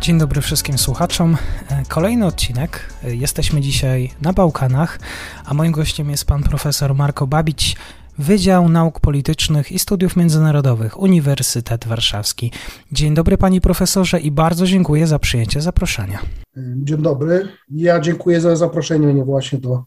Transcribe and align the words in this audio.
Dzień 0.00 0.18
dobry 0.18 0.40
wszystkim 0.40 0.78
słuchaczom. 0.78 1.36
E, 1.70 1.82
kolejny 1.88 2.26
odcinek. 2.26 2.92
E, 3.04 3.14
jesteśmy 3.14 3.60
dzisiaj 3.60 4.10
na 4.20 4.32
Bałkanach, 4.32 4.98
a 5.44 5.54
moim 5.54 5.72
gościem 5.72 6.10
jest 6.10 6.24
pan 6.24 6.42
profesor 6.42 6.94
Marko 6.94 7.26
Babić, 7.26 7.76
Wydział 8.18 8.68
Nauk 8.68 9.00
Politycznych 9.00 9.72
i 9.72 9.78
Studiów 9.78 10.16
Międzynarodowych, 10.16 11.00
Uniwersytet 11.00 11.86
Warszawski. 11.86 12.52
Dzień 12.92 13.14
dobry 13.14 13.38
panie 13.38 13.60
profesorze 13.60 14.20
i 14.20 14.30
bardzo 14.30 14.66
dziękuję 14.66 15.06
za 15.06 15.18
przyjęcie 15.18 15.60
zaproszenia. 15.60 16.18
Dzień 16.56 17.02
dobry. 17.02 17.48
Ja 17.70 18.00
dziękuję 18.00 18.40
za 18.40 18.56
zaproszenie 18.56 19.06
mnie 19.06 19.24
właśnie 19.24 19.58
do, 19.58 19.84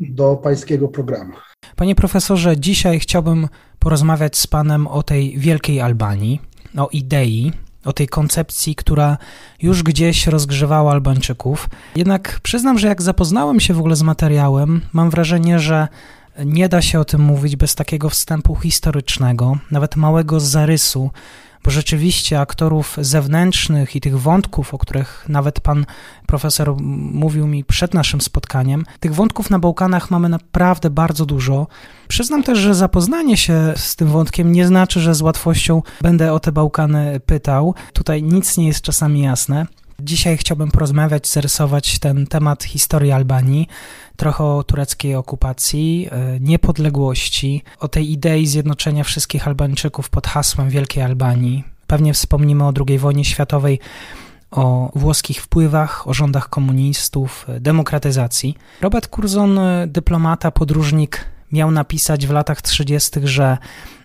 do 0.00 0.36
pańskiego 0.36 0.88
programu. 0.88 1.32
Panie 1.76 1.94
profesorze, 1.94 2.56
dzisiaj 2.58 3.00
chciałbym 3.00 3.48
porozmawiać 3.78 4.36
z 4.36 4.46
panem 4.46 4.86
o 4.86 5.02
tej 5.02 5.38
wielkiej 5.38 5.80
Albanii, 5.80 6.40
o 6.76 6.88
idei, 6.92 7.52
o 7.84 7.92
tej 7.92 8.08
koncepcji, 8.08 8.74
która 8.74 9.18
już 9.62 9.82
gdzieś 9.82 10.26
rozgrzewała 10.26 10.92
Albańczyków. 10.92 11.68
Jednak 11.96 12.40
przyznam, 12.42 12.78
że 12.78 12.88
jak 12.88 13.02
zapoznałem 13.02 13.60
się 13.60 13.74
w 13.74 13.78
ogóle 13.78 13.96
z 13.96 14.02
materiałem, 14.02 14.80
mam 14.92 15.10
wrażenie, 15.10 15.58
że 15.58 15.88
nie 16.44 16.68
da 16.68 16.82
się 16.82 17.00
o 17.00 17.04
tym 17.04 17.20
mówić 17.20 17.56
bez 17.56 17.74
takiego 17.74 18.10
wstępu 18.10 18.56
historycznego, 18.56 19.58
nawet 19.70 19.96
małego 19.96 20.40
zarysu 20.40 21.10
bo 21.64 21.70
rzeczywiście 21.70 22.40
aktorów 22.40 22.96
zewnętrznych 23.00 23.96
i 23.96 24.00
tych 24.00 24.20
wątków, 24.20 24.74
o 24.74 24.78
których 24.78 25.24
nawet 25.28 25.60
pan 25.60 25.86
profesor 26.26 26.74
mówił 27.12 27.46
mi 27.46 27.64
przed 27.64 27.94
naszym 27.94 28.20
spotkaniem, 28.20 28.84
tych 29.00 29.14
wątków 29.14 29.50
na 29.50 29.58
Bałkanach 29.58 30.10
mamy 30.10 30.28
naprawdę 30.28 30.90
bardzo 30.90 31.26
dużo. 31.26 31.66
Przyznam 32.08 32.42
też, 32.42 32.58
że 32.58 32.74
zapoznanie 32.74 33.36
się 33.36 33.72
z 33.76 33.96
tym 33.96 34.08
wątkiem 34.08 34.52
nie 34.52 34.66
znaczy, 34.66 35.00
że 35.00 35.14
z 35.14 35.22
łatwością 35.22 35.82
będę 36.02 36.32
o 36.32 36.40
te 36.40 36.52
Bałkany 36.52 37.20
pytał. 37.26 37.74
Tutaj 37.92 38.22
nic 38.22 38.56
nie 38.56 38.66
jest 38.66 38.82
czasami 38.82 39.20
jasne. 39.20 39.66
Dzisiaj 40.00 40.36
chciałbym 40.36 40.70
porozmawiać, 40.70 41.28
zarysować 41.28 41.98
ten 41.98 42.26
temat 42.26 42.64
historii 42.64 43.12
Albanii, 43.12 43.68
trochę 44.16 44.44
o 44.44 44.64
tureckiej 44.64 45.14
okupacji, 45.14 46.08
e, 46.10 46.40
niepodległości, 46.40 47.62
o 47.80 47.88
tej 47.88 48.12
idei 48.12 48.46
zjednoczenia 48.46 49.04
wszystkich 49.04 49.48
Albańczyków 49.48 50.10
pod 50.10 50.26
hasłem 50.26 50.70
Wielkiej 50.70 51.02
Albanii. 51.02 51.64
Pewnie 51.86 52.14
wspomnimy 52.14 52.64
o 52.64 52.72
II 52.88 52.98
wojnie 52.98 53.24
światowej, 53.24 53.80
o 54.50 54.92
włoskich 54.94 55.42
wpływach, 55.42 56.08
o 56.08 56.14
rządach 56.14 56.48
komunistów, 56.48 57.46
e, 57.48 57.60
demokratyzacji. 57.60 58.56
Robert 58.80 59.08
Curzon, 59.16 59.58
e, 59.58 59.86
dyplomata, 59.86 60.50
podróżnik, 60.50 61.24
miał 61.52 61.70
napisać 61.70 62.26
w 62.26 62.30
latach 62.30 62.62
30., 62.62 63.20
że 63.24 63.58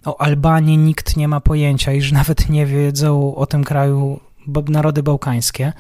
o 0.06 0.22
Albanii 0.22 0.78
nikt 0.78 1.18
nie 1.18 1.28
ma 1.28 1.40
pojęcia, 1.40 1.94
iż 1.94 2.12
nawet 2.12 2.50
nie 2.50 2.66
wiedzą 2.66 3.36
o 3.36 3.46
tym 3.46 3.64
kraju 3.64 4.20
narody 4.68 5.04
bałkańskie, 5.04 5.74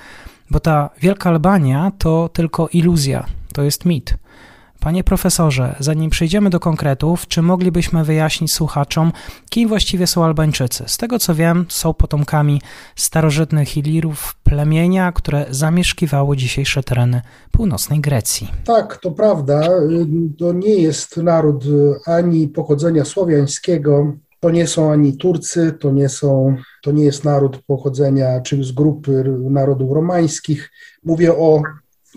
bo 0.50 0.60
ta 0.60 0.90
Wielka 1.02 1.30
Albania 1.30 1.92
to 1.98 2.30
tylko 2.34 2.68
iluzja, 2.68 3.26
to 3.54 3.64
jest 3.64 3.86
mit. 3.86 4.18
Panie 4.80 5.04
profesorze, 5.04 5.76
zanim 5.80 6.10
przejdziemy 6.10 6.50
do 6.50 6.60
konkretów, 6.60 7.28
czy 7.28 7.42
moglibyśmy 7.42 8.04
wyjaśnić 8.04 8.54
słuchaczom, 8.54 9.12
kim 9.50 9.70
właściwie 9.70 10.08
są 10.08 10.26
Albańczycy? 10.26 10.84
Z 10.88 10.98
tego 10.98 11.20
co 11.20 11.36
wiem, 11.36 11.66
są 11.70 11.94
potomkami 11.94 12.62
starożytnych 12.96 13.78
Ilirów, 13.78 14.36
plemienia, 14.44 15.12
które 15.12 15.46
zamieszkiwało 15.50 16.36
dzisiejsze 16.36 16.84
tereny 16.84 17.22
północnej 17.52 18.00
Grecji. 18.00 18.52
Tak, 18.66 18.98
to 18.98 19.12
prawda. 19.12 19.62
To 20.38 20.54
nie 20.54 20.76
jest 20.76 21.18
naród 21.18 21.64
ani 22.06 22.48
pochodzenia 22.48 23.06
słowiańskiego, 23.06 24.14
to 24.40 24.52
nie 24.52 24.68
są 24.68 24.92
ani 24.92 25.18
Turcy, 25.18 25.74
to 25.80 25.92
nie, 25.92 26.10
są, 26.10 26.56
to 26.84 26.92
nie 26.92 27.06
jest 27.06 27.24
naród 27.24 27.58
pochodzenia 27.68 28.42
czy 28.42 28.64
z 28.64 28.72
grupy 28.72 29.24
narodów 29.40 29.92
romańskich. 29.92 30.72
Mówię 31.04 31.34
o 31.34 31.62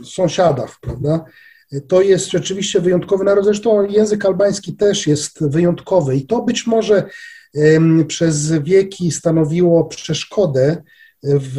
sąsiadach, 0.05 0.81
prawda? 0.81 1.25
To 1.89 2.03
jest 2.03 2.31
rzeczywiście 2.31 2.81
wyjątkowy 2.81 3.25
naród. 3.25 3.45
Zresztą 3.45 3.87
język 3.89 4.25
albański 4.25 4.77
też 4.77 5.07
jest 5.07 5.49
wyjątkowy 5.49 6.17
i 6.17 6.27
to 6.27 6.43
być 6.43 6.67
może 6.67 7.05
przez 8.09 8.53
wieki 8.53 9.11
stanowiło 9.11 9.85
przeszkodę 9.85 10.83
w, 11.23 11.59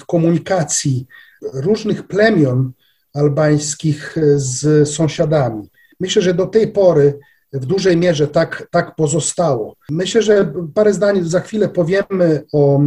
w 0.00 0.06
komunikacji 0.06 1.06
różnych 1.52 2.06
plemion 2.06 2.72
albańskich 3.14 4.16
z 4.36 4.88
sąsiadami. 4.88 5.70
Myślę, 6.00 6.22
że 6.22 6.34
do 6.34 6.46
tej 6.46 6.68
pory 6.68 7.18
w 7.60 7.66
dużej 7.66 7.96
mierze 7.96 8.28
tak, 8.28 8.68
tak 8.70 8.94
pozostało. 8.94 9.76
Myślę, 9.90 10.22
że 10.22 10.52
parę 10.74 10.92
zdań 10.92 11.24
za 11.24 11.40
chwilę 11.40 11.68
powiemy 11.68 12.42
o 12.52 12.80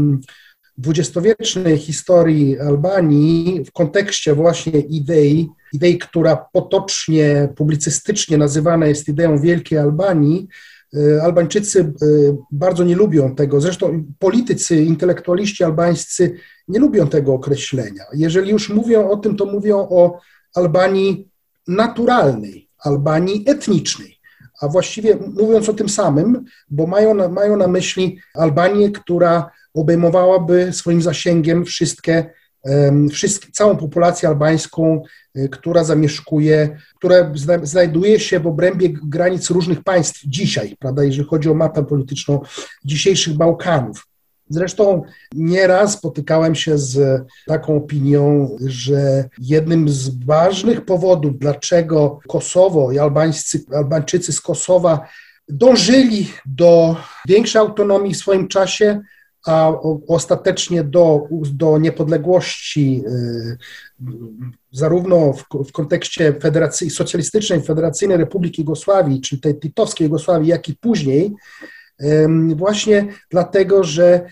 dwudziestowiecznej 0.80 1.78
historii 1.78 2.60
Albanii 2.60 3.64
w 3.66 3.72
kontekście 3.72 4.36
właśnie 4.36 4.80
idei, 4.80 5.50
idei, 5.74 5.98
która 5.98 6.46
potocznie, 6.54 7.50
publicystycznie 7.56 8.38
nazywana 8.38 8.88
jest 8.88 9.08
ideą 9.08 9.38
Wielkiej 9.38 9.80
Albanii. 9.80 10.48
E, 10.98 11.24
Albańczycy 11.24 11.80
e, 11.80 11.86
bardzo 12.52 12.84
nie 12.84 12.96
lubią 12.96 13.36
tego, 13.36 13.62
zresztą 13.62 14.06
politycy, 14.20 14.84
intelektualiści 14.84 15.64
albańscy 15.64 16.36
nie 16.68 16.80
lubią 16.80 17.08
tego 17.08 17.34
określenia. 17.34 18.04
Jeżeli 18.14 18.52
już 18.52 18.70
mówią 18.70 19.10
o 19.10 19.18
tym, 19.18 19.36
to 19.36 19.46
mówią 19.46 19.78
o 19.78 20.20
Albanii 20.56 21.30
naturalnej, 21.68 22.68
Albanii 22.84 23.44
etnicznej 23.48 24.19
a 24.62 24.68
właściwie 24.68 25.16
mówiąc 25.16 25.70
o 25.70 25.74
tym 25.74 25.90
samym, 25.90 26.46
bo 26.70 26.88
mają 26.88 27.14
na, 27.14 27.30
mają 27.30 27.58
na 27.58 27.68
myśli 27.68 28.20
Albanię, 28.34 28.92
która 28.92 29.52
obejmowałaby 29.74 30.74
swoim 30.74 31.02
zasięgiem 31.02 31.66
wszystkie, 31.66 32.34
wszystkie, 33.12 33.52
całą 33.52 33.78
populację 33.78 34.30
albańską, 34.30 35.04
y, 35.38 35.50
która 35.50 35.84
zamieszkuje, 35.84 36.78
która 36.96 37.32
znajduje 37.64 38.20
się 38.20 38.40
w 38.40 38.48
obrębie 38.48 38.90
granic 38.90 39.50
różnych 39.50 39.84
państw 39.84 40.22
dzisiaj, 40.26 40.76
prawda, 40.80 41.04
jeżeli 41.04 41.28
chodzi 41.28 41.50
o 41.50 41.54
mapę 41.54 41.86
polityczną 41.86 42.42
dzisiejszych 42.86 43.34
Bałkanów. 43.34 44.09
Zresztą 44.50 45.04
nieraz 45.36 45.94
spotykałem 45.94 46.56
się 46.56 46.78
z 46.78 47.22
taką 47.48 47.76
opinią, 47.76 48.56
że 48.66 49.30
jednym 49.40 49.90
z 49.90 50.26
ważnych 50.26 50.86
powodów, 50.86 51.40
dlaczego 51.40 52.20
Kosowo 52.28 52.92
i 52.92 53.00
Albańscy, 53.00 53.66
Albańczycy 53.76 54.34
z 54.34 54.42
Kosowa 54.42 55.08
dążyli 55.50 56.28
do 56.46 56.96
większej 57.28 57.62
autonomii 57.62 58.14
w 58.14 58.18
swoim 58.18 58.48
czasie, 58.48 59.02
a 59.46 59.72
ostatecznie 60.08 60.84
do, 60.84 61.28
do 61.54 61.78
niepodległości 61.78 63.04
y, 63.08 63.58
zarówno 64.72 65.34
w, 65.34 65.46
w 65.68 65.72
kontekście 65.72 66.34
federacji, 66.42 66.90
socjalistycznej 66.90 67.62
Federacyjnej 67.62 68.18
Republiki 68.18 68.62
Jugosławii, 68.62 69.22
czyli 69.22 69.42
tej 69.42 69.60
titowskiej 69.60 70.06
Jugosławii, 70.06 70.50
jak 70.50 70.70
i 70.70 70.76
później, 70.76 71.34
właśnie 72.56 73.06
dlatego, 73.30 73.84
że 73.84 74.26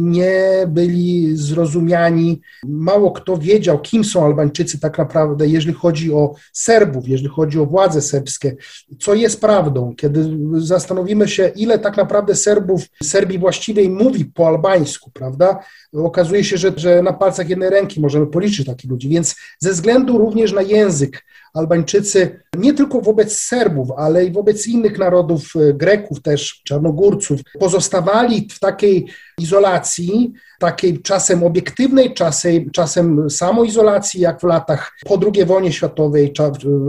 nie 0.00 0.64
byli 0.68 1.36
zrozumiani. 1.36 2.40
Mało 2.64 3.12
kto 3.12 3.38
wiedział, 3.38 3.80
kim 3.80 4.04
są 4.04 4.24
Albańczycy 4.24 4.80
tak 4.80 4.98
naprawdę, 4.98 5.46
jeżeli 5.48 5.74
chodzi 5.74 6.12
o 6.12 6.34
Serbów, 6.52 7.08
jeżeli 7.08 7.28
chodzi 7.28 7.58
o 7.58 7.66
władze 7.66 8.02
serbskie, 8.02 8.56
co 9.00 9.14
jest 9.14 9.40
prawdą. 9.40 9.94
Kiedy 9.96 10.38
zastanowimy 10.54 11.28
się, 11.28 11.52
ile 11.56 11.78
tak 11.78 11.96
naprawdę 11.96 12.34
Serbów, 12.34 12.82
Serbii 13.02 13.38
właściwej 13.38 13.90
mówi 13.90 14.24
po 14.24 14.48
albańsku, 14.48 15.10
prawda? 15.10 15.58
Okazuje 15.92 16.44
się, 16.44 16.56
że, 16.56 16.72
że 16.76 17.02
na 17.02 17.12
palcach 17.12 17.48
jednej 17.48 17.70
ręki 17.70 18.00
możemy 18.00 18.26
policzyć 18.26 18.66
takich 18.66 18.90
ludzi, 18.90 19.08
więc 19.08 19.36
ze 19.58 19.70
względu 19.70 20.18
również 20.18 20.52
na 20.52 20.62
język 20.62 21.22
Albańczycy 21.54 22.40
nie 22.58 22.74
tylko 22.74 23.00
wobec 23.00 23.36
Serbów, 23.36 23.90
ale 23.96 24.24
i 24.24 24.32
wobec 24.32 24.66
innych 24.66 24.98
narodów, 24.98 25.52
e, 25.56 25.74
Greków 25.74 26.22
też, 26.22 26.60
Czarnogórców, 26.64 27.40
pozostawali 27.58 28.48
w 28.50 28.58
takiej 28.58 29.06
izolacji, 29.42 30.32
takiej 30.58 31.02
czasem 31.02 31.44
obiektywnej, 31.44 32.14
czasem, 32.14 32.70
czasem 32.70 33.30
samoizolacji, 33.30 34.20
jak 34.20 34.40
w 34.40 34.44
latach 34.44 34.92
po 35.06 35.20
II 35.34 35.44
wojnie 35.44 35.72
światowej, 35.72 36.32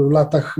w 0.08 0.12
latach 0.12 0.56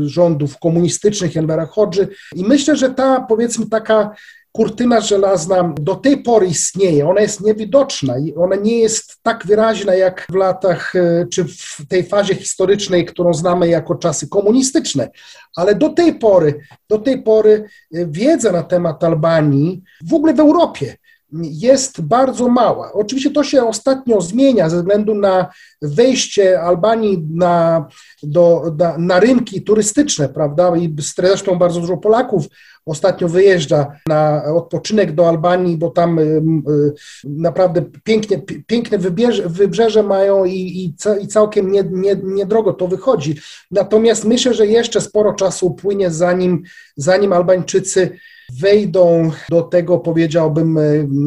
rządów 0.00 0.58
komunistycznych 0.58 1.36
Envera 1.36 1.66
Hodży. 1.66 2.08
I 2.36 2.44
myślę, 2.44 2.76
że 2.76 2.90
ta 2.90 3.20
powiedzmy 3.20 3.66
taka 3.66 4.14
kurtyna 4.52 5.00
żelazna 5.00 5.74
do 5.80 5.94
tej 5.94 6.22
pory 6.22 6.46
istnieje, 6.46 7.08
ona 7.08 7.20
jest 7.20 7.40
niewidoczna 7.40 8.18
i 8.18 8.34
ona 8.34 8.56
nie 8.56 8.78
jest 8.78 9.16
tak 9.22 9.46
wyraźna 9.46 9.94
jak 9.94 10.26
w 10.30 10.34
latach, 10.34 10.96
e, 10.96 11.26
czy 11.32 11.44
w 11.44 11.88
tej 11.88 12.04
fazie 12.04 12.34
historycznej, 12.34 13.04
którą 13.04 13.34
znamy 13.34 13.68
jako 13.68 13.94
czasy 13.94 14.28
komunistyczne, 14.28 15.10
ale 15.56 15.74
do 15.74 15.88
tej 15.88 16.14
pory, 16.14 16.60
do 16.88 16.98
tej 16.98 17.22
pory 17.22 17.64
e, 17.94 18.06
wiedza 18.06 18.52
na 18.52 18.62
temat 18.62 19.04
Albanii 19.04 19.82
w 20.04 20.14
ogóle 20.14 20.34
w 20.34 20.40
Europie 20.40 20.96
jest 21.42 22.00
bardzo 22.00 22.48
mała. 22.48 22.92
Oczywiście 22.92 23.30
to 23.30 23.44
się 23.44 23.64
ostatnio 23.64 24.20
zmienia 24.20 24.68
ze 24.68 24.76
względu 24.76 25.14
na 25.14 25.50
wejście 25.82 26.60
Albanii 26.60 27.26
na, 27.30 27.86
do, 28.22 28.74
na, 28.78 28.98
na 28.98 29.20
rynki 29.20 29.62
turystyczne, 29.62 30.28
prawda? 30.28 30.76
I 30.76 30.94
zresztą 31.16 31.58
bardzo 31.58 31.80
dużo 31.80 31.96
Polaków 31.96 32.46
ostatnio 32.86 33.28
wyjeżdża 33.28 33.86
na 34.06 34.44
odpoczynek 34.44 35.12
do 35.12 35.28
Albanii, 35.28 35.76
bo 35.76 35.90
tam 35.90 36.18
y, 36.18 36.22
y, 36.22 36.92
naprawdę 37.24 37.82
pięknie, 38.04 38.42
piękne 38.66 38.98
wybrzeże, 38.98 39.48
wybrzeże 39.48 40.02
mają 40.02 40.44
i, 40.44 40.54
i, 40.54 40.94
i 41.22 41.28
całkiem 41.28 41.72
niedrogo 41.72 42.70
nie, 42.70 42.74
nie 42.74 42.76
to 42.78 42.88
wychodzi. 42.88 43.36
Natomiast 43.70 44.24
myślę, 44.24 44.54
że 44.54 44.66
jeszcze 44.66 45.00
sporo 45.00 45.32
czasu 45.32 45.66
upłynie, 45.66 46.10
zanim, 46.10 46.62
zanim 46.96 47.32
Albańczycy 47.32 48.18
wejdą 48.58 49.30
do 49.50 49.62
tego, 49.62 49.98
powiedziałbym, 49.98 50.78
e, 50.78 50.82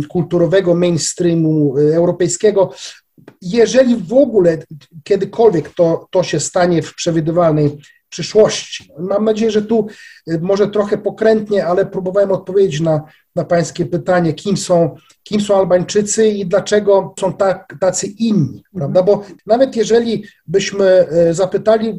kulturowego 0.10 0.76
mainstreamu 0.76 1.78
e, 1.78 1.96
europejskiego. 1.96 2.74
Jeżeli 3.42 3.96
w 3.96 4.14
ogóle 4.14 4.58
kiedykolwiek 5.04 5.70
to, 5.70 6.08
to 6.12 6.24
się 6.24 6.40
stanie 6.40 6.82
w 6.82 6.96
przewidywalnej 6.96 7.78
przyszłości. 8.14 8.90
Mam 9.00 9.26
nadzieję, 9.26 9.52
że 9.52 9.62
tu 9.62 9.88
y, 10.32 10.40
może 10.42 10.68
trochę 10.68 10.98
pokrętnie, 10.98 11.66
ale 11.66 11.86
próbowałem 11.86 12.32
odpowiedzieć 12.32 12.82
na, 12.82 13.04
na 13.36 13.46
Pańskie 13.46 13.86
pytanie, 13.86 14.34
kim 14.34 14.58
są, 14.58 14.96
kim 15.24 15.42
są 15.42 15.58
Albańczycy 15.58 16.28
i 16.28 16.46
dlaczego 16.46 17.14
są 17.20 17.34
tak, 17.34 17.76
tacy 17.80 18.08
inni, 18.08 18.64
prawda? 18.76 19.04
Bo 19.04 19.24
nawet 19.46 19.76
jeżeli 19.76 20.26
byśmy 20.48 21.08
y, 21.30 21.34
zapytali 21.34 21.90
y, 21.90 21.94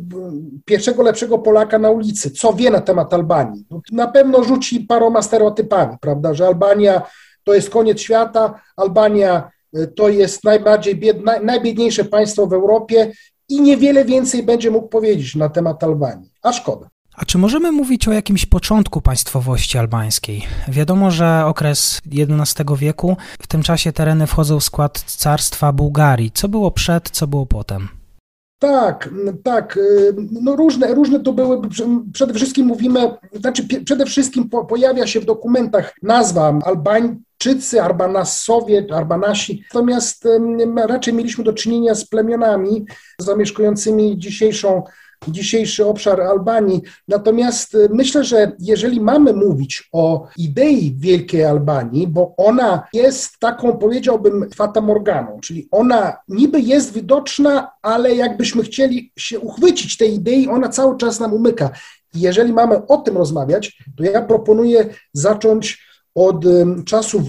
pierwszego 0.65 1.03
lepszego 1.03 1.39
Polaka 1.39 1.79
na 1.79 1.91
ulicy, 1.91 2.31
co 2.31 2.53
wie 2.53 2.71
na 2.71 2.81
temat 2.81 3.15
Albanii, 3.15 3.65
no, 3.71 3.81
na 3.93 4.07
pewno 4.07 4.45
rzuci 4.45 4.81
paroma 4.81 5.23
stereotypami, 5.23 5.97
prawda, 6.01 6.35
że 6.35 6.47
Albania 6.47 7.03
to 7.45 7.55
jest 7.55 7.71
koniec 7.71 8.01
świata, 8.01 8.61
Albania 8.77 9.51
to 9.97 10.09
jest 10.09 10.45
najbardziej 10.45 10.97
biedne, 10.97 11.41
najbiedniejsze 11.41 12.05
państwo 12.05 12.47
w 12.47 12.53
Europie 12.53 13.13
i 13.49 13.61
niewiele 13.61 14.05
więcej 14.05 14.43
będzie 14.43 14.70
mógł 14.70 14.88
powiedzieć 14.88 15.35
na 15.35 15.49
temat 15.49 15.85
Albanii, 15.85 16.31
a 16.43 16.52
szkoda. 16.52 16.88
A 17.17 17.25
czy 17.25 17.38
możemy 17.38 17.73
mówić 17.73 18.08
o 18.08 18.12
jakimś 18.12 18.46
początku 18.46 19.00
państwowości 19.00 19.79
albańskiej? 19.79 20.43
Wiadomo, 20.69 21.11
że 21.11 21.43
okres 21.46 22.00
XI 22.12 22.62
wieku, 22.76 23.17
w 23.38 23.46
tym 23.46 23.62
czasie 23.62 23.93
tereny 23.93 24.26
wchodzą 24.26 24.61
w 24.61 24.64
skład 24.64 25.05
carstwa 25.06 25.73
Bułgarii. 25.73 26.31
Co 26.35 26.49
było 26.49 26.70
przed, 26.70 27.11
co 27.11 27.26
było 27.26 27.46
potem? 27.46 27.88
Tak, 28.58 29.11
tak. 29.43 29.79
No 30.32 30.56
różne, 30.56 30.94
różne 30.94 31.20
to 31.20 31.32
były. 31.32 31.61
Przede 32.12 32.35
wszystkim 32.35 32.67
mówimy, 32.67 33.00
znaczy 33.32 33.69
przede 33.85 34.06
wszystkim 34.06 34.49
po, 34.49 34.64
pojawia 34.64 35.06
się 35.06 35.20
w 35.20 35.25
dokumentach 35.25 35.94
nazwa 36.02 36.58
Albań, 36.64 37.17
Czycy, 37.39 37.83
Arbanasowie, 37.83 38.87
Arbanasi. 38.93 39.65
Natomiast 39.75 40.29
raczej 40.77 41.15
mieliśmy 41.15 41.45
do 41.45 41.53
czynienia 41.53 41.95
z 41.95 42.07
plemionami 42.07 42.85
zamieszkującymi 43.19 44.19
dzisiejszą 44.19 44.83
dzisiejszy 45.29 45.87
obszar 45.87 46.21
Albanii. 46.21 46.83
Natomiast 47.09 47.75
e, 47.75 47.79
myślę, 47.93 48.25
że 48.25 48.53
jeżeli 48.59 49.01
mamy 49.01 49.33
mówić 49.33 49.89
o 49.93 50.29
idei 50.37 50.95
Wielkiej 50.99 51.45
Albanii, 51.45 52.07
bo 52.07 52.35
ona 52.37 52.87
jest 52.93 53.39
taką, 53.39 53.77
powiedziałbym, 53.79 54.51
fatamorganą, 54.55 55.41
czyli 55.41 55.69
ona 55.71 56.17
niby 56.29 56.61
jest 56.61 56.93
widoczna, 56.93 57.71
ale 57.83 58.15
jakbyśmy 58.15 58.63
chcieli 58.63 59.13
się 59.19 59.41
uchwycić 59.41 59.97
tej 59.97 60.15
idei, 60.15 60.49
ona 60.49 60.69
cały 60.69 60.97
czas 60.97 61.21
nam 61.21 61.33
umyka. 61.33 61.71
jeżeli 62.15 62.53
mamy 62.53 62.87
o 62.87 62.97
tym 62.97 63.17
rozmawiać, 63.17 63.83
to 63.97 64.05
ja 64.05 64.23
proponuję 64.23 64.87
zacząć 65.13 65.94
od 66.15 66.45
czasów 66.85 67.23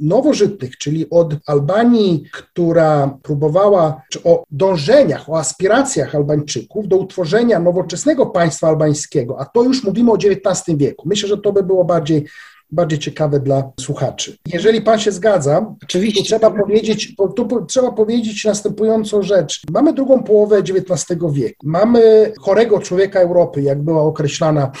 nowożytnych, 0.00 0.78
czyli 0.78 1.10
od 1.10 1.34
Albanii, 1.46 2.24
która 2.32 3.18
próbowała, 3.22 4.02
czy 4.10 4.22
o 4.22 4.44
dążeniach, 4.50 5.28
o 5.30 5.38
aspiracjach 5.38 6.14
Albańczyków 6.14 6.88
do 6.88 6.96
utworzenia 6.96 7.60
nowoczesnego 7.60 8.26
państwa 8.26 8.68
albańskiego, 8.68 9.40
a 9.40 9.44
to 9.44 9.62
już 9.62 9.84
mówimy 9.84 10.12
o 10.12 10.16
XIX 10.16 10.78
wieku. 10.78 11.08
Myślę, 11.08 11.28
że 11.28 11.38
to 11.38 11.52
by 11.52 11.62
było 11.62 11.84
bardziej 11.84 12.26
bardziej 12.72 12.98
ciekawe 12.98 13.40
dla 13.40 13.72
słuchaczy. 13.80 14.36
Jeżeli 14.52 14.82
pan 14.82 14.98
się 14.98 15.12
zgadza, 15.12 15.74
Oczywiście. 15.82 16.24
trzeba 16.24 16.50
powiedzieć, 16.50 17.14
tu 17.16 17.66
trzeba 17.68 17.92
powiedzieć 17.92 18.44
następującą 18.44 19.22
rzecz. 19.22 19.62
Mamy 19.70 19.92
drugą 19.92 20.22
połowę 20.22 20.58
XIX 20.58 21.20
wieku. 21.32 21.56
Mamy 21.62 22.32
chorego 22.40 22.80
człowieka 22.80 23.20
Europy, 23.20 23.62
jak 23.62 23.82
było 23.82 24.02
określana, 24.02 24.72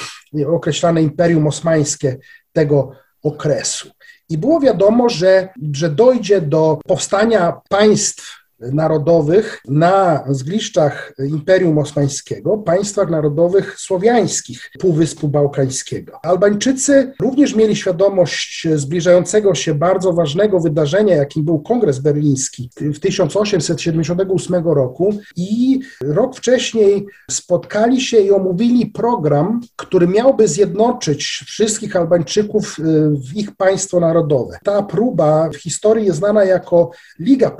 określane 0.46 1.02
Imperium 1.02 1.46
Osmańskie 1.46 2.16
tego 2.52 2.90
okresu. 3.22 3.90
I 4.28 4.38
było 4.38 4.60
wiadomo, 4.60 5.08
że, 5.08 5.48
że 5.72 5.90
dojdzie 5.90 6.40
do 6.40 6.78
powstania 6.86 7.60
państw 7.68 8.39
narodowych 8.60 9.60
na 9.68 10.24
zgliszczach 10.28 11.12
Imperium 11.28 11.78
Osmańskiego, 11.78 12.58
państwach 12.58 13.10
narodowych 13.10 13.80
słowiańskich 13.80 14.70
Półwyspu 14.78 15.28
Bałkańskiego. 15.28 16.18
Albańczycy 16.22 17.12
również 17.20 17.54
mieli 17.54 17.76
świadomość 17.76 18.68
zbliżającego 18.74 19.54
się 19.54 19.74
bardzo 19.74 20.12
ważnego 20.12 20.60
wydarzenia, 20.60 21.16
jakim 21.16 21.44
był 21.44 21.60
Kongres 21.60 21.98
Berliński 21.98 22.70
w 22.80 22.98
1878 22.98 24.64
roku 24.64 25.18
i 25.36 25.80
rok 26.02 26.36
wcześniej 26.36 27.06
spotkali 27.30 28.00
się 28.00 28.20
i 28.20 28.30
omówili 28.30 28.86
program, 28.86 29.60
który 29.76 30.08
miałby 30.08 30.48
zjednoczyć 30.48 31.44
wszystkich 31.46 31.96
Albańczyków 31.96 32.78
y, 32.78 32.82
w 33.10 33.36
ich 33.36 33.56
państwo 33.56 34.00
narodowe. 34.00 34.58
Ta 34.64 34.82
próba 34.82 35.48
w 35.48 35.56
historii 35.56 36.06
jest 36.06 36.18
znana 36.18 36.44
jako 36.44 36.90
Liga 37.18 37.50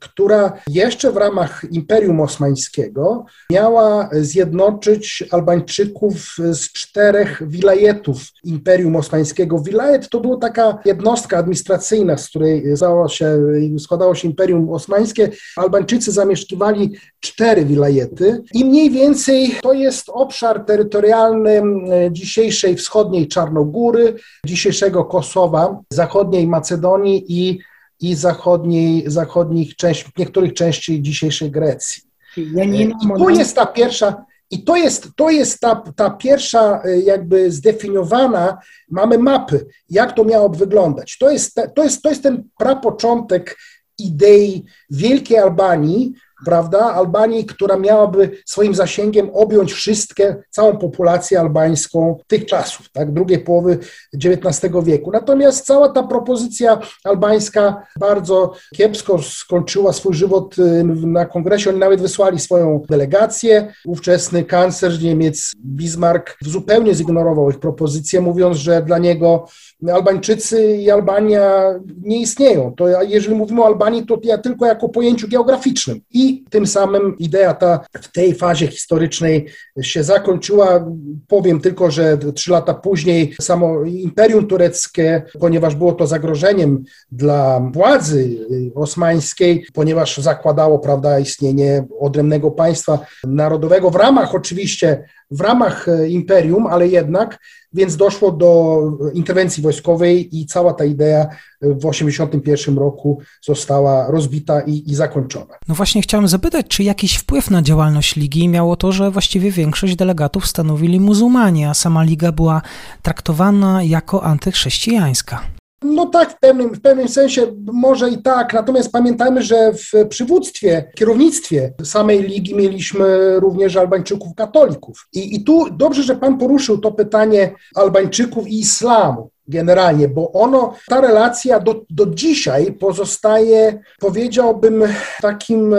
Która 0.00 0.52
jeszcze 0.68 1.12
w 1.12 1.16
ramach 1.16 1.64
Imperium 1.70 2.20
Osmańskiego 2.20 3.24
miała 3.52 4.08
zjednoczyć 4.12 5.24
Albańczyków 5.30 6.36
z 6.38 6.72
czterech 6.72 7.42
wilajetów 7.46 8.22
Imperium 8.44 8.96
Osmańskiego. 8.96 9.58
Wilajet 9.58 10.08
to 10.08 10.20
była 10.20 10.36
taka 10.36 10.78
jednostka 10.84 11.38
administracyjna, 11.38 12.16
z 12.16 12.28
której 12.28 12.64
się, 13.08 13.38
składało 13.78 14.14
się 14.14 14.28
Imperium 14.28 14.70
Osmańskie. 14.70 15.30
Albańczycy 15.56 16.12
zamieszkiwali 16.12 16.96
cztery 17.20 17.64
wilajety 17.64 18.42
i 18.54 18.64
mniej 18.64 18.90
więcej 18.90 19.54
to 19.62 19.72
jest 19.72 20.08
obszar 20.08 20.64
terytorialny 20.64 21.62
dzisiejszej 22.10 22.76
wschodniej 22.76 23.28
Czarnogóry, 23.28 24.14
dzisiejszego 24.46 25.04
Kosowa, 25.04 25.80
zachodniej 25.92 26.46
Macedonii 26.46 27.24
i 27.28 27.58
i 28.00 28.14
zachodniej, 28.14 29.04
zachodnich 29.06 29.76
części, 29.76 30.10
niektórych 30.18 30.54
części 30.54 31.02
dzisiejszej 31.02 31.50
Grecji. 31.50 32.02
I 32.36 33.18
to 33.18 33.30
jest 33.30 33.56
ta 33.56 33.66
pierwsza, 33.66 34.24
i 34.50 34.64
to 34.64 34.76
jest, 34.76 35.08
to 35.16 35.30
jest 35.30 35.60
ta, 35.60 35.82
ta 35.96 36.10
pierwsza 36.10 36.82
e, 36.84 36.98
jakby 37.00 37.52
zdefiniowana, 37.52 38.58
mamy 38.90 39.18
mapy, 39.18 39.66
jak 39.90 40.12
to 40.12 40.24
miało 40.24 40.48
wyglądać. 40.48 41.18
To 41.18 41.30
jest, 41.30 41.60
to 41.74 41.84
jest, 41.84 42.02
to 42.02 42.08
jest 42.08 42.22
ten 42.22 42.48
prapoczątek 42.58 43.56
idei 43.98 44.64
Wielkiej 44.90 45.38
Albanii, 45.38 46.12
prawda, 46.44 46.78
Albanii, 46.78 47.44
która 47.44 47.76
miałaby 47.76 48.30
swoim 48.46 48.74
zasięgiem 48.74 49.30
objąć 49.32 49.72
wszystkie, 49.72 50.36
całą 50.50 50.76
populację 50.76 51.40
albańską 51.40 52.18
tych 52.26 52.46
czasów, 52.46 52.90
tak, 52.92 53.12
drugiej 53.12 53.38
połowy 53.38 53.78
XIX 54.24 54.74
wieku. 54.84 55.10
Natomiast 55.10 55.66
cała 55.66 55.88
ta 55.88 56.02
propozycja 56.02 56.80
albańska 57.04 57.86
bardzo 58.00 58.52
kiepsko 58.76 59.22
skończyła 59.22 59.92
swój 59.92 60.14
żywot 60.14 60.58
y, 60.58 60.84
na 61.06 61.26
kongresie. 61.26 61.70
Oni 61.70 61.78
nawet 61.78 62.00
wysłali 62.00 62.38
swoją 62.38 62.82
delegację. 62.88 63.72
Ówczesny 63.86 64.44
kanclerz 64.44 65.02
Niemiec 65.02 65.52
Bismarck 65.64 66.36
zupełnie 66.40 66.94
zignorował 66.94 67.50
ich 67.50 67.58
propozycję, 67.58 68.20
mówiąc, 68.20 68.56
że 68.56 68.82
dla 68.82 68.98
niego 68.98 69.46
Albańczycy 69.94 70.76
i 70.76 70.90
Albania 70.90 71.74
nie 72.02 72.20
istnieją. 72.20 72.74
To 72.76 73.02
jeżeli 73.02 73.34
mówimy 73.34 73.62
o 73.62 73.66
Albanii, 73.66 74.06
to 74.06 74.18
ja 74.22 74.38
tylko 74.38 74.66
jako 74.66 74.88
pojęciu 74.88 75.28
geograficznym. 75.28 76.00
I 76.10 76.27
tym 76.50 76.66
samym 76.66 77.18
idea 77.18 77.54
ta 77.54 77.80
w 78.02 78.12
tej 78.12 78.34
fazie 78.34 78.66
historycznej 78.66 79.48
się 79.82 80.04
zakończyła. 80.04 80.86
Powiem 81.28 81.60
tylko, 81.60 81.90
że 81.90 82.18
trzy 82.34 82.50
lata 82.50 82.74
później 82.74 83.34
samo 83.40 83.84
Imperium 83.84 84.46
Tureckie, 84.46 85.22
ponieważ 85.40 85.74
było 85.74 85.92
to 85.92 86.06
zagrożeniem 86.06 86.84
dla 87.12 87.70
władzy 87.72 88.38
osmańskiej, 88.74 89.66
ponieważ 89.72 90.18
zakładało 90.18 90.78
prawda, 90.78 91.18
istnienie 91.18 91.84
odrębnego 92.00 92.50
państwa 92.50 92.98
narodowego 93.24 93.90
w 93.90 93.96
ramach 93.96 94.34
oczywiście 94.34 95.04
w 95.30 95.40
ramach 95.40 95.86
imperium, 96.08 96.66
ale 96.66 96.88
jednak 96.88 97.38
więc 97.72 97.96
doszło 97.96 98.32
do 98.32 98.80
interwencji 99.14 99.62
wojskowej 99.62 100.38
i 100.38 100.46
cała 100.46 100.72
ta 100.72 100.84
idea 100.84 101.26
w 101.62 101.80
1981 101.80 102.78
roku 102.78 103.20
została 103.42 104.10
rozbita 104.10 104.60
i, 104.60 104.90
i 104.90 104.94
zakończona. 104.94 105.54
No 105.68 105.74
właśnie 105.74 106.02
chciałem 106.02 106.28
zapytać, 106.28 106.66
czy 106.68 106.82
jakiś 106.82 107.16
wpływ 107.16 107.50
na 107.50 107.62
działalność 107.62 108.16
Ligi 108.16 108.48
miało 108.48 108.76
to, 108.76 108.92
że 108.92 109.10
właściwie 109.10 109.50
większość 109.50 109.96
delegatów 109.96 110.46
stanowili 110.46 111.00
muzułmanie, 111.00 111.70
a 111.70 111.74
sama 111.74 112.02
Liga 112.02 112.32
była 112.32 112.62
traktowana 113.02 113.82
jako 113.82 114.24
antychrześcijańska? 114.24 115.57
No 115.82 116.06
tak, 116.06 116.32
w 116.32 116.38
pewnym, 116.40 116.74
w 116.74 116.80
pewnym 116.80 117.08
sensie 117.08 117.46
może 117.72 118.10
i 118.10 118.22
tak, 118.22 118.54
natomiast 118.54 118.92
pamiętajmy, 118.92 119.42
że 119.42 119.72
w 119.72 120.08
przywództwie, 120.08 120.90
kierownictwie 120.94 121.72
samej 121.84 122.22
ligi 122.22 122.54
mieliśmy 122.54 123.40
również 123.40 123.76
Albańczyków 123.76 124.34
katolików. 124.34 125.08
I, 125.12 125.36
I 125.36 125.44
tu 125.44 125.70
dobrze, 125.70 126.02
że 126.02 126.16
pan 126.16 126.38
poruszył 126.38 126.78
to 126.78 126.92
pytanie 126.92 127.54
Albańczyków 127.74 128.48
i 128.48 128.60
islamu 128.60 129.30
generalnie, 129.48 130.08
bo 130.08 130.32
ono, 130.32 130.74
ta 130.88 131.00
relacja 131.00 131.60
do, 131.60 131.84
do 131.90 132.06
dzisiaj 132.06 132.72
pozostaje, 132.72 133.82
powiedziałbym, 134.00 134.82
takim 135.20 135.74
e, 135.74 135.78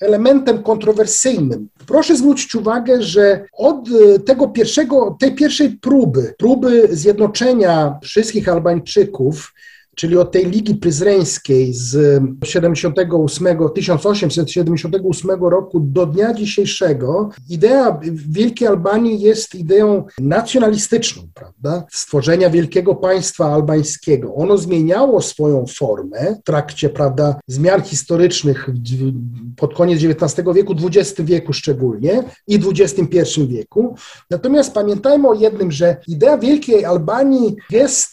elementem 0.00 0.62
kontrowersyjnym. 0.62 1.68
Proszę 1.86 2.16
zwrócić 2.16 2.54
uwagę, 2.54 3.02
że 3.02 3.44
od 3.52 3.88
e, 3.88 4.18
tego 4.18 4.48
pierwszego, 4.48 5.16
tej 5.20 5.34
pierwszej 5.34 5.70
próby, 5.70 6.34
próby 6.38 6.88
zjednoczenia 6.90 7.98
wszystkich 8.02 8.48
Albańczyków, 8.48 9.54
czyli 10.00 10.18
od 10.18 10.32
tej 10.32 10.46
Ligi 10.46 10.74
Pryzreńskiej 10.74 11.74
z 11.74 12.22
78, 12.44 13.46
1878 13.74 15.30
roku 15.30 15.80
do 15.80 16.06
dnia 16.06 16.34
dzisiejszego, 16.34 17.30
idea 17.48 18.00
Wielkiej 18.28 18.68
Albanii 18.68 19.20
jest 19.20 19.54
ideą 19.54 20.04
nacjonalistyczną, 20.18 21.22
prawda? 21.34 21.84
Stworzenia 21.90 22.50
wielkiego 22.50 22.94
państwa 22.94 23.52
albańskiego. 23.54 24.34
Ono 24.34 24.58
zmieniało 24.58 25.22
swoją 25.22 25.66
formę 25.66 26.36
w 26.40 26.44
trakcie, 26.44 26.88
prawda, 26.88 27.40
zmian 27.46 27.82
historycznych 27.82 28.68
pod 29.56 29.74
koniec 29.74 30.04
XIX 30.04 30.48
wieku, 30.54 30.74
XX 30.86 31.20
wieku 31.20 31.52
szczególnie 31.52 32.24
i 32.46 32.60
XXI 32.80 33.46
wieku. 33.46 33.94
Natomiast 34.30 34.74
pamiętajmy 34.74 35.28
o 35.28 35.34
jednym, 35.34 35.72
że 35.72 35.96
idea 36.08 36.38
Wielkiej 36.38 36.84
Albanii 36.84 37.56
jest 37.70 38.10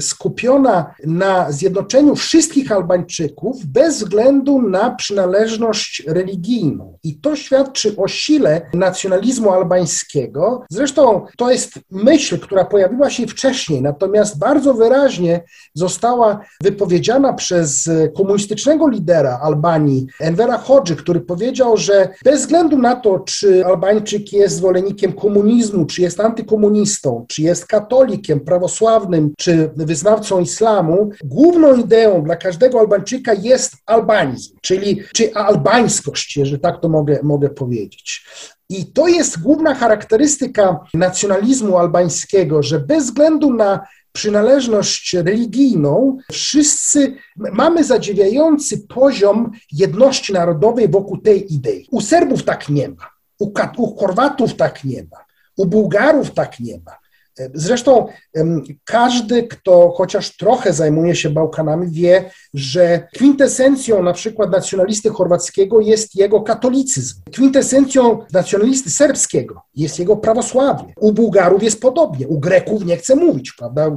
skupiona 0.00 0.91
na 1.06 1.52
zjednoczeniu 1.52 2.14
wszystkich 2.14 2.72
Albańczyków 2.72 3.66
bez 3.66 3.98
względu 3.98 4.62
na 4.62 4.90
przynależność 4.90 6.02
religijną. 6.06 6.98
I 7.02 7.20
to 7.20 7.36
świadczy 7.36 7.96
o 7.96 8.08
sile 8.08 8.70
nacjonalizmu 8.74 9.50
albańskiego. 9.50 10.62
Zresztą 10.70 11.26
to 11.36 11.50
jest 11.50 11.72
myśl, 11.90 12.38
która 12.38 12.64
pojawiła 12.64 13.10
się 13.10 13.26
wcześniej, 13.26 13.82
natomiast 13.82 14.38
bardzo 14.38 14.74
wyraźnie 14.74 15.44
została 15.74 16.40
wypowiedziana 16.62 17.32
przez 17.32 17.90
komunistycznego 18.16 18.88
lidera 18.88 19.40
Albanii, 19.42 20.06
Envera 20.20 20.58
Hodży, 20.58 20.96
który 20.96 21.20
powiedział, 21.20 21.76
że 21.76 22.08
bez 22.24 22.40
względu 22.40 22.78
na 22.78 22.96
to, 22.96 23.18
czy 23.18 23.66
Albańczyk 23.66 24.32
jest 24.32 24.56
zwolennikiem 24.56 25.12
komunizmu, 25.12 25.86
czy 25.86 26.02
jest 26.02 26.20
antykomunistą, 26.20 27.24
czy 27.28 27.42
jest 27.42 27.66
katolikiem, 27.66 28.40
prawosławnym, 28.40 29.34
czy 29.38 29.70
wyznawcą 29.76 30.40
islamu, 30.40 30.62
islamu 30.82 31.10
główną 31.24 31.74
ideą 31.76 32.22
dla 32.22 32.36
każdego 32.36 32.80
Albańczyka 32.80 33.32
jest 33.32 33.76
albanizm, 33.86 34.56
czyli 34.62 35.02
czy 35.14 35.34
albańskość, 35.34 36.36
jeżeli 36.36 36.60
tak 36.60 36.80
to 36.80 36.88
mogę, 36.88 37.20
mogę 37.22 37.50
powiedzieć. 37.50 38.26
I 38.68 38.92
to 38.92 39.08
jest 39.08 39.42
główna 39.42 39.74
charakterystyka 39.74 40.80
nacjonalizmu 40.94 41.78
albańskiego, 41.78 42.62
że 42.62 42.80
bez 42.80 43.04
względu 43.04 43.54
na 43.54 43.86
przynależność 44.12 45.14
religijną, 45.14 46.18
wszyscy 46.32 47.14
mamy 47.36 47.84
zadziwiający 47.84 48.78
poziom 48.88 49.50
jedności 49.72 50.32
narodowej 50.32 50.88
wokół 50.88 51.18
tej 51.18 51.54
idei. 51.54 51.86
U 51.90 52.00
Serbów 52.00 52.44
tak 52.44 52.68
nie 52.68 52.88
ma, 52.88 53.10
u, 53.38 53.52
u 53.76 53.96
Chorwatów 53.96 54.54
tak 54.54 54.84
nie 54.84 55.02
ma, 55.02 55.18
u 55.56 55.66
Bułgarów 55.66 56.30
tak 56.30 56.60
nie 56.60 56.78
ma. 56.86 57.01
Zresztą 57.54 58.06
każdy, 58.84 59.42
kto 59.42 59.92
chociaż 59.96 60.36
trochę 60.36 60.72
zajmuje 60.72 61.14
się 61.14 61.30
Bałkanami, 61.30 61.90
wie, 61.90 62.30
że 62.54 63.08
kwintesencją 63.14 64.02
na 64.02 64.12
przykład 64.12 64.50
nacjonalisty 64.50 65.10
chorwackiego 65.10 65.80
jest 65.80 66.16
jego 66.16 66.40
katolicyzm. 66.40 67.14
Kwintesencją 67.32 68.18
nacjonalisty 68.32 68.90
serbskiego 68.90 69.62
jest 69.74 69.98
jego 69.98 70.16
prawosławie. 70.16 70.84
U 71.00 71.12
Bułgarów 71.12 71.62
jest 71.62 71.80
podobnie, 71.80 72.28
u 72.28 72.40
Greków 72.40 72.84
nie 72.84 72.96
chcę 72.96 73.16
mówić, 73.16 73.52
prawda? 73.58 73.90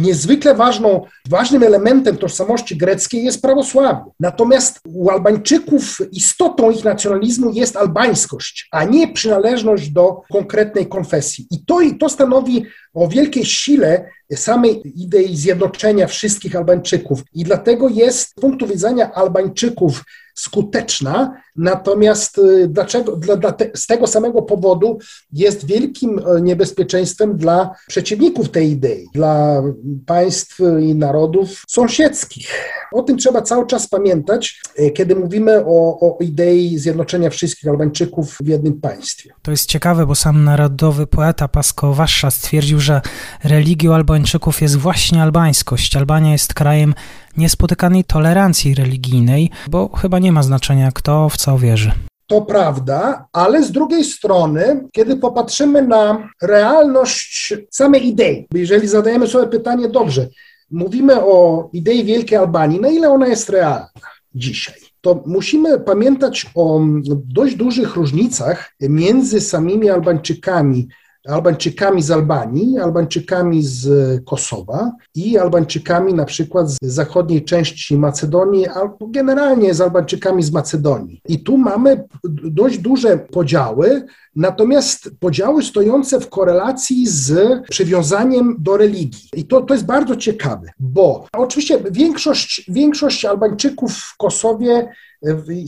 Niezwykle 0.00 0.54
ważną, 0.54 1.06
ważnym 1.28 1.62
elementem 1.62 2.16
tożsamości 2.16 2.76
greckiej 2.76 3.24
jest 3.24 3.42
prawosławie. 3.42 4.04
Natomiast 4.20 4.80
u 4.84 5.10
Albańczyków 5.10 5.98
istotą 6.12 6.70
ich 6.70 6.84
nacjonalizmu 6.84 7.50
jest 7.50 7.76
albańskość, 7.76 8.68
a 8.72 8.84
nie 8.84 9.12
przynależność 9.12 9.90
do 9.90 10.20
konkretnej 10.32 10.86
konfesji. 10.86 11.46
I 11.50 11.64
to, 11.64 11.78
to 12.00 12.08
stanowi 12.08 12.66
o 12.94 13.08
wielkiej 13.08 13.44
sile 13.44 14.10
samej 14.34 15.02
idei 15.02 15.36
zjednoczenia 15.36 16.06
wszystkich 16.06 16.56
Albańczyków. 16.56 17.22
I 17.34 17.44
dlatego 17.44 17.88
jest 17.88 18.20
z 18.20 18.34
punktu 18.34 18.66
widzenia 18.66 19.12
Albańczyków 19.12 20.04
skuteczna, 20.34 21.42
natomiast 21.56 22.38
y, 22.38 22.68
dlaczego, 22.68 23.16
dla, 23.16 23.36
dla 23.36 23.52
te, 23.52 23.70
z 23.74 23.86
tego 23.86 24.06
samego 24.06 24.42
powodu 24.42 24.98
jest 25.32 25.66
wielkim 25.66 26.18
y, 26.18 26.42
niebezpieczeństwem 26.42 27.36
dla 27.36 27.70
przeciwników 27.88 28.50
tej 28.50 28.70
idei, 28.70 29.06
dla 29.14 29.62
państw 30.06 30.58
i 30.80 30.94
narodów 30.94 31.62
sąsiedzkich. 31.68 32.48
O 32.92 33.02
tym 33.02 33.18
trzeba 33.18 33.42
cały 33.42 33.66
czas 33.66 33.88
pamiętać, 33.88 34.62
y, 34.78 34.90
kiedy 34.90 35.16
mówimy 35.16 35.64
o, 35.66 35.98
o 36.00 36.18
idei 36.20 36.78
zjednoczenia 36.78 37.30
wszystkich 37.30 37.70
Albańczyków 37.70 38.38
w 38.40 38.46
jednym 38.46 38.80
państwie. 38.80 39.30
To 39.42 39.50
jest 39.50 39.66
ciekawe, 39.66 40.06
bo 40.06 40.14
sam 40.14 40.44
narodowy 40.44 41.06
poeta 41.06 41.48
Pasko 41.48 41.94
Wasza 41.94 42.30
stwierdził, 42.30 42.80
że 42.80 43.00
religią 43.44 43.94
Albańczyków 43.94 44.62
jest 44.62 44.76
właśnie 44.76 45.22
albańskość. 45.22 45.96
Albania 45.96 46.32
jest 46.32 46.54
krajem 46.54 46.94
niespotykanej 47.36 48.04
tolerancji 48.04 48.74
religijnej, 48.74 49.50
bo 49.70 49.88
chyba 49.88 50.18
nie 50.18 50.32
ma 50.32 50.42
znaczenia, 50.42 50.92
kto 50.92 51.28
w 51.28 51.36
co 51.36 51.58
wierzy. 51.58 51.92
To 52.26 52.42
prawda, 52.42 53.26
ale 53.32 53.62
z 53.62 53.72
drugiej 53.72 54.04
strony, 54.04 54.88
kiedy 54.92 55.16
popatrzymy 55.16 55.82
na 55.82 56.28
realność 56.42 57.54
samej 57.70 58.06
idei, 58.06 58.46
jeżeli 58.54 58.88
zadajemy 58.88 59.26
sobie 59.26 59.46
pytanie, 59.46 59.88
dobrze, 59.88 60.28
mówimy 60.70 61.24
o 61.24 61.68
idei 61.72 62.04
Wielkiej 62.04 62.38
Albanii, 62.38 62.80
na 62.80 62.88
ile 62.88 63.10
ona 63.10 63.26
jest 63.26 63.50
realna 63.50 63.88
dzisiaj? 64.34 64.92
to 65.02 65.22
musimy 65.26 65.80
pamiętać 65.80 66.46
o 66.54 66.80
dość 67.24 67.54
dużych 67.54 67.96
różnicach 67.96 68.72
między 68.80 69.40
samymi 69.40 69.90
Albańczykami 69.90 70.88
Albańczykami 71.28 72.02
z 72.02 72.10
Albanii, 72.10 72.78
Albańczykami 72.78 73.62
z 73.62 73.88
Kosowa 74.24 74.92
i 75.14 75.38
Albańczykami 75.38 76.14
na 76.14 76.24
przykład 76.24 76.70
z 76.70 76.78
zachodniej 76.82 77.44
części 77.44 77.96
Macedonii, 77.96 78.66
albo 78.66 79.06
generalnie 79.06 79.74
z 79.74 79.80
Albańczykami 79.80 80.42
z 80.42 80.52
Macedonii. 80.52 81.20
I 81.28 81.40
tu 81.40 81.58
mamy 81.58 82.04
dość 82.44 82.78
duże 82.78 83.18
podziały, 83.18 84.04
natomiast 84.36 85.10
podziały 85.20 85.62
stojące 85.62 86.20
w 86.20 86.28
korelacji 86.28 87.06
z 87.06 87.32
przywiązaniem 87.70 88.56
do 88.58 88.76
religii. 88.76 89.28
I 89.36 89.44
to, 89.44 89.60
to 89.60 89.74
jest 89.74 89.86
bardzo 89.86 90.16
ciekawe, 90.16 90.70
bo 90.80 91.26
oczywiście 91.32 91.78
większość, 91.90 92.64
większość 92.68 93.24
Albańczyków 93.24 93.92
w 93.92 94.16
Kosowie 94.16 94.88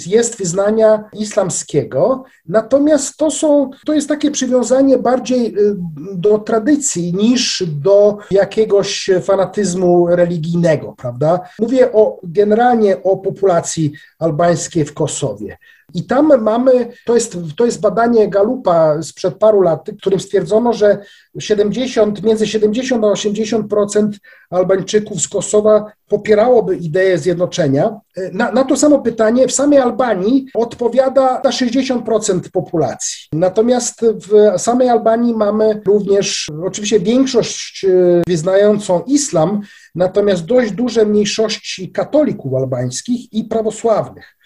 jest 0.06 0.38
wyznania 0.38 1.04
islamskiego, 1.12 2.24
natomiast 2.46 3.16
to, 3.16 3.30
są, 3.30 3.70
to 3.86 3.92
jest 3.92 4.08
takie 4.08 4.30
przywiązanie 4.30 4.98
bardziej 4.98 5.46
y, 5.46 5.76
do 6.14 6.38
tradycji 6.38 7.14
niż 7.14 7.64
do 7.66 8.18
jakiegoś 8.30 9.10
fanatyzmu 9.22 10.06
religijnego, 10.06 10.94
prawda? 10.98 11.40
Mówię 11.58 11.92
o, 11.92 12.20
generalnie 12.22 13.02
o 13.02 13.16
populacji 13.16 13.92
albańskiej 14.18 14.84
w 14.84 14.94
Kosowie. 14.94 15.58
I 15.94 16.04
tam 16.04 16.42
mamy, 16.42 16.92
to 17.06 17.14
jest, 17.14 17.36
to 17.56 17.64
jest 17.64 17.80
badanie 17.80 18.28
Galupa 18.28 19.02
sprzed 19.02 19.34
paru 19.34 19.60
lat, 19.60 19.90
w 19.90 19.96
którym 19.96 20.20
stwierdzono, 20.20 20.72
że 20.72 20.98
70, 21.38 22.22
między 22.22 22.46
70 22.46 23.04
a 23.04 23.06
80% 23.06 24.08
Albańczyków 24.50 25.20
z 25.20 25.28
Kosowa 25.28 25.92
popierałoby 26.08 26.76
ideę 26.76 27.18
zjednoczenia. 27.18 28.00
Na, 28.32 28.52
na 28.52 28.64
to 28.64 28.76
samo 28.76 28.98
pytanie 28.98 29.48
w 29.48 29.52
samej 29.52 29.78
Albanii 29.78 30.46
odpowiada 30.54 31.40
na 31.44 31.50
60% 31.50 32.40
populacji. 32.52 33.18
Natomiast 33.32 34.00
w 34.04 34.58
samej 34.60 34.88
Albanii 34.88 35.34
mamy 35.34 35.82
również 35.86 36.50
oczywiście 36.66 37.00
większość 37.00 37.84
e, 37.84 38.22
wyznającą 38.26 39.02
islam, 39.06 39.60
natomiast 39.94 40.44
dość 40.44 40.72
duże 40.72 41.04
mniejszości 41.04 41.92
katolików 41.92 42.54
albańskich 42.54 43.32
i 43.32 43.44
prawosławnych. 43.44 44.36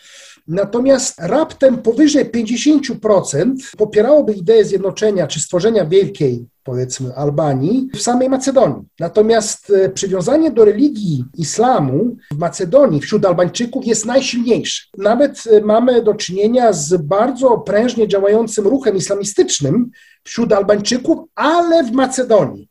Natomiast 0.48 1.14
raptem 1.18 1.78
powyżej 1.78 2.30
50% 2.30 3.54
popierałoby 3.76 4.32
ideę 4.32 4.64
zjednoczenia 4.64 5.26
czy 5.26 5.40
stworzenia 5.40 5.84
wielkiej 5.84 6.46
powiedzmy, 6.68 7.14
Albanii, 7.14 7.88
w 7.94 8.02
samej 8.02 8.28
Macedonii. 8.28 8.82
Natomiast 9.00 9.70
e, 9.70 9.88
przywiązanie 9.88 10.50
do 10.50 10.64
religii 10.64 11.24
islamu 11.34 12.16
w 12.32 12.38
Macedonii 12.38 13.00
wśród 13.00 13.26
Albańczyków 13.26 13.86
jest 13.86 14.06
najsilniejsze. 14.06 14.86
Nawet 14.98 15.44
e, 15.46 15.60
mamy 15.60 16.02
do 16.02 16.14
czynienia 16.14 16.72
z 16.72 16.96
bardzo 16.96 17.58
prężnie 17.58 18.08
działającym 18.08 18.66
ruchem 18.66 18.96
islamistycznym 18.96 19.90
wśród 20.24 20.52
Albańczyków, 20.52 21.18
ale 21.34 21.84
w 21.84 21.92
Macedonii. 21.92 22.68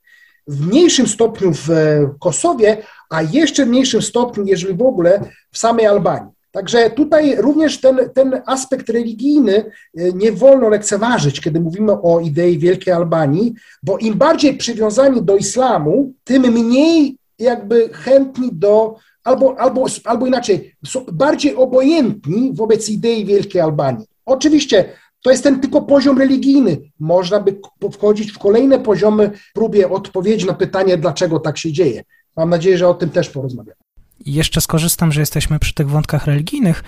W 0.48 0.68
mniejszym 0.68 1.08
stopniu 1.08 1.54
w 1.54 1.70
e, 1.70 2.10
Kosowie, 2.20 2.78
a 3.10 3.22
jeszcze 3.22 3.66
w 3.66 3.70
mniejszym 3.70 4.02
stopniu, 4.02 4.46
jeżeli 4.46 4.74
w 4.74 4.82
ogóle, 4.82 5.22
w 5.52 5.58
samej 5.58 5.86
Albanii. 5.86 6.37
Także 6.58 6.90
tutaj 6.90 7.36
również 7.36 7.82
ten, 7.82 8.00
ten 8.14 8.42
aspekt 8.46 8.90
religijny 8.90 9.56
e, 9.56 10.14
nie 10.14 10.32
wolno 10.32 10.70
lekceważyć, 10.70 11.42
kiedy 11.42 11.60
mówimy 11.60 11.92
o 12.02 12.20
idei 12.20 12.58
Wielkiej 12.58 12.94
Albanii, 12.94 13.54
bo 13.84 13.98
im 13.98 14.14
bardziej 14.14 14.58
przywiązani 14.58 15.22
do 15.22 15.36
islamu, 15.36 16.14
tym 16.24 16.42
mniej 16.42 17.18
jakby 17.40 17.90
chętni 17.94 18.50
do, 18.54 18.96
albo, 19.24 19.60
albo, 19.60 19.86
albo 20.04 20.28
inaczej, 20.28 20.76
są 20.86 21.06
bardziej 21.12 21.56
obojętni 21.56 22.52
wobec 22.54 22.90
idei 22.90 23.26
Wielkiej 23.26 23.62
Albanii. 23.62 24.06
Oczywiście 24.26 24.86
to 25.24 25.32
jest 25.32 25.44
ten 25.44 25.60
tylko 25.60 25.82
poziom 25.82 26.18
religijny. 26.18 26.78
Można 27.00 27.40
by 27.40 27.60
wchodzić 27.92 28.32
w 28.32 28.40
kolejne 28.40 28.80
poziomy 28.80 29.32
próbie 29.54 29.90
odpowiedzi 29.90 30.46
na 30.46 30.54
pytanie, 30.54 30.98
dlaczego 30.98 31.40
tak 31.40 31.58
się 31.58 31.72
dzieje. 31.72 32.04
Mam 32.38 32.50
nadzieję, 32.50 32.78
że 32.78 32.88
o 32.88 32.94
tym 32.94 33.10
też 33.10 33.30
porozmawiamy 33.30 33.87
jeszcze 34.26 34.62
skorzystam, 34.62 35.12
że 35.12 35.20
jesteśmy 35.20 35.60
przy 35.60 35.74
tych 35.74 35.90
wątkach 35.90 36.26
religijnych. 36.26 36.84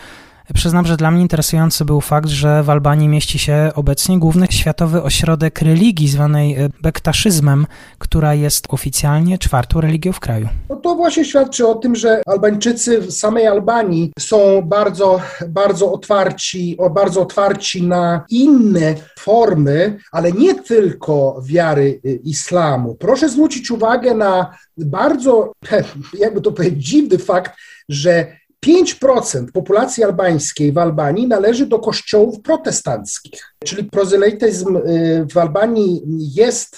Przyznam, 0.54 0.86
że 0.86 0.98
dla 0.98 1.12
mnie 1.12 1.22
interesujący 1.22 1.86
był 1.86 2.02
fakt, 2.02 2.30
że 2.30 2.64
w 2.64 2.70
Albanii 2.70 3.08
mieści 3.08 3.40
się 3.40 3.72
obecnie 3.76 4.20
główny 4.20 4.48
światowy 4.50 5.04
ośrodek 5.04 5.62
religii 5.62 6.08
zwanej 6.08 6.56
e, 6.56 6.70
bektaszyzmem, 6.82 7.68
która 7.98 8.34
jest 8.34 8.66
oficjalnie 8.70 9.38
czwartą 9.38 9.82
religią 9.82 10.12
w 10.12 10.20
kraju. 10.20 10.50
No 10.70 10.76
to 10.76 10.96
właśnie 10.96 11.26
świadczy 11.26 11.68
o 11.68 11.76
tym, 11.76 11.96
że 11.96 12.22
Albańczycy 12.26 13.02
w 13.02 13.12
samej 13.12 13.48
Albanii 13.48 14.12
są 14.20 14.62
bardzo, 14.62 15.22
bardzo 15.48 15.92
otwarci, 15.92 16.78
bardzo 16.92 17.22
otwarci 17.22 17.84
na 17.84 18.26
inne 18.30 18.96
formy, 19.20 19.98
ale 20.12 20.32
nie 20.32 20.56
tylko 20.56 21.42
wiary 21.46 22.02
y, 22.06 22.20
islamu. 22.24 22.96
Proszę 22.96 23.30
zwrócić 23.30 23.72
uwagę 23.72 24.16
na 24.16 24.58
bardzo, 24.78 25.52
jakby 26.20 26.42
to 26.42 26.52
powiedzieć, 26.52 26.86
dziwny 26.86 27.18
fakt, 27.18 27.52
że 27.90 28.39
5% 28.66 29.52
populacji 29.54 30.04
albańskiej 30.04 30.72
w 30.72 30.78
Albanii 30.78 31.28
należy 31.28 31.66
do 31.66 31.80
kościołów 31.80 32.42
protestanckich, 32.42 33.56
czyli 33.66 33.84
prozelejtyzm 33.84 34.78
y, 34.78 35.28
w 35.32 35.38
Albanii 35.38 36.04
jest 36.36 36.78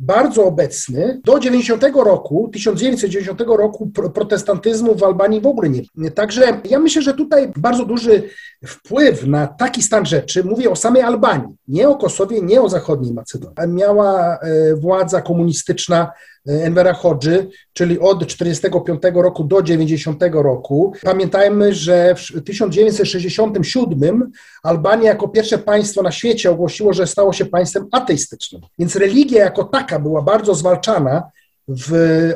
bardzo 0.00 0.44
obecny. 0.44 1.20
Do 1.24 1.38
90 1.38 1.82
roku, 1.94 2.50
1990 2.52 3.40
roku 3.40 3.90
protestantyzmu 4.14 4.94
w 4.94 5.02
Albanii 5.02 5.40
w 5.40 5.46
ogóle 5.46 5.68
nie. 5.68 6.10
Także 6.10 6.60
ja 6.64 6.78
myślę, 6.78 7.02
że 7.02 7.14
tutaj 7.14 7.52
bardzo 7.56 7.84
duży 7.84 8.22
wpływ 8.66 9.26
na 9.26 9.46
taki 9.46 9.82
stan 9.82 10.06
rzeczy, 10.06 10.44
mówię 10.44 10.70
o 10.70 10.76
samej 10.76 11.02
Albanii, 11.02 11.56
nie 11.68 11.88
o 11.88 11.96
Kosowie, 11.96 12.42
nie 12.42 12.62
o 12.62 12.68
zachodniej 12.68 13.14
Macedonii. 13.14 13.56
Miała 13.68 14.38
e, 14.38 14.76
władza 14.76 15.22
komunistyczna 15.22 16.12
Envera 16.48 16.92
Hodży, 16.92 17.48
czyli 17.72 17.98
od 17.98 18.18
1945 18.18 19.14
roku 19.14 19.44
do 19.44 19.62
90 19.62 20.22
roku. 20.32 20.92
Pamiętajmy, 21.02 21.74
że 21.74 22.14
w 22.14 22.44
1967 22.44 24.32
Albania 24.62 25.08
jako 25.08 25.28
pierwsze 25.28 25.58
państwo 25.58 26.02
na 26.02 26.12
świecie 26.12 26.50
ogłosiło, 26.50 26.92
że 26.92 27.06
stało 27.06 27.32
się 27.32 27.46
państwem 27.46 27.88
ateistycznym. 27.92 28.62
Więc 28.78 28.96
religia 28.96 29.44
jako 29.44 29.64
taka 29.64 29.98
była 29.98 30.22
bardzo 30.22 30.54
zwalczana 30.54 31.22
w, 31.70 31.90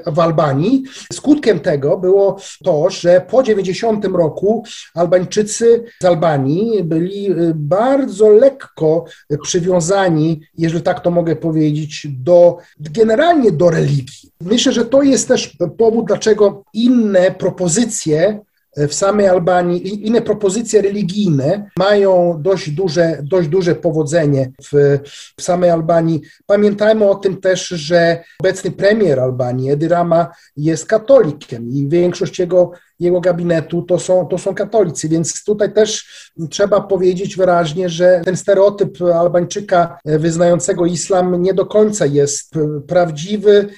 w 0.06 0.18
Albanii. 0.18 0.84
Skutkiem 1.12 1.60
tego 1.60 1.98
było 1.98 2.40
to, 2.64 2.90
że 2.90 3.20
po 3.30 3.42
90 3.42 4.04
roku 4.04 4.64
Albańczycy 4.94 5.84
z 6.02 6.04
Albanii 6.04 6.84
byli 6.84 7.30
y, 7.30 7.52
bardzo 7.54 8.28
lekko 8.28 9.04
przywiązani, 9.42 10.40
jeżeli 10.58 10.82
tak 10.82 11.00
to 11.00 11.10
mogę 11.10 11.36
powiedzieć, 11.36 12.06
do 12.10 12.58
generalnie 12.78 13.52
do 13.52 13.70
religii. 13.70 14.30
Myślę, 14.40 14.72
że 14.72 14.84
to 14.84 15.02
jest 15.02 15.28
też 15.28 15.56
powód, 15.78 16.06
dlaczego 16.06 16.64
inne 16.72 17.30
propozycje 17.30 18.40
w 18.76 18.94
samej 18.94 19.28
Albanii, 19.28 20.06
inne 20.06 20.22
propozycje 20.22 20.82
religijne 20.82 21.70
mają 21.78 22.38
dość 22.42 22.70
duże, 22.70 23.18
dość 23.22 23.48
duże 23.48 23.74
powodzenie 23.74 24.52
w, 24.72 24.98
w 25.36 25.42
samej 25.42 25.70
Albanii. 25.70 26.22
Pamiętajmy 26.46 27.10
o 27.10 27.14
tym 27.14 27.40
też, 27.40 27.68
że 27.68 28.24
obecny 28.40 28.70
premier 28.70 29.20
Albanii, 29.20 29.70
Edi 29.70 29.88
Rama, 29.88 30.28
jest 30.56 30.86
katolikiem 30.86 31.70
i 31.70 31.88
większość 31.88 32.38
jego 32.38 32.72
jego 33.00 33.20
gabinetu 33.20 33.82
to 33.82 33.98
są, 33.98 34.26
to 34.26 34.38
są 34.38 34.54
katolicy, 34.54 35.08
więc 35.08 35.44
tutaj 35.44 35.72
też 35.72 36.04
trzeba 36.50 36.80
powiedzieć 36.80 37.36
wyraźnie, 37.36 37.88
że 37.88 38.20
ten 38.24 38.36
stereotyp 38.36 39.02
Albańczyka 39.02 39.98
wyznającego 40.04 40.86
islam 40.86 41.42
nie 41.42 41.54
do 41.54 41.66
końca 41.66 42.06
jest 42.06 42.54
prawdziwy. 42.86 43.68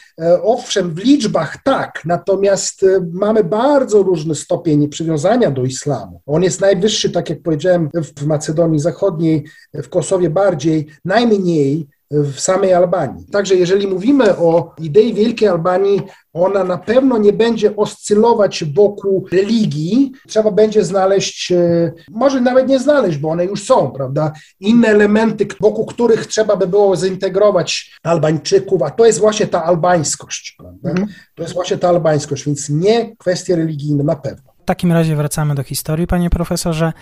Owszem, 0.43 0.95
w 0.95 0.99
liczbach 0.99 1.63
tak, 1.65 2.03
natomiast 2.05 2.87
mamy 3.13 3.45
bardzo 3.45 4.03
różny 4.03 4.35
stopień 4.35 4.86
przywiązania 4.89 5.51
do 5.51 5.65
islamu. 5.65 6.21
On 6.27 6.43
jest 6.43 6.61
najwyższy, 6.61 7.11
tak 7.11 7.31
jak 7.31 7.43
powiedziałem, 7.43 7.91
w 7.95 8.27
Macedonii 8.27 8.79
Zachodniej, 8.79 9.45
w 9.75 9.89
Kosowie 9.89 10.31
bardziej, 10.31 10.87
najmniej 11.05 11.89
w 12.11 12.41
samej 12.41 12.73
Albanii. 12.73 13.27
Także 13.33 13.55
jeżeli 13.55 13.87
mówimy 13.87 14.37
o 14.37 14.75
idei 14.79 15.15
Wielkiej 15.15 15.49
Albanii, 15.49 16.03
ona 16.33 16.65
na 16.65 16.79
pewno 16.79 17.19
nie 17.19 17.33
będzie 17.33 17.77
oscylować 17.77 18.65
wokół 18.65 19.27
religii. 19.33 20.13
Trzeba 20.29 20.51
będzie 20.51 20.85
znaleźć, 20.85 21.53
e, 21.53 21.93
może 22.11 22.41
nawet 22.41 22.69
nie 22.69 22.79
znaleźć, 22.79 23.19
bo 23.19 23.29
one 23.29 23.45
już 23.45 23.65
są, 23.65 23.91
prawda? 23.91 24.33
Inne 24.61 24.89
elementy, 24.89 25.47
wokół 25.61 25.87
których 25.87 26.27
trzeba 26.27 26.57
by 26.57 26.67
było 26.67 26.97
zintegrować 26.97 27.99
Albańczyków, 28.03 28.83
a 28.83 28.91
to 28.91 29.07
jest 29.07 29.19
właśnie 29.19 29.47
ta 29.47 29.65
albańskość, 29.65 30.55
prawda? 30.59 30.91
Mhm. 30.91 31.09
To 31.35 31.43
jest 31.43 31.55
właśnie 31.55 31.79
ta 31.79 31.89
albańskość, 31.89 32.45
więc 32.45 32.71
nie 32.71 33.17
kwestie 33.17 33.57
religijne 33.57 34.05
na 34.05 34.17
pewno. 34.17 34.56
Takim 34.67 34.93
razie 34.93 35.17
wracamy 35.17 35.55
do 35.55 35.63
historii, 35.63 36.07
panie 36.07 36.31
profesorze. 36.31 36.93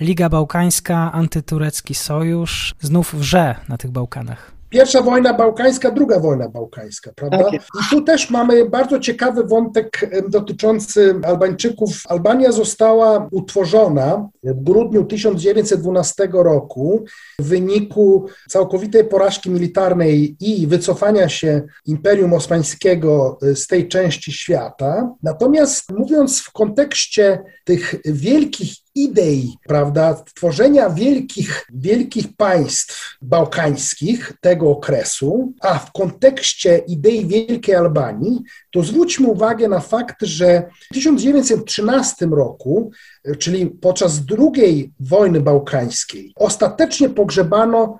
Liga 0.00 0.28
Bałkańska, 0.28 1.12
antyturecki 1.12 1.94
sojusz, 1.94 2.74
znów 2.80 3.14
wrze 3.14 3.54
na 3.68 3.78
tych 3.78 3.90
Bałkanach. 3.90 4.57
Pierwsza 4.70 5.02
wojna 5.02 5.34
bałkańska, 5.34 5.90
druga 5.90 6.20
wojna 6.20 6.48
bałkańska, 6.48 7.12
prawda? 7.16 7.38
Tak 7.44 7.54
I 7.54 7.90
tu 7.90 8.02
też 8.02 8.30
mamy 8.30 8.68
bardzo 8.68 8.98
ciekawy 8.98 9.44
wątek 9.44 10.10
dotyczący 10.28 11.14
Albańczyków. 11.22 11.90
Albania 12.08 12.52
została 12.52 13.28
utworzona 13.30 14.28
w 14.44 14.62
grudniu 14.62 15.04
1912 15.04 16.28
roku 16.32 17.04
w 17.40 17.44
wyniku 17.48 18.26
całkowitej 18.48 19.04
porażki 19.04 19.50
militarnej 19.50 20.36
i 20.40 20.66
wycofania 20.66 21.28
się 21.28 21.62
Imperium 21.86 22.32
Osmańskiego 22.32 23.38
z 23.54 23.66
tej 23.66 23.88
części 23.88 24.32
świata. 24.32 25.14
Natomiast 25.22 25.92
mówiąc 25.92 26.40
w 26.40 26.52
kontekście 26.52 27.42
tych 27.64 27.94
wielkich 28.04 28.74
idei, 28.94 29.54
prawda, 29.66 30.14
tworzenia 30.34 30.90
wielkich, 30.90 31.66
wielkich 31.72 32.26
państw 32.36 33.18
bałkańskich 33.22 34.32
tego 34.40 34.70
okresu, 34.70 35.52
a 35.60 35.78
w 35.78 35.92
kontekście 35.92 36.78
idei 36.78 37.26
Wielkiej 37.26 37.74
Albanii, 37.74 38.42
to 38.72 38.82
zwróćmy 38.82 39.26
uwagę 39.26 39.68
na 39.68 39.80
fakt, 39.80 40.16
że 40.22 40.70
w 40.90 40.94
1913 40.94 42.26
roku, 42.26 42.90
czyli 43.38 43.66
podczas 43.66 44.20
II 44.38 44.92
wojny 45.00 45.40
bałkańskiej, 45.40 46.32
ostatecznie 46.36 47.08
pogrzebano 47.08 47.98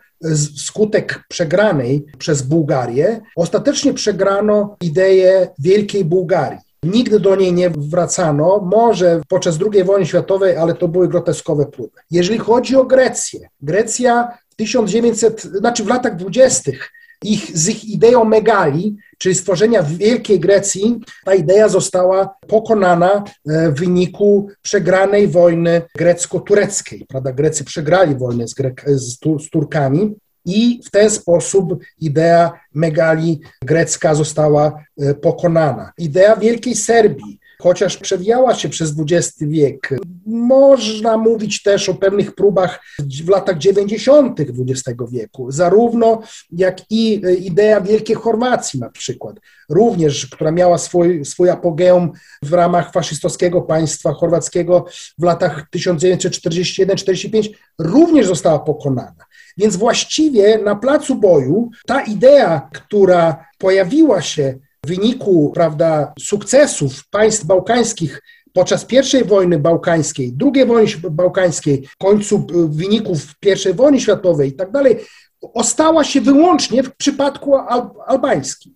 skutek 0.56 1.24
przegranej 1.28 2.04
przez 2.18 2.42
Bułgarię, 2.42 3.20
ostatecznie 3.36 3.94
przegrano 3.94 4.76
ideę 4.82 5.48
Wielkiej 5.58 6.04
Bułgarii. 6.04 6.67
Nigdy 6.82 7.20
do 7.20 7.36
niej 7.36 7.52
nie 7.52 7.70
wracano, 7.70 8.60
może 8.72 9.20
podczas 9.28 9.58
II 9.72 9.84
wojny 9.84 10.06
światowej, 10.06 10.56
ale 10.56 10.74
to 10.74 10.88
były 10.88 11.08
groteskowe 11.08 11.66
próby. 11.66 11.98
Jeżeli 12.10 12.38
chodzi 12.38 12.76
o 12.76 12.84
Grecję, 12.84 13.48
Grecja 13.60 14.38
w 14.48 14.54
1900, 14.56 15.42
znaczy 15.42 15.84
w 15.84 15.88
latach 15.88 16.16
dwudziestych, 16.16 16.90
ich, 17.24 17.58
z 17.58 17.68
ich 17.68 17.84
ideą 17.84 18.24
megali, 18.24 18.96
czyli 19.18 19.34
stworzenia 19.34 19.82
Wielkiej 19.82 20.40
Grecji, 20.40 21.00
ta 21.24 21.34
idea 21.34 21.68
została 21.68 22.34
pokonana 22.48 23.24
e, 23.48 23.70
w 23.70 23.74
wyniku 23.74 24.48
przegranej 24.62 25.28
wojny 25.28 25.82
grecko-tureckiej. 25.98 27.06
Prawda? 27.08 27.32
Grecy 27.32 27.64
przegrali 27.64 28.16
wojnę 28.16 28.48
z, 28.48 28.54
Grek, 28.54 28.84
z, 28.86 29.18
z 29.20 29.50
Turkami 29.50 30.16
i 30.44 30.80
w 30.84 30.90
ten 30.90 31.10
sposób 31.10 31.78
idea 32.00 32.52
megali 32.74 33.40
grecka 33.62 34.14
została 34.14 34.84
e, 35.00 35.14
pokonana. 35.14 35.92
Idea 35.98 36.36
Wielkiej 36.36 36.74
Serbii 36.74 37.38
chociaż 37.62 37.96
przewijała 37.96 38.54
się 38.54 38.68
przez 38.68 38.94
XX 38.98 39.38
wiek. 39.40 39.94
Można 40.26 41.16
mówić 41.16 41.62
też 41.62 41.88
o 41.88 41.94
pewnych 41.94 42.34
próbach 42.34 42.80
w 43.24 43.28
latach 43.28 43.58
90. 43.58 44.40
XX 44.40 44.98
wieku, 45.10 45.50
zarówno 45.50 46.22
jak 46.50 46.90
i 46.90 47.22
idea 47.40 47.80
Wielkiej 47.80 48.16
Chorwacji 48.16 48.80
na 48.80 48.90
przykład, 48.90 49.36
również, 49.68 50.26
która 50.26 50.50
miała 50.50 50.78
swój, 50.78 51.24
swój 51.24 51.50
apogeum 51.50 52.12
w 52.42 52.52
ramach 52.52 52.92
faszystowskiego 52.92 53.62
państwa 53.62 54.12
chorwackiego 54.12 54.84
w 55.18 55.22
latach 55.22 55.66
1941-45, 55.76 57.48
również 57.78 58.26
została 58.26 58.58
pokonana. 58.58 59.28
Więc 59.58 59.76
właściwie 59.76 60.58
na 60.58 60.76
placu 60.76 61.14
boju 61.14 61.70
ta 61.86 62.00
idea, 62.00 62.68
która 62.72 63.46
pojawiła 63.58 64.22
się 64.22 64.58
w 64.84 64.88
wyniku 64.88 65.52
prawda, 65.54 66.12
sukcesów 66.18 67.08
państw 67.10 67.44
bałkańskich 67.44 68.22
podczas 68.52 68.86
I 68.92 69.24
wojny 69.24 69.58
bałkańskiej, 69.58 70.36
II 70.54 70.66
wojny 70.66 70.92
bałkańskiej, 71.10 71.88
końcu 71.98 72.46
wyników 72.68 73.34
I 73.70 73.74
wojny 73.74 74.00
światowej 74.00 74.48
i 74.48 74.52
tak 74.52 74.70
dalej, 74.70 74.96
ostała 75.40 76.04
się 76.04 76.20
wyłącznie 76.20 76.82
w 76.82 76.96
przypadku 76.96 77.56
al 77.56 77.90
albańskim. 78.06 78.74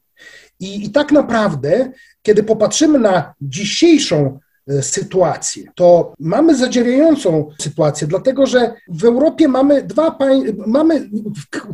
I, 0.61 0.85
I 0.85 0.91
tak 0.91 1.13
naprawdę, 1.13 1.93
kiedy 2.23 2.43
popatrzymy 2.43 2.99
na 2.99 3.35
dzisiejszą 3.41 4.39
E, 4.39 4.42
sytuację, 4.81 5.65
to 5.75 6.15
mamy 6.21 6.57
zadziwiającą 6.57 7.51
sytuację, 7.61 8.07
dlatego 8.07 8.47
że 8.47 8.75
w 8.89 9.05
Europie 9.05 9.49
mamy 9.49 9.83
dwa 9.83 10.11
państwa, 10.11 10.63
mamy, 10.67 11.11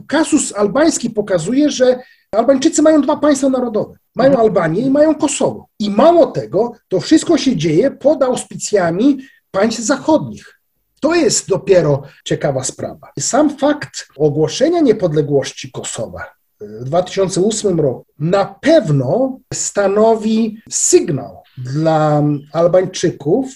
kasus 0.06 0.52
albański 0.56 1.10
pokazuje, 1.10 1.70
że 1.70 1.98
Albańczycy 2.32 2.82
mają 2.82 3.02
dwa 3.02 3.16
państwa 3.16 3.48
narodowe. 3.48 3.94
Mają 4.16 4.30
mhm. 4.30 4.46
Albanię 4.46 4.82
i 4.82 4.90
mają 4.90 5.14
Kosowo. 5.14 5.66
I 5.78 5.90
mało 5.90 6.26
tego, 6.26 6.72
to 6.88 7.00
wszystko 7.00 7.38
się 7.38 7.56
dzieje 7.56 7.90
pod 7.90 8.22
auspicjami 8.22 9.18
państw 9.50 9.80
zachodnich. 9.80 10.60
To 11.00 11.14
jest 11.14 11.48
dopiero 11.48 12.02
ciekawa 12.24 12.64
sprawa. 12.64 13.12
Sam 13.18 13.58
fakt 13.58 14.08
ogłoszenia 14.16 14.80
niepodległości 14.80 15.72
Kosowa 15.72 16.24
w 16.60 16.84
2008 16.84 17.80
roku 17.80 18.06
na 18.18 18.44
pewno 18.44 19.38
stanowi 19.54 20.62
sygnał 20.70 21.42
dla 21.64 22.22
Albańczyków, 22.52 23.54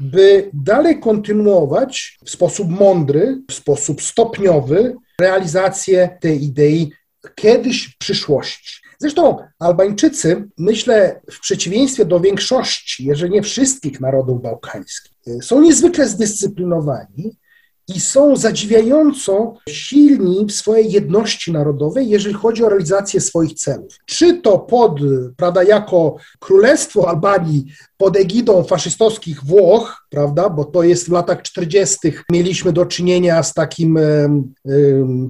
by 0.00 0.50
dalej 0.52 1.00
kontynuować 1.00 2.18
w 2.24 2.30
sposób 2.30 2.68
mądry, 2.68 3.42
w 3.50 3.54
sposób 3.54 4.02
stopniowy 4.02 4.94
realizację 5.20 6.18
tej 6.20 6.44
idei 6.44 6.92
kiedyś 7.34 7.86
w 7.86 7.98
przyszłości. 7.98 8.84
Zresztą 8.98 9.38
Albańczycy, 9.58 10.48
myślę, 10.58 11.20
w 11.30 11.40
przeciwieństwie 11.40 12.04
do 12.04 12.20
większości, 12.20 13.04
jeżeli 13.04 13.32
nie 13.32 13.42
wszystkich 13.42 14.00
narodów 14.00 14.42
bałkańskich, 14.42 15.12
są 15.42 15.60
niezwykle 15.60 16.08
zdyscyplinowani 16.08 17.36
i 17.88 18.00
są 18.00 18.36
zadziwiająco 18.36 19.54
silni 19.68 20.46
w 20.46 20.52
swojej 20.52 20.92
jedności 20.92 21.52
narodowej, 21.52 22.08
jeżeli 22.08 22.34
chodzi 22.34 22.64
o 22.64 22.68
realizację 22.68 23.20
swoich 23.20 23.54
celów. 23.54 23.98
Czy 24.06 24.40
to 24.40 24.58
pod, 24.58 25.00
prawda, 25.36 25.62
jako 25.62 26.16
Królestwo 26.38 27.08
Albanii 27.08 27.64
pod 27.96 28.16
egidą 28.16 28.64
faszystowskich 28.64 29.44
Włoch, 29.44 30.06
prawda, 30.10 30.48
bo 30.48 30.64
to 30.64 30.82
jest 30.82 31.08
w 31.08 31.12
latach 31.12 31.42
40. 31.42 32.12
mieliśmy 32.30 32.72
do 32.72 32.86
czynienia 32.86 33.42
z 33.42 33.54
takim 33.54 33.98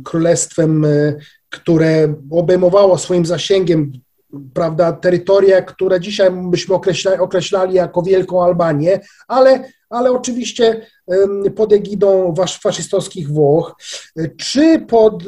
królestwem, 0.05 0.85
e, 0.85 1.15
które 1.51 2.15
obejmowało 2.31 2.99
swoim 2.99 3.27
zasięgiem 3.27 3.93
prawda, 4.55 4.93
terytoria, 4.93 5.63
które 5.63 6.01
dzisiaj 6.01 6.31
byśmy 6.31 6.75
określali, 6.75 7.21
określali 7.21 7.75
jako 7.75 8.03
Wielką 8.03 8.45
Albanię, 8.45 9.01
ale, 9.29 9.71
ale 9.95 10.13
oczywiście 10.13 10.87
pod 11.57 11.73
egidą 11.73 12.35
faszystowskich 12.61 13.29
Włoch, 13.29 13.77
czy 14.37 14.79
pod, 14.79 15.23
e, 15.23 15.27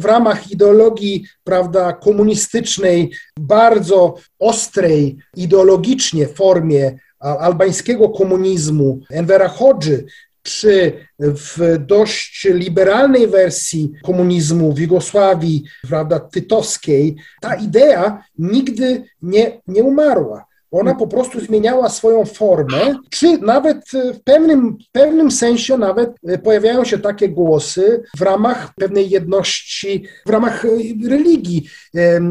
w 0.00 0.04
ramach 0.04 0.50
ideologii 0.50 1.26
prawda, 1.44 1.92
komunistycznej, 1.92 3.12
bardzo 3.38 4.14
ostrej 4.38 5.18
ideologicznie 5.36 6.26
formie 6.26 6.98
albańskiego 7.20 8.08
komunizmu 8.08 9.00
Envera 9.10 9.48
Hodży, 9.48 10.04
czy 10.42 10.92
w 11.18 11.78
dość 11.86 12.46
liberalnej 12.50 13.26
wersji 13.28 13.92
komunizmu 14.02 14.72
w 14.72 14.78
Jugosławii, 14.78 15.64
prawda, 15.88 16.20
tytowskiej, 16.20 17.16
ta 17.40 17.54
idea 17.54 18.24
nigdy 18.38 19.04
nie, 19.22 19.60
nie 19.66 19.82
umarła. 19.82 20.44
Ona 20.70 20.94
po 20.94 21.06
prostu 21.06 21.40
zmieniała 21.40 21.88
swoją 21.88 22.24
formę, 22.24 22.98
czy 23.10 23.38
nawet 23.38 23.84
w 24.14 24.20
pewnym, 24.24 24.76
pewnym 24.92 25.30
sensie 25.30 25.78
nawet 25.78 26.10
pojawiają 26.42 26.84
się 26.84 26.98
takie 26.98 27.28
głosy 27.28 28.02
w 28.16 28.22
ramach 28.22 28.74
pewnej 28.74 29.10
jedności, 29.10 30.04
w 30.26 30.30
ramach 30.30 30.64
religii 31.08 31.68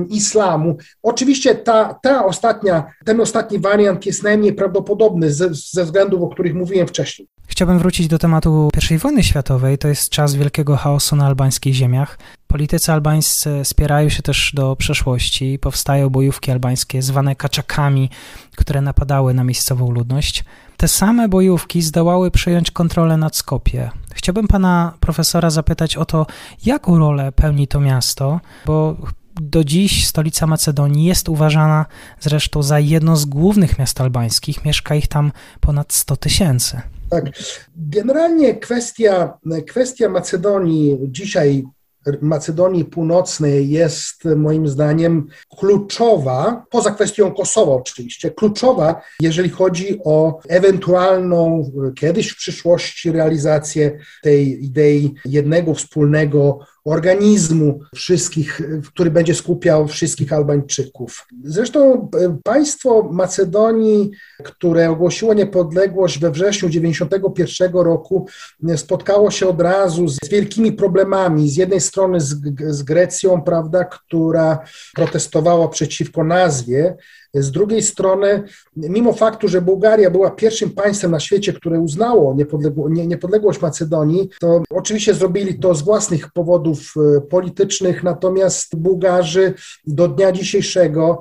islamu. 0.09 0.77
Oczywiście 1.03 1.55
ta, 1.55 1.99
ta 2.03 2.25
ostatnia, 2.25 2.85
ten 3.05 3.21
ostatni 3.21 3.59
wariant 3.59 4.05
jest 4.05 4.23
najmniej 4.23 4.53
prawdopodobny 4.53 5.31
ze, 5.31 5.49
ze 5.53 5.85
względów, 5.85 6.21
o 6.21 6.27
których 6.27 6.53
mówiłem 6.53 6.87
wcześniej. 6.87 7.27
Chciałbym 7.47 7.79
wrócić 7.79 8.07
do 8.07 8.19
tematu 8.19 8.69
I 8.91 8.97
wojny 8.97 9.23
światowej. 9.23 9.77
To 9.77 9.87
jest 9.87 10.09
czas 10.09 10.35
wielkiego 10.35 10.75
chaosu 10.75 11.15
na 11.15 11.25
albańskich 11.25 11.73
ziemiach. 11.73 12.17
Politycy 12.47 12.91
albańscy 12.91 13.61
spierają 13.63 14.09
się 14.09 14.23
też 14.23 14.51
do 14.53 14.75
przeszłości. 14.75 15.59
Powstają 15.59 16.09
bojówki 16.09 16.51
albańskie 16.51 17.01
zwane 17.01 17.35
kaczakami, 17.35 18.09
które 18.55 18.81
napadały 18.81 19.33
na 19.33 19.43
miejscową 19.43 19.91
ludność. 19.91 20.45
Te 20.77 20.87
same 20.87 21.29
bojówki 21.29 21.81
zdołały 21.81 22.31
przejąć 22.31 22.71
kontrolę 22.71 23.17
nad 23.17 23.35
Skopie. 23.35 23.91
Chciałbym 24.13 24.47
pana 24.47 24.93
profesora 24.99 25.49
zapytać 25.49 25.97
o 25.97 26.05
to, 26.05 26.25
jaką 26.65 26.97
rolę 26.99 27.31
pełni 27.31 27.67
to 27.67 27.79
miasto, 27.79 28.39
bo 28.65 28.97
do 29.41 29.63
dziś 29.63 30.07
stolica 30.07 30.47
Macedonii 30.47 31.05
jest 31.05 31.29
uważana 31.29 31.85
zresztą 32.19 32.63
za 32.63 32.79
jedno 32.79 33.15
z 33.17 33.25
głównych 33.25 33.79
miast 33.79 34.01
albańskich. 34.01 34.65
Mieszka 34.65 34.95
ich 34.95 35.07
tam 35.07 35.31
ponad 35.61 35.93
100 35.93 36.17
tysięcy. 36.17 36.81
Tak. 37.09 37.25
Generalnie 37.75 38.55
kwestia, 38.55 39.37
kwestia 39.67 40.09
Macedonii 40.09 40.97
dzisiaj 41.01 41.63
Macedonii 42.21 42.85
Północnej 42.85 43.69
jest 43.69 44.25
moim 44.35 44.67
zdaniem 44.67 45.27
kluczowa, 45.59 46.65
poza 46.69 46.91
kwestią 46.91 47.33
Kosowa 47.33 47.71
oczywiście, 47.73 48.31
kluczowa, 48.31 49.01
jeżeli 49.21 49.49
chodzi 49.49 49.99
o 50.05 50.39
ewentualną 50.49 51.71
kiedyś 51.95 52.29
w 52.29 52.37
przyszłości 52.37 53.11
realizację 53.11 53.99
tej 54.21 54.65
idei 54.65 55.13
jednego 55.25 55.73
wspólnego 55.73 56.59
organizmu 56.85 57.79
wszystkich, 57.95 58.61
który 58.87 59.11
będzie 59.11 59.35
skupiał 59.35 59.87
wszystkich 59.87 60.33
Albańczyków. 60.33 61.27
Zresztą 61.43 61.93
e, 61.93 62.37
państwo 62.43 63.09
Macedonii, 63.11 64.11
które 64.43 64.89
ogłosiło 64.89 65.33
niepodległość 65.33 66.19
we 66.19 66.31
wrześniu 66.31 66.69
1991 66.69 67.83
roku, 67.83 68.27
spotkało 68.75 69.31
się 69.31 69.47
od 69.47 69.61
razu 69.61 70.07
z 70.07 70.17
wielkimi 70.29 70.71
problemami. 70.71 71.49
Z 71.49 71.57
jednej 71.57 71.81
strony 71.81 72.21
z, 72.21 72.35
z 72.69 72.83
Grecją, 72.83 73.41
prawda, 73.41 73.85
która 73.85 74.59
protestowała 74.95 75.67
przeciwko 75.67 76.23
nazwie, 76.23 76.95
z 77.35 77.51
drugiej 77.51 77.81
strony, 77.81 78.43
mimo 78.75 79.13
faktu, 79.13 79.47
że 79.47 79.61
Bułgaria 79.61 80.09
była 80.09 80.31
pierwszym 80.31 80.69
państwem 80.69 81.11
na 81.11 81.19
świecie, 81.19 81.53
które 81.53 81.79
uznało 81.79 82.33
niepodległo, 82.33 82.89
nie, 82.89 83.07
niepodległość 83.07 83.61
Macedonii, 83.61 84.29
to 84.39 84.63
oczywiście 84.69 85.13
zrobili 85.13 85.59
to 85.59 85.75
z 85.75 85.81
własnych 85.81 86.31
powodów 86.31 86.93
e, 87.17 87.21
politycznych, 87.21 88.03
natomiast 88.03 88.75
Bułgarzy 88.75 89.53
do 89.87 90.07
dnia 90.07 90.31
dzisiejszego 90.31 91.19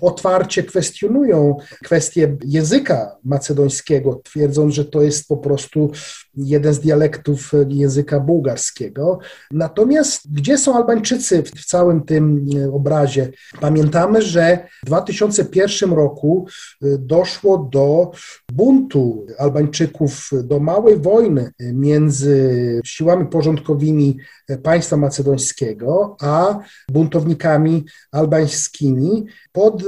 otwarcie 0.00 0.62
kwestionują 0.62 1.56
kwestię 1.84 2.36
języka 2.44 3.16
macedońskiego, 3.24 4.20
twierdząc, 4.24 4.74
że 4.74 4.84
to 4.84 5.02
jest 5.02 5.28
po 5.28 5.36
prostu 5.36 5.90
jeden 6.36 6.74
z 6.74 6.80
dialektów 6.80 7.52
języka 7.68 8.20
bułgarskiego. 8.20 9.18
Natomiast 9.50 10.32
gdzie 10.32 10.58
są 10.58 10.76
Albańczycy 10.76 11.42
w 11.42 11.64
całym 11.64 12.02
tym 12.04 12.46
e, 12.56 12.72
obrazie? 12.72 13.30
Pamiętamy, 13.60 14.22
że 14.22 14.68
w 14.82 14.86
2001 14.86 15.92
roku 15.92 16.46
e, 16.82 16.98
doszło 16.98 17.58
do 17.58 18.10
buntu 18.52 19.26
Albańczyków, 19.38 20.30
do 20.44 20.60
małej 20.60 20.98
wojny 20.98 21.52
między 21.60 22.80
siłami 22.84 23.26
porządkowymi 23.26 24.18
państwa 24.62 24.96
macedońskiego, 24.96 26.16
a 26.20 26.58
buntownikami 26.88 27.84
albańskimi 28.12 29.26
pod 29.56 29.82
e, 29.82 29.86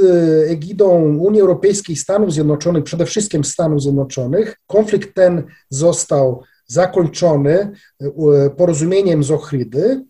egidą 0.51 1.17
Unii 1.19 1.41
Europejskiej 1.41 1.97
Stanów 1.97 2.33
Zjednoczonych, 2.33 2.85
przede 2.85 3.07
wszystkim 3.07 3.45
Stanów 3.45 3.83
Zjednoczonych. 3.83 4.57
Konflikt 4.67 5.15
ten 5.15 5.43
został 5.71 6.43
zakończony 6.67 7.73
e, 8.01 8.51
porozumieniem 8.57 9.25
z 9.25 9.31
Ochrydy. 9.31 10.05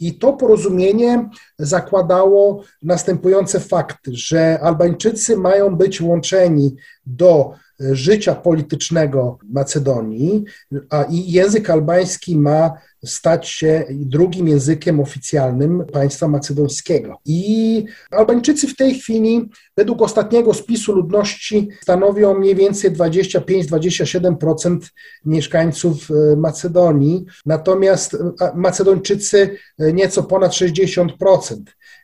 I 0.00 0.18
to 0.18 0.32
porozumienie 0.32 1.30
zakładało 1.58 2.62
następujące 2.82 3.60
fakty, 3.60 4.10
że 4.14 4.60
Albańczycy 4.60 5.36
mają 5.36 5.76
być 5.76 6.00
łączeni 6.00 6.76
do 7.16 7.54
życia 7.80 8.34
politycznego 8.34 9.38
Macedonii, 9.52 10.44
a 10.90 11.04
i 11.04 11.32
język 11.32 11.70
albański 11.70 12.36
ma 12.36 12.72
stać 13.04 13.48
się 13.48 13.84
drugim 13.90 14.48
językiem 14.48 15.00
oficjalnym 15.00 15.84
państwa 15.92 16.28
macedońskiego. 16.28 17.18
I 17.24 17.84
Albańczycy 18.10 18.68
w 18.68 18.76
tej 18.76 18.94
chwili, 18.94 19.48
według 19.76 20.02
ostatniego 20.02 20.54
spisu 20.54 20.92
ludności, 20.92 21.68
stanowią 21.82 22.38
mniej 22.38 22.54
więcej 22.54 22.90
25-27% 22.92 24.78
mieszkańców 25.24 26.08
e, 26.10 26.36
Macedonii, 26.36 27.24
natomiast 27.46 28.16
Macedończycy 28.54 29.56
e, 29.78 29.92
nieco 29.92 30.22
ponad 30.22 30.52
60%. 30.52 31.08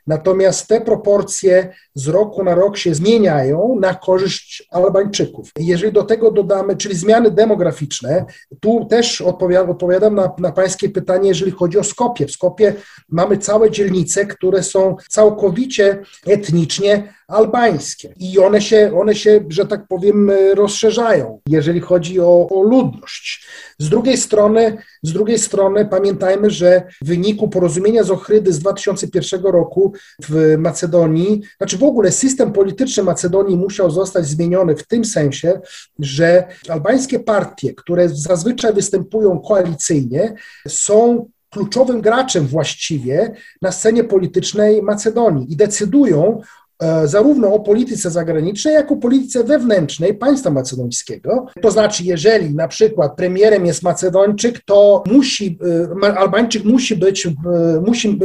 Natomiast 0.06 0.66
te 0.66 0.80
proporcje 0.80 1.74
z 1.94 2.08
roku 2.08 2.44
na 2.44 2.54
rok 2.54 2.76
się 2.76 2.94
zmieniają 2.94 3.76
na 3.80 3.94
korzyść 3.94 4.68
Albańczyków. 4.70 5.50
Jeżeli 5.58 5.92
do 5.92 6.02
tego 6.02 6.30
dodamy, 6.30 6.76
czyli 6.76 6.94
zmiany 6.94 7.30
demograficzne, 7.30 8.24
tu 8.60 8.86
też 8.90 9.20
odpowiadam, 9.20 9.70
odpowiadam 9.70 10.14
na, 10.14 10.32
na 10.38 10.52
Pańskie 10.52 10.88
pytanie, 10.88 11.28
jeżeli 11.28 11.50
chodzi 11.50 11.78
o 11.78 11.84
Skopie. 11.84 12.26
W 12.26 12.32
Skopie 12.32 12.74
mamy 13.08 13.38
całe 13.38 13.70
dzielnice, 13.70 14.26
które 14.26 14.62
są 14.62 14.96
całkowicie 15.08 16.02
etnicznie 16.26 17.16
albańskie. 17.28 18.14
I 18.16 18.38
one 18.38 18.60
się, 18.60 18.92
one 19.00 19.14
się, 19.14 19.44
że 19.48 19.66
tak 19.66 19.86
powiem, 19.88 20.30
rozszerzają, 20.54 21.40
jeżeli 21.48 21.80
chodzi 21.80 22.20
o, 22.20 22.48
o 22.50 22.62
ludność. 22.62 23.46
Z 23.78 23.88
drugiej 23.88 24.16
strony, 24.16 24.78
z 25.02 25.12
drugiej 25.12 25.38
strony 25.38 25.86
pamiętajmy, 25.86 26.50
że 26.50 26.82
w 27.02 27.06
wyniku 27.06 27.48
porozumienia 27.48 28.02
z 28.02 28.10
Ochrydy 28.10 28.52
z 28.52 28.58
2001 28.58 29.42
roku 29.42 29.92
w 30.28 30.54
Macedonii, 30.58 31.42
znaczy 31.58 31.78
w 31.78 31.82
ogóle 31.82 32.12
system 32.12 32.52
polityczny 32.52 33.02
Macedonii 33.02 33.56
musiał 33.56 33.90
zostać 33.90 34.26
zmieniony 34.26 34.76
w 34.76 34.86
tym 34.86 35.04
sensie, 35.04 35.60
że 35.98 36.48
albańskie 36.68 37.20
partie, 37.20 37.74
które 37.74 38.08
zazwyczaj 38.08 38.72
występują 38.72 39.40
koalicyjnie, 39.40 40.34
są 40.68 41.28
kluczowym 41.50 42.00
graczem 42.00 42.46
właściwie 42.46 43.34
na 43.62 43.72
scenie 43.72 44.04
politycznej 44.04 44.82
Macedonii 44.82 45.52
i 45.52 45.56
decydują 45.56 46.40
zarówno 47.04 47.54
o 47.54 47.60
polityce 47.60 48.10
zagranicznej, 48.10 48.74
jak 48.74 48.90
i 48.90 48.94
o 48.94 48.96
polityce 48.96 49.44
wewnętrznej 49.44 50.14
państwa 50.14 50.50
macedońskiego. 50.50 51.46
To 51.62 51.70
znaczy, 51.70 52.04
jeżeli 52.04 52.54
na 52.54 52.68
przykład 52.68 53.16
premierem 53.16 53.66
jest 53.66 53.82
Macedończyk, 53.82 54.60
to 54.60 55.04
musi, 55.06 55.58
e, 56.02 56.16
Albańczyk 56.18 56.64
musi 56.64 56.96
być, 56.96 57.26
e, 57.26 57.32
musi, 57.86 58.18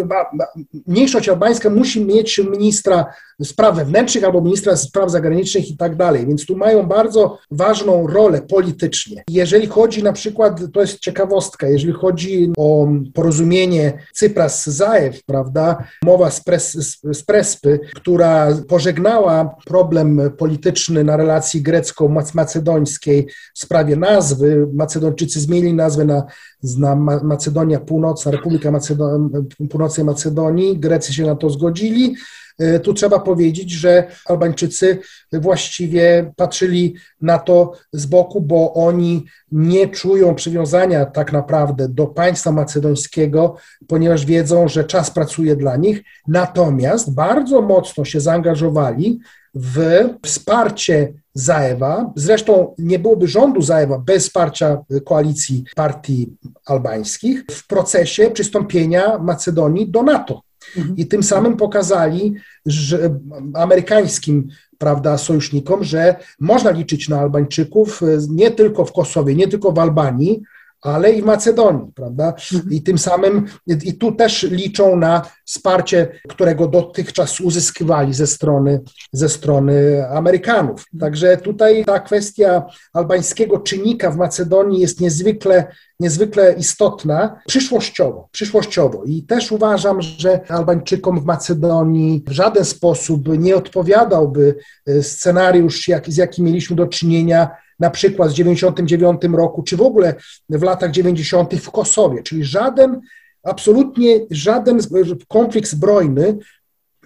mniejszość 0.87 1.29
albańska 1.29 1.69
musi 1.69 2.05
mieć 2.05 2.39
ministra 2.39 3.05
spraw 3.43 3.75
wewnętrznych 3.75 4.23
albo 4.23 4.41
ministra 4.41 4.77
spraw 4.77 5.11
zagranicznych 5.11 5.69
i 5.69 5.77
tak 5.77 5.95
dalej, 5.95 6.27
więc 6.27 6.45
tu 6.45 6.55
mają 6.55 6.83
bardzo 6.83 7.37
ważną 7.51 8.07
rolę 8.07 8.41
politycznie. 8.41 9.23
Jeżeli 9.29 9.67
chodzi 9.67 10.03
na 10.03 10.13
przykład, 10.13 10.61
to 10.73 10.81
jest 10.81 10.99
ciekawostka, 10.99 11.67
jeżeli 11.67 11.93
chodzi 11.93 12.51
o 12.57 12.87
porozumienie 13.13 13.93
Cypras-Zaew, 14.15 15.13
prawda, 15.25 15.83
mowa 16.03 16.31
z, 16.31 16.43
pres, 16.43 16.71
z 17.03 17.23
Prespy, 17.23 17.79
która 17.95 18.47
pożegnała 18.67 19.55
problem 19.65 20.21
polityczny 20.37 21.03
na 21.03 21.17
relacji 21.17 21.61
grecko-macedońskiej 21.61 23.27
w 23.53 23.59
sprawie 23.59 23.95
nazwy. 23.95 24.67
Macedończycy 24.73 25.39
zmienili 25.39 25.73
nazwę 25.73 26.05
na, 26.05 26.25
na 26.63 26.95
Macedonia 27.23 27.79
Północna, 27.79 28.31
Republika 28.31 28.71
Macedon 28.71 29.47
Północnej 29.69 30.05
Macedonii. 30.05 30.77
Grecy 30.77 31.13
się 31.13 31.25
na 31.25 31.35
to 31.35 31.49
zgodzili. 31.49 32.15
E, 32.59 32.79
tu 32.79 32.93
trzeba 32.93 33.19
powiedzieć, 33.19 33.71
że 33.71 34.07
Albańczycy 34.25 34.99
właściwie 35.33 36.33
patrzyli 36.35 36.95
na 37.21 37.39
to 37.39 37.73
z 37.93 38.05
boku, 38.05 38.41
bo 38.41 38.73
oni 38.73 39.25
nie 39.51 39.87
czują 39.87 40.35
przywiązania 40.35 41.05
tak 41.05 41.33
naprawdę 41.33 41.89
do 41.89 42.07
państwa 42.07 42.51
macedońskiego, 42.51 43.55
ponieważ 43.87 44.25
wiedzą, 44.25 44.67
że 44.67 44.83
czas 44.83 45.11
pracuje 45.11 45.55
dla 45.55 45.77
nich. 45.77 46.03
Natomiast 46.27 47.13
bardzo 47.13 47.61
mocno 47.61 48.05
się 48.05 48.19
zaangażowali 48.19 49.19
w 49.53 50.03
wsparcie 50.25 51.13
Zaewa. 51.33 52.13
Zresztą 52.15 52.75
nie 52.77 52.99
byłoby 52.99 53.27
rządu 53.27 53.61
Zaewa 53.61 53.99
bez 53.99 54.23
wsparcia 54.23 54.77
koalicji 55.05 55.63
partii 55.75 56.35
albańskich 56.65 57.45
w 57.51 57.67
procesie 57.67 58.31
przystąpienia 58.31 59.17
Macedonii 59.17 59.91
do 59.91 60.03
NATO. 60.03 60.41
Mhm. 60.77 60.97
I 60.97 61.05
tym 61.05 61.23
samym 61.23 61.57
pokazali 61.57 62.35
że 62.65 63.19
amerykańskim 63.53 64.47
prawda, 64.77 65.17
sojusznikom, 65.17 65.83
że 65.83 66.15
można 66.39 66.71
liczyć 66.71 67.09
na 67.09 67.19
Albańczyków 67.19 68.01
nie 68.29 68.51
tylko 68.51 68.85
w 68.85 68.93
Kosowie, 68.93 69.35
nie 69.35 69.47
tylko 69.47 69.71
w 69.71 69.79
Albanii, 69.79 70.41
ale 70.81 71.11
i 71.11 71.21
w 71.21 71.25
Macedonii, 71.25 71.91
prawda? 71.95 72.33
Mhm. 72.53 72.71
I 72.71 72.81
tym 72.81 72.97
samym, 72.97 73.45
i 73.83 73.93
tu 73.93 74.11
też 74.11 74.43
liczą 74.43 74.95
na 74.95 75.21
wsparcie, 75.45 76.07
którego 76.29 76.67
dotychczas 76.67 77.41
uzyskiwali 77.41 78.13
ze 78.13 78.27
strony, 78.27 78.81
ze 79.11 79.29
strony 79.29 80.05
Amerykanów. 80.09 80.85
Także 80.99 81.37
tutaj 81.37 81.85
ta 81.85 81.99
kwestia 81.99 82.63
albańskiego 82.93 83.59
czynnika 83.59 84.11
w 84.11 84.17
Macedonii 84.17 84.81
jest 84.81 85.01
niezwykle, 85.01 85.67
niezwykle 85.99 86.53
istotna 86.53 87.41
przyszłościowo, 87.47 88.29
przyszłościowo. 88.31 89.03
I 89.03 89.23
też 89.23 89.51
uważam, 89.51 90.01
że 90.01 90.39
Albańczykom 90.49 91.19
w 91.19 91.25
Macedonii 91.25 92.23
w 92.27 92.31
żaden 92.31 92.65
sposób 92.65 93.37
nie 93.37 93.55
odpowiadałby 93.55 94.55
e, 94.87 95.03
scenariusz, 95.03 95.87
jak, 95.87 96.09
z 96.09 96.17
jakim 96.17 96.45
mieliśmy 96.45 96.75
do 96.75 96.87
czynienia 96.87 97.49
na 97.81 97.89
przykład 97.89 98.31
w 98.31 98.33
99 98.33 99.21
roku, 99.33 99.63
czy 99.63 99.77
w 99.77 99.81
ogóle 99.81 100.15
w 100.49 100.63
latach 100.63 100.91
90. 100.91 101.55
w 101.55 101.71
Kosowie, 101.71 102.23
czyli 102.23 102.43
żaden, 102.43 103.01
absolutnie 103.43 104.19
żaden 104.31 104.79
konflikt 105.27 105.69
zbrojny 105.69 106.37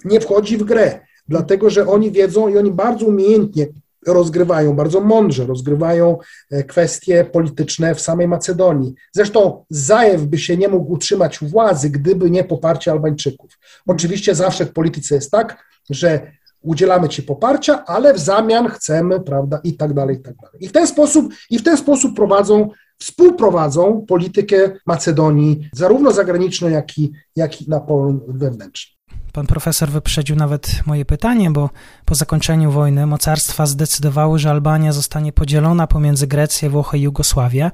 nie 0.06 0.20
wchodzi 0.20 0.58
w 0.58 0.64
grę, 0.64 1.00
dlatego 1.28 1.70
że 1.70 1.88
oni 1.88 2.12
wiedzą 2.12 2.48
i 2.48 2.58
oni 2.58 2.72
bardzo 2.72 3.06
umiejętnie 3.06 3.68
rozgrywają, 4.08 4.76
bardzo 4.76 5.02
mądrze 5.02 5.46
rozgrywają 5.46 6.18
e, 6.52 6.64
kwestie 6.64 7.26
polityczne 7.26 7.96
w 7.96 8.02
samej 8.02 8.28
Macedonii. 8.28 8.94
Zresztą 9.12 9.66
Zajew 9.70 10.22
by 10.22 10.38
się 10.38 10.58
nie 10.58 10.68
mógł 10.68 10.94
utrzymać 10.94 11.40
władzy, 11.40 11.90
gdyby 11.90 12.32
nie 12.32 12.44
poparcie 12.44 12.92
Albańczyków. 12.92 13.52
Oczywiście 13.88 14.36
zawsze 14.36 14.66
w 14.66 14.74
polityce 14.74 15.16
jest 15.16 15.32
tak, 15.32 15.66
że 15.90 16.32
udzielamy 16.66 17.10
ci 17.10 17.24
poparcia, 17.24 17.86
ale 17.86 18.14
w 18.14 18.20
zamian 18.20 18.68
chcemy, 18.68 19.20
prawda, 19.20 19.60
i 19.64 19.78
tak 19.78 19.94
dalej, 19.94 20.16
i 20.16 20.22
tak 20.22 20.36
dalej. 20.36 20.58
I 20.60 20.68
w 20.68 20.72
ten 20.72 20.88
sposób, 20.88 21.34
i 21.50 21.60
w 21.60 21.64
ten 21.64 21.78
sposób 21.78 22.16
prowadzą, 22.16 22.70
współprowadzą 23.00 24.06
politykę 24.08 24.72
Macedonii, 24.86 25.70
zarówno 25.74 26.12
zagraniczną, 26.12 26.70
jak 26.70 26.98
i, 26.98 27.12
jak 27.36 27.62
i 27.62 27.70
na 27.70 27.80
polu 27.80 28.26
wewnętrznym. 28.28 28.96
Pan 29.34 29.48
profesor 29.48 29.90
wyprzedził 29.90 30.36
nawet 30.36 30.82
moje 30.86 31.06
pytanie, 31.06 31.52
bo 31.52 31.70
po 32.06 32.16
zakończeniu 32.16 32.72
wojny 32.72 33.06
mocarstwa 33.06 33.66
zdecydowały, 33.66 34.40
że 34.40 34.50
Albania 34.50 34.94
zostanie 34.94 35.34
podzielona 35.34 35.88
pomiędzy 35.88 36.28
Grecję, 36.28 36.70
Włochy 36.70 36.98
i 36.98 37.02
Jugosławię. 37.02 37.72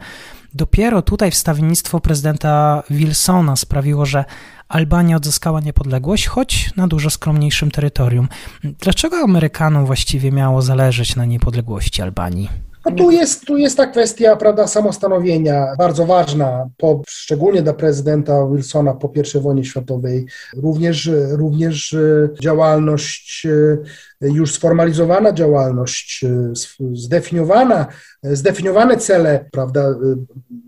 Dopiero 0.54 1.02
tutaj 1.02 1.32
wstawiennictwo 1.32 2.00
prezydenta 2.00 2.84
Wilsona 2.90 3.56
sprawiło, 3.56 4.06
że 4.06 4.26
Albania 4.70 5.18
odzyskała 5.18 5.60
niepodległość, 5.60 6.28
choć 6.28 6.76
na 6.76 6.88
dużo 6.88 7.10
skromniejszym 7.10 7.72
terytorium. 7.72 8.28
Dlaczego 8.64 9.18
Amerykanom 9.18 9.86
właściwie 9.86 10.32
miało 10.32 10.62
zależeć 10.62 11.16
na 11.16 11.26
niepodległości 11.26 12.02
Albanii? 12.02 12.50
No 12.86 12.92
tu 12.92 13.12
jest, 13.12 13.46
tu 13.46 13.58
jest 13.58 13.78
ta 13.78 13.88
kwestia 13.88 14.36
prawda, 14.36 14.68
samostanowienia 14.68 15.68
bardzo 15.78 16.06
ważna, 16.06 16.70
po, 16.78 17.02
szczególnie 17.08 17.62
dla 17.62 17.74
prezydenta 17.74 18.48
Wilsona 18.48 18.94
po 18.94 19.12
I 19.38 19.40
wojnie 19.40 19.64
światowej. 19.64 20.26
Również, 20.58 21.10
również 21.32 21.94
e, 21.94 22.30
działalność 22.42 23.46
e, 23.46 23.78
już 24.22 24.54
sformalizowana 24.54 25.32
działalność, 25.32 26.24
e, 26.24 26.54
zdefiniowana, 26.94 27.88
zdefiniowane 28.24 28.98
cele, 28.98 29.46
prawda, 29.52 29.96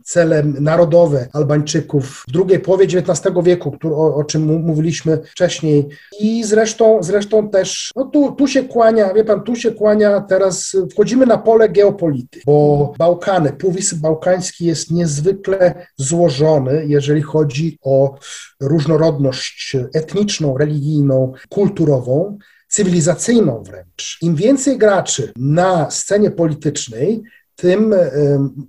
cele 0.03 0.43
narodowe 0.43 1.27
Albańczyków 1.33 2.23
w 2.27 2.31
drugiej 2.31 2.59
połowie 2.59 2.85
XIX 2.85 3.35
wieku, 3.43 3.75
o, 3.83 4.15
o, 4.15 4.23
czym 4.23 4.43
mówiliśmy 4.61 5.19
wcześniej. 5.25 5.89
I 6.19 6.43
zresztą, 6.43 7.03
zresztą 7.03 7.49
też, 7.49 7.91
no 7.95 8.05
tu, 8.05 8.31
tu 8.31 8.47
się 8.47 8.63
kłania, 8.63 9.13
wie 9.13 9.23
pan, 9.23 9.41
tu 9.41 9.55
się 9.55 9.71
kłania 9.71 10.21
teraz, 10.21 10.75
wchodzimy 10.91 11.25
na 11.25 11.37
pole 11.37 11.69
geopolityki, 11.69 12.43
bo 12.45 12.93
Bałkany, 12.97 13.53
Półwysep 13.53 13.99
Bałkański 13.99 14.65
jest 14.65 14.91
niezwykle 14.91 15.87
złożony, 15.97 16.85
jeżeli 16.87 17.21
chodzi 17.21 17.77
o 17.83 18.17
różnorodność 18.59 19.77
etniczną, 19.93 20.57
religijną, 20.57 21.33
kulturową 21.49 22.37
cywilizacyjną 22.73 23.63
wręcz. 23.63 24.17
Im 24.21 24.35
więcej 24.35 24.77
graczy 24.77 25.33
na 25.35 25.91
scenie 25.91 26.31
politycznej, 26.31 27.23
tym 27.55 27.95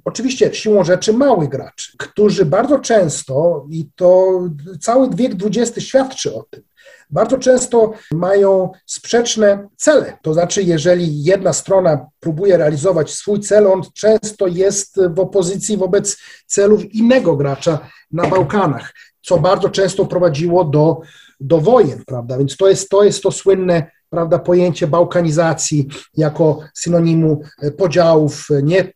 oczywiście 0.04 0.54
siłą 0.54 0.84
rzeczy 0.84 1.12
małych 1.12 1.48
graczy, 1.48 1.92
którzy 1.98 2.44
bardzo 2.44 2.78
często, 2.78 3.66
i 3.70 3.88
to 3.96 4.40
cały 4.80 5.10
wiek 5.10 5.32
XX 5.44 5.86
świadczy 5.86 6.34
o 6.34 6.44
tym, 6.50 6.62
bardzo 7.10 7.38
często 7.38 7.92
mają 8.12 8.72
sprzeczne 8.86 9.68
cele. 9.76 10.18
To 10.22 10.34
znaczy, 10.34 10.62
jeżeli 10.62 11.24
jedna 11.24 11.52
strona 11.52 12.06
próbuje 12.20 12.56
realizować 12.56 13.10
swój 13.10 13.40
cel, 13.40 13.66
on 13.66 13.82
często 13.94 14.46
jest 14.46 15.00
w 15.14 15.20
opozycji 15.20 15.76
wobec 15.76 16.16
celów 16.46 16.94
innego 16.94 17.36
gracza 17.36 17.88
na 18.12 18.26
Bałkanach, 18.26 18.92
co 19.22 19.38
bardzo 19.38 19.68
często 19.68 20.06
prowadziło 20.06 20.64
do, 20.64 21.00
do 21.40 21.60
wojen, 21.60 22.04
prawda? 22.06 22.38
Więc 22.38 22.56
to 22.56 22.68
jest 22.68 22.88
to, 22.88 23.04
jest 23.04 23.22
to 23.22 23.32
słynne 23.32 23.90
prawda, 24.14 24.38
pojęcie 24.38 24.86
bałkanizacji 24.86 25.88
jako 26.16 26.58
synonimu 26.74 27.40
podziałów, 27.76 28.48
nie 28.62 28.92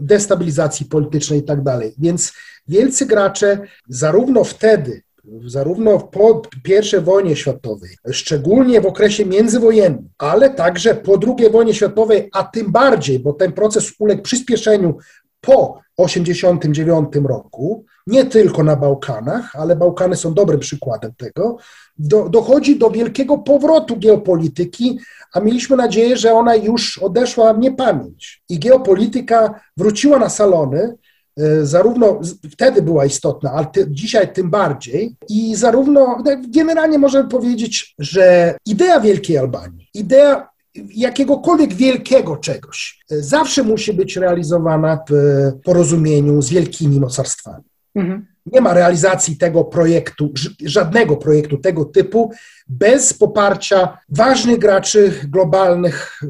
destabilizacji 0.00 0.86
politycznej 0.86 1.38
i 1.38 1.42
tak 1.42 1.62
dalej. 1.62 1.94
Więc 1.98 2.32
wielcy 2.68 3.06
gracze 3.06 3.58
zarówno 3.88 4.44
wtedy, 4.44 5.02
zarówno 5.46 5.98
po 5.98 6.42
I 6.94 7.00
wojnie 7.00 7.36
światowej, 7.36 7.90
szczególnie 8.10 8.80
w 8.80 8.86
okresie 8.86 9.26
międzywojennym, 9.26 10.08
ale 10.18 10.50
także 10.50 10.94
po 10.94 11.20
II 11.26 11.50
wojnie 11.50 11.74
światowej, 11.74 12.28
a 12.32 12.44
tym 12.44 12.72
bardziej, 12.72 13.18
bo 13.18 13.32
ten 13.32 13.52
proces 13.52 13.92
uległ 13.98 14.22
przyspieszeniu 14.22 14.98
po 15.40 15.80
1989 15.96 17.28
roku, 17.28 17.84
nie 18.06 18.24
tylko 18.24 18.62
na 18.62 18.76
Bałkanach, 18.76 19.56
ale 19.56 19.76
Bałkany 19.76 20.16
są 20.16 20.34
dobrym 20.34 20.60
przykładem 20.60 21.12
tego, 21.16 21.56
do, 21.98 22.28
dochodzi 22.28 22.78
do 22.78 22.90
wielkiego 22.90 23.38
powrotu 23.38 23.96
geopolityki, 23.96 24.98
a 25.32 25.40
mieliśmy 25.40 25.76
nadzieję, 25.76 26.16
że 26.16 26.32
ona 26.32 26.54
już 26.54 26.98
odeszła 26.98 27.54
w 27.54 27.58
niepamięć. 27.58 28.42
I 28.48 28.58
geopolityka 28.58 29.60
wróciła 29.76 30.18
na 30.18 30.28
salony, 30.28 30.94
e, 31.36 31.66
zarówno 31.66 32.20
wtedy 32.52 32.82
była 32.82 33.04
istotna, 33.04 33.52
ale 33.52 33.66
ty, 33.66 33.86
dzisiaj 33.90 34.32
tym 34.32 34.50
bardziej. 34.50 35.16
I 35.28 35.54
zarówno, 35.54 36.22
no, 36.24 36.32
generalnie 36.48 36.98
możemy 36.98 37.28
powiedzieć, 37.28 37.94
że 37.98 38.56
idea 38.66 39.00
Wielkiej 39.00 39.38
Albanii, 39.38 39.88
idea 39.94 40.48
jakiegokolwiek 40.94 41.74
wielkiego 41.74 42.36
czegoś, 42.36 43.04
e, 43.10 43.22
zawsze 43.22 43.62
musi 43.62 43.92
być 43.92 44.16
realizowana 44.16 44.98
w 45.10 45.14
porozumieniu 45.64 46.42
z 46.42 46.48
wielkimi 46.48 47.00
mocarstwami. 47.00 47.64
Mhm. 47.94 48.26
Nie 48.52 48.60
ma 48.60 48.74
realizacji 48.74 49.36
tego 49.36 49.64
projektu, 49.64 50.32
żadnego 50.64 51.16
projektu 51.16 51.58
tego 51.58 51.84
typu 51.84 52.32
bez 52.68 53.14
poparcia 53.14 53.98
ważnych 54.08 54.58
graczy 54.58 55.12
globalnych, 55.28 56.20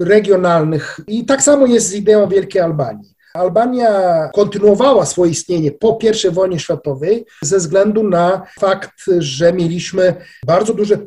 regionalnych. 0.00 1.00
I 1.06 1.24
tak 1.24 1.42
samo 1.42 1.66
jest 1.66 1.88
z 1.88 1.94
ideą 1.94 2.28
Wielkiej 2.28 2.62
Albanii. 2.62 3.14
Albania 3.34 4.28
kontynuowała 4.34 5.06
swoje 5.06 5.30
istnienie 5.30 5.72
po 5.72 5.98
I 6.28 6.30
wojnie 6.30 6.58
światowej 6.58 7.24
ze 7.42 7.58
względu 7.58 8.08
na 8.08 8.42
fakt, 8.60 8.92
że 9.18 9.52
mieliśmy 9.52 10.14
bardzo 10.46 10.74
duże 10.74 10.98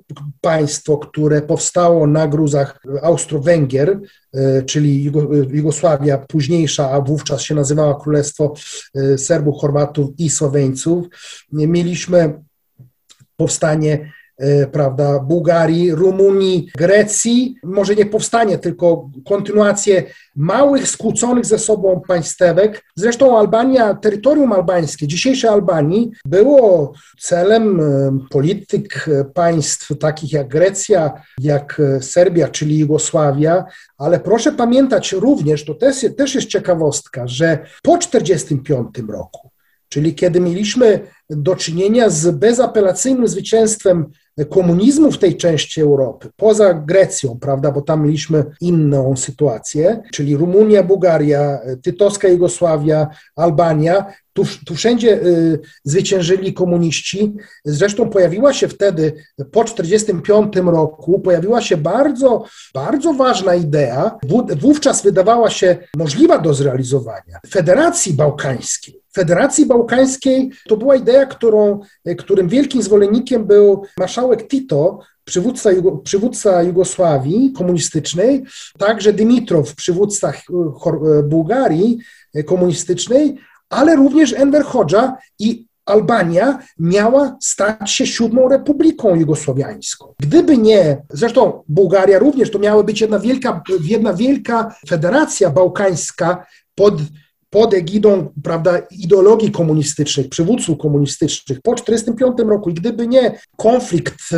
państwo, 0.41 0.97
które 0.97 1.41
powstało 1.41 2.07
na 2.07 2.27
gruzach 2.27 2.79
Austro-Węgier, 3.01 3.99
e, 4.33 4.63
czyli 4.63 5.03
Jugosławia 5.49 6.17
późniejsza, 6.17 6.91
a 6.91 7.01
wówczas 7.01 7.41
się 7.41 7.55
nazywała 7.55 7.99
Królestwo 7.99 8.53
e, 8.95 9.17
Serbów, 9.17 9.61
Chorwatów 9.61 10.09
i 10.17 10.29
Słoweńców. 10.29 11.05
Mieliśmy 11.51 12.41
powstanie 13.37 14.13
prawda, 14.71 15.19
Bułgarii, 15.19 15.91
Rumunii, 15.91 16.69
Grecji, 16.77 17.55
może 17.63 17.95
nie 17.95 18.05
powstanie, 18.05 18.57
tylko 18.57 19.09
kontynuację 19.25 20.03
małych, 20.35 20.87
skłóconych 20.87 21.45
ze 21.45 21.59
sobą 21.59 22.01
państwek. 22.07 22.83
Zresztą 22.95 23.39
Albania, 23.39 23.93
terytorium 23.93 24.53
albańskie, 24.53 25.07
dzisiejsze 25.07 25.49
Albanii, 25.49 26.11
było 26.25 26.93
celem 27.19 27.79
e, 27.79 28.19
polityk 28.29 29.07
e, 29.07 29.25
państw 29.25 29.97
takich 29.99 30.33
jak 30.33 30.47
Grecja, 30.47 31.13
jak 31.41 31.81
Serbia, 32.01 32.47
czyli 32.47 32.79
Jugosławia, 32.79 33.65
ale 33.97 34.19
proszę 34.19 34.51
pamiętać 34.51 35.11
również, 35.11 35.65
to 35.65 35.73
też, 35.73 36.05
też 36.17 36.35
jest 36.35 36.47
ciekawostka, 36.47 37.27
że 37.27 37.57
po 37.83 37.97
1945 37.97 39.09
roku, 39.09 39.49
czyli 39.89 40.15
kiedy 40.15 40.39
mieliśmy 40.39 40.99
do 41.29 41.55
czynienia 41.55 42.09
z 42.09 42.31
bezapelacyjnym 42.31 43.27
zwycięstwem 43.27 44.11
komunizmu 44.49 45.11
w 45.11 45.17
tej 45.17 45.37
części 45.37 45.81
Europy, 45.81 46.29
poza 46.35 46.73
Grecją, 46.73 47.37
prawda, 47.41 47.71
bo 47.71 47.81
tam 47.81 48.03
mieliśmy 48.03 48.45
inną 48.61 49.15
sytuację, 49.15 50.01
czyli 50.13 50.37
Rumunia, 50.37 50.83
Bułgaria, 50.83 51.59
Tytowska 51.83 52.27
Jugosławia, 52.27 53.07
Albania, 53.35 54.05
tu, 54.33 54.43
tu 54.65 54.75
wszędzie 54.75 55.13
y, 55.13 55.59
zwyciężyli 55.83 56.53
komuniści. 56.53 57.33
Zresztą 57.65 58.09
pojawiła 58.09 58.53
się 58.53 58.67
wtedy, 58.67 59.13
po 59.37 59.63
1945 59.63 60.55
roku, 60.55 61.19
pojawiła 61.19 61.61
się 61.61 61.77
bardzo, 61.77 62.45
bardzo 62.73 63.13
ważna 63.13 63.55
idea, 63.55 64.17
wówczas 64.61 65.03
wydawała 65.03 65.49
się 65.49 65.77
możliwa 65.97 66.39
do 66.39 66.53
zrealizowania, 66.53 67.39
Federacji 67.49 68.13
Bałkańskiej. 68.13 69.04
Federacji 69.15 69.65
Bałkańskiej 69.65 70.51
to 70.67 70.77
była 70.77 70.95
idea, 70.95 71.25
którą, 71.25 71.79
którym 72.17 72.47
wielkim 72.49 72.81
zwolennikiem 72.81 73.45
był 73.45 73.83
marszałek 73.97 74.47
Tito, 74.47 74.99
przywódca, 75.25 75.69
przywódca 76.03 76.63
Jugosławii 76.63 77.53
komunistycznej, 77.57 78.43
także 78.77 79.13
Dymitrow, 79.13 79.75
przywódca 79.75 80.33
Bułgarii 81.23 81.97
komunistycznej, 82.45 83.37
ale 83.69 83.95
również 83.95 84.33
Enver 84.33 84.63
Hoxha 84.63 85.17
i 85.39 85.65
Albania 85.85 86.59
miała 86.79 87.37
stać 87.41 87.91
się 87.91 88.07
siódmą 88.07 88.49
republiką 88.49 89.15
jugosłowiańską. 89.15 90.13
Gdyby 90.19 90.57
nie, 90.57 91.01
zresztą 91.09 91.63
Bułgaria 91.67 92.19
również, 92.19 92.51
to 92.51 92.59
miała 92.59 92.83
być 92.83 93.01
jedna 93.01 93.19
wielka, 93.19 93.61
jedna 93.83 94.13
wielka 94.13 94.75
federacja 94.87 95.49
bałkańska 95.49 96.45
pod 96.75 96.93
pod 97.55 97.73
egidą 97.73 98.27
prawda, 98.43 98.81
ideologii 98.91 99.51
komunistycznych, 99.51 100.29
przywódców 100.29 100.77
komunistycznych 100.77 101.61
po 101.61 101.75
1945 101.75 102.49
roku 102.49 102.69
i 102.69 102.73
gdyby 102.73 103.07
nie 103.07 103.39
konflikt 103.57 104.15
e, 104.33 104.37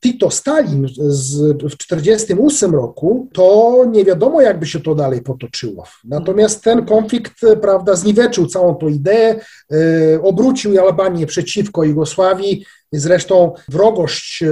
Tito-Stalin 0.00 0.86
w 0.86 1.76
1948 1.76 2.74
roku, 2.74 3.28
to 3.32 3.84
nie 3.90 4.04
wiadomo, 4.04 4.40
jakby 4.40 4.66
się 4.66 4.80
to 4.80 4.94
dalej 4.94 5.22
potoczyło. 5.22 5.84
Natomiast 6.04 6.64
ten 6.64 6.86
konflikt 6.86 7.44
e, 7.44 7.56
prawda, 7.56 7.94
zniweczył 7.94 8.46
całą 8.46 8.74
tą 8.74 8.88
ideę, 8.88 9.40
e, 9.72 10.22
obrócił 10.22 10.80
Albanię 10.80 11.26
przeciwko 11.26 11.84
Jugosławii, 11.84 12.64
Zresztą 13.00 13.52
wrogość 13.68 14.44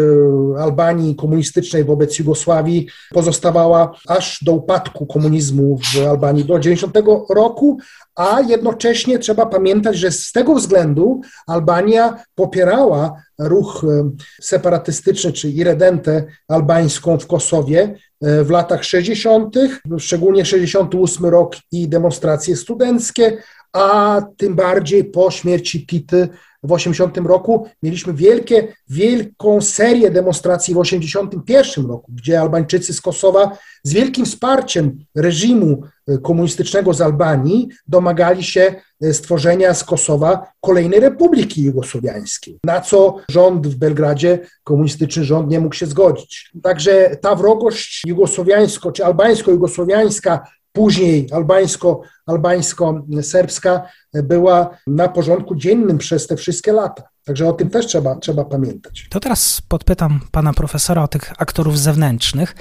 Albanii 0.58 1.16
komunistycznej 1.16 1.84
wobec 1.84 2.18
Jugosławii 2.18 2.88
pozostawała 3.10 3.92
aż 4.08 4.38
do 4.44 4.52
upadku 4.52 5.06
komunizmu 5.06 5.78
w 5.78 6.06
Albanii 6.08 6.44
do 6.44 6.58
90 6.58 6.96
roku, 7.30 7.78
a 8.16 8.40
jednocześnie 8.40 9.18
trzeba 9.18 9.46
pamiętać, 9.46 9.96
że 9.96 10.10
z 10.10 10.32
tego 10.32 10.54
względu 10.54 11.20
Albania 11.46 12.24
popierała 12.34 13.22
ruch 13.38 13.84
e, 13.84 14.10
separatystyczny, 14.40 15.32
czy 15.32 15.50
iredentę 15.50 16.24
albańską 16.48 17.18
w 17.18 17.26
Kosowie 17.26 17.98
e, 18.22 18.44
w 18.44 18.50
latach 18.50 18.84
60., 18.84 19.56
szczególnie 19.98 20.44
68 20.44 21.26
rok 21.26 21.56
i 21.72 21.88
demonstracje 21.88 22.56
studenckie, 22.56 23.38
a 23.74 24.22
tym 24.36 24.54
bardziej 24.54 25.04
po 25.04 25.30
śmierci 25.30 25.86
Tity 25.86 26.28
w 26.62 26.72
80 26.72 27.16
roku 27.16 27.66
mieliśmy 27.82 28.12
wielkie, 28.12 28.68
wielką 28.88 29.60
serię 29.60 30.10
demonstracji 30.10 30.74
w 30.74 30.78
81 30.78 31.86
roku, 31.86 32.12
gdzie 32.14 32.40
Albańczycy 32.40 32.92
z 32.92 33.00
Kosowa 33.00 33.58
z 33.82 33.92
wielkim 33.92 34.24
wsparciem 34.24 34.98
reżimu 35.14 35.82
e, 36.08 36.18
komunistycznego 36.18 36.94
z 36.94 37.00
Albanii 37.00 37.68
domagali 37.86 38.44
się 38.44 38.74
e, 39.02 39.14
stworzenia 39.14 39.74
z 39.74 39.84
Kosowa 39.84 40.46
kolejnej 40.60 41.00
republiki 41.00 41.62
jugosłowiańskiej, 41.62 42.58
na 42.64 42.80
co 42.80 43.16
rząd 43.30 43.66
w 43.66 43.76
Belgradzie, 43.76 44.38
komunistyczny 44.64 45.24
rząd 45.24 45.50
nie 45.50 45.60
mógł 45.60 45.74
się 45.74 45.86
zgodzić. 45.86 46.50
Także 46.62 47.16
ta 47.22 47.34
wrogość 47.34 48.02
jugosłowiańsko 48.06 48.92
czy 48.92 49.04
albańsko-jugosłowiańska 49.04 50.40
później 50.74 51.26
albańsko, 51.32 52.00
albańsko-serbska 52.26 53.82
była 54.14 54.70
na 54.86 55.08
porządku 55.08 55.54
dziennym 55.54 55.98
przez 55.98 56.26
te 56.26 56.36
wszystkie 56.36 56.72
lata. 56.72 57.02
Także 57.24 57.48
o 57.48 57.52
tym 57.52 57.70
też 57.70 57.86
trzeba, 57.86 58.16
trzeba 58.16 58.44
pamiętać. 58.44 59.06
To 59.10 59.20
teraz 59.20 59.60
podpytam 59.68 60.20
pana 60.30 60.52
profesora 60.52 61.02
o 61.02 61.08
tych 61.08 61.32
aktorów 61.38 61.78
zewnętrznych. 61.78 62.56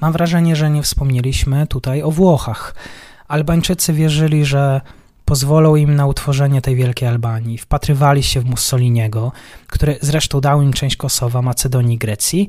Mam 0.00 0.12
wrażenie, 0.12 0.56
że 0.56 0.70
nie 0.70 0.82
wspomnieliśmy 0.82 1.66
tutaj 1.66 2.02
o 2.02 2.10
Włochach. 2.10 2.74
Albańczycy 3.28 3.92
wierzyli, 3.92 4.44
że 4.44 4.80
pozwolą 5.24 5.76
im 5.76 5.96
na 5.96 6.06
utworzenie 6.06 6.62
tej 6.62 6.76
wielkiej 6.76 7.08
Albanii. 7.08 7.58
Wpatrywali 7.58 8.22
się 8.22 8.40
w 8.40 8.44
Mussoliniego, 8.44 9.32
który 9.66 9.98
zresztą 10.02 10.40
dał 10.40 10.62
im 10.62 10.72
część 10.72 10.96
Kosowa, 10.96 11.42
Macedonii, 11.42 11.98
Grecji, 11.98 12.48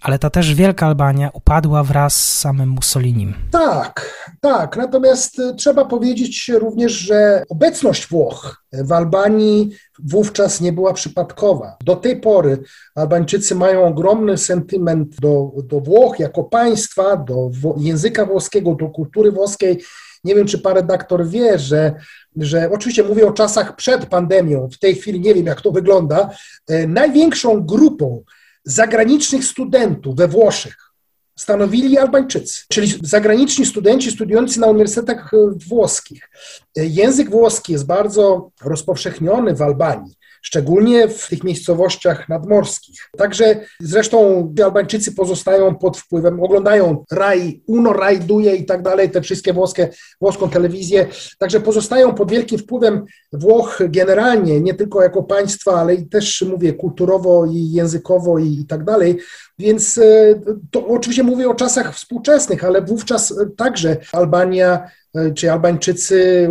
ale 0.00 0.18
ta 0.18 0.30
też 0.30 0.54
Wielka 0.54 0.86
Albania 0.86 1.30
upadła 1.32 1.82
wraz 1.82 2.14
z 2.14 2.38
samym 2.38 2.68
Mussolinim. 2.68 3.34
Tak, 3.50 4.28
tak. 4.40 4.76
Natomiast 4.76 5.38
y, 5.38 5.54
trzeba 5.54 5.84
powiedzieć 5.84 6.48
również, 6.48 6.92
że 6.92 7.44
obecność 7.48 8.08
Włoch 8.08 8.62
w 8.72 8.92
Albanii 8.92 9.76
wówczas 10.04 10.60
nie 10.60 10.72
była 10.72 10.92
przypadkowa. 10.92 11.76
Do 11.84 11.96
tej 11.96 12.20
pory 12.20 12.58
Albańczycy 12.94 13.54
mają 13.54 13.84
ogromny 13.84 14.38
sentyment 14.38 15.20
do, 15.20 15.50
do 15.64 15.80
Włoch 15.80 16.18
jako 16.18 16.44
państwa, 16.44 17.16
do 17.16 17.50
języka 17.76 18.26
włoskiego, 18.26 18.74
do 18.74 18.88
kultury 18.88 19.32
włoskiej. 19.32 19.82
Nie 20.24 20.34
wiem, 20.34 20.46
czy 20.46 20.58
pan 20.58 20.74
redaktor 20.74 21.28
wie, 21.28 21.58
że, 21.58 21.94
że 22.36 22.70
oczywiście 22.72 23.02
mówię 23.04 23.26
o 23.26 23.32
czasach 23.32 23.76
przed 23.76 24.06
pandemią, 24.06 24.68
w 24.72 24.78
tej 24.78 24.94
chwili 24.94 25.20
nie 25.20 25.34
wiem, 25.34 25.46
jak 25.46 25.60
to 25.60 25.72
wygląda. 25.72 26.30
E, 26.68 26.86
największą 26.86 27.60
grupą 27.60 28.22
zagranicznych 28.64 29.44
studentów 29.44 30.16
we 30.16 30.28
Włoszech 30.28 30.76
stanowili 31.38 31.98
Albańczycy, 31.98 32.64
czyli 32.68 32.94
zagraniczni 33.02 33.66
studenci 33.66 34.10
studiujący 34.10 34.60
na 34.60 34.66
uniwersytetach 34.66 35.30
włoskich. 35.68 36.30
E, 36.78 36.84
język 36.84 37.30
włoski 37.30 37.72
jest 37.72 37.86
bardzo 37.86 38.50
rozpowszechniony 38.64 39.54
w 39.54 39.62
Albanii 39.62 40.20
szczególnie 40.42 41.08
w 41.08 41.28
tych 41.28 41.44
miejscowościach 41.44 42.28
nadmorskich. 42.28 43.10
Także 43.18 43.60
zresztą 43.80 44.52
Albańczycy 44.64 45.12
pozostają 45.12 45.74
pod 45.74 45.98
wpływem, 45.98 46.42
oglądają 46.42 47.04
Rai 47.12 47.62
Uno, 47.66 47.92
Rai 47.92 48.18
Duje 48.18 48.56
i 48.56 48.66
tak 48.66 48.82
dalej, 48.82 49.10
te 49.10 49.22
wszystkie 49.22 49.52
włoskie, 49.52 49.88
włoską 50.20 50.50
telewizję, 50.50 51.06
także 51.38 51.60
pozostają 51.60 52.14
pod 52.14 52.30
wielkim 52.30 52.58
wpływem 52.58 53.04
Włoch 53.32 53.78
generalnie, 53.88 54.60
nie 54.60 54.74
tylko 54.74 55.02
jako 55.02 55.22
państwa, 55.22 55.72
ale 55.72 55.94
i 55.94 56.06
też 56.06 56.44
mówię 56.50 56.72
kulturowo 56.72 57.46
i 57.46 57.70
językowo 57.70 58.38
i, 58.38 58.60
i 58.60 58.66
tak 58.66 58.84
dalej. 58.84 59.18
Więc 59.58 59.98
e, 59.98 60.02
to 60.70 60.86
oczywiście 60.86 61.22
mówię 61.22 61.48
o 61.48 61.54
czasach 61.54 61.94
współczesnych, 61.94 62.64
ale 62.64 62.82
wówczas 62.82 63.34
także 63.56 63.96
Albania 64.12 64.90
E, 65.14 65.30
czy 65.34 65.52
Albańczycy 65.52 66.48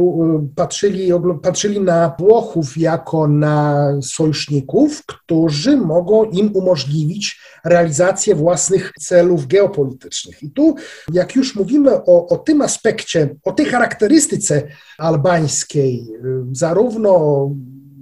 patrzyli, 0.56 1.12
patrzyli 1.42 1.80
na 1.80 2.16
Włochów 2.20 2.78
jako 2.78 3.28
na 3.28 3.88
sojuszników, 4.02 5.06
którzy 5.06 5.78
mogą 5.78 6.24
im 6.24 6.56
umożliwić 6.56 7.42
realizację 7.66 8.36
własnych 8.36 8.92
celów 9.00 9.48
geopolitycznych. 9.48 10.44
I 10.44 10.52
tu, 10.52 10.76
jak 11.14 11.36
już 11.36 11.56
mówimy 11.56 11.96
o, 11.96 12.28
o 12.28 12.38
tym 12.38 12.62
aspekcie, 12.62 13.36
o 13.44 13.52
tej 13.52 13.66
charakterystyce 13.66 14.64
albańskiej, 14.98 16.08
e, 16.24 16.56
zarówno 16.70 17.50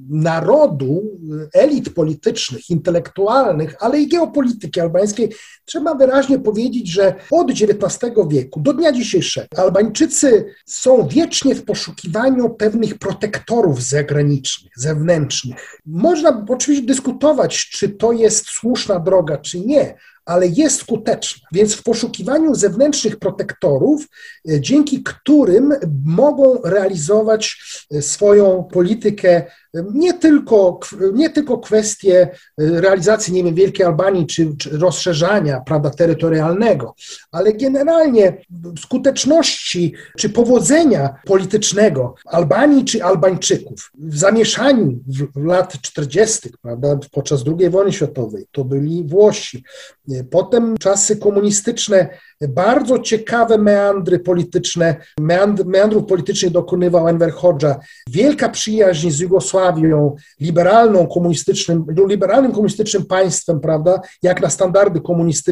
narodu, 0.10 1.04
elit 1.54 1.94
politycznych, 1.94 2.70
intelektualnych, 2.70 3.76
ale 3.80 4.02
i 4.02 4.08
geopolityki 4.08 4.80
albańskiej, 4.80 5.34
trzeba 5.68 5.96
wyraźnie 5.96 6.40
powiedzieć, 6.40 6.92
że 6.92 7.16
od 7.32 7.52
XIX 7.52 8.16
wieku 8.30 8.60
do 8.60 8.74
dnia 8.74 8.92
dzisiejszego 8.92 9.48
Albańczycy 9.58 10.46
są 10.66 11.08
wiecznie 11.08 11.56
w 11.56 11.66
poszukiwaniu 11.66 12.50
pewnych 12.50 12.98
protektorów 12.98 13.84
zagranicznych, 13.84 14.74
zewnętrznych. 14.76 15.80
Można 15.86 16.46
oczywiście 16.50 16.86
dyskutować, 16.86 17.70
czy 17.70 17.90
to 17.90 18.12
jest 18.12 18.46
słuszna 18.46 19.00
droga, 19.00 19.38
czy 19.38 19.60
nie, 19.60 19.96
ale 20.28 20.48
jest 20.48 20.80
skuteczna. 20.80 21.48
Więc 21.52 21.76
w 21.76 21.84
poszukiwaniu 21.84 22.56
zewnętrznych 22.56 23.20
protektorów, 23.20 24.08
e, 24.50 24.62
dzięki 24.62 25.04
którym 25.04 25.74
mogą 26.06 26.62
realizować 26.64 27.58
e, 27.92 28.02
swoją 28.02 28.64
politykę 28.64 29.30
e, 29.30 29.46
nie 29.94 30.14
tylko, 30.14 30.80
nie 31.14 31.30
tylko 31.30 31.58
kwestie 31.58 32.30
realizacji, 32.58 33.34
nie 33.34 33.44
wiem, 33.44 33.56
Wielkiej 33.56 33.86
Albanii 33.86 34.28
czy, 34.28 34.56
czy 34.58 34.78
rozszerzania 34.78 35.57
prawda, 35.66 35.90
terytorialnego, 35.90 36.96
ale 37.32 37.54
generalnie 37.54 38.42
skuteczności 38.80 39.94
czy 40.18 40.30
powodzenia 40.30 41.16
politycznego 41.26 42.16
Albanii 42.26 42.86
czy 42.86 43.04
Albańczyków 43.04 43.92
w 44.00 44.18
zamieszaniu 44.18 45.00
w, 45.08 45.42
w 45.42 45.46
lat 45.46 45.82
40., 45.82 46.50
prawda, 46.62 47.00
podczas 47.12 47.44
II 47.60 47.70
wojny 47.70 47.94
światowej, 47.94 48.48
to 48.52 48.66
byli 48.66 49.04
Włosi, 49.04 49.64
Potem 50.32 50.78
czasy 50.78 51.18
komunistyczne 51.18 52.10
bardzo 52.50 53.00
ciekawe 53.00 53.58
meandry 53.58 54.20
polityczne, 54.20 54.96
meandr, 55.20 55.66
meandrów 55.66 56.06
politycznych 56.06 56.52
dokonywał 56.52 57.08
Enver 57.08 57.32
Hoxha. 57.32 57.80
Wielka 58.10 58.50
przyjaźń 58.50 59.10
z 59.10 59.20
Jugosławią, 59.20 60.16
liberalną 60.40 61.08
komunistycznym, 61.08 61.86
liberalnym 62.08 62.52
komunistycznym 62.52 63.06
państwem, 63.06 63.60
prawda, 63.60 64.02
jak 64.24 64.42
na 64.42 64.50
standardy 64.50 65.02
komunistyczne. 65.02 65.47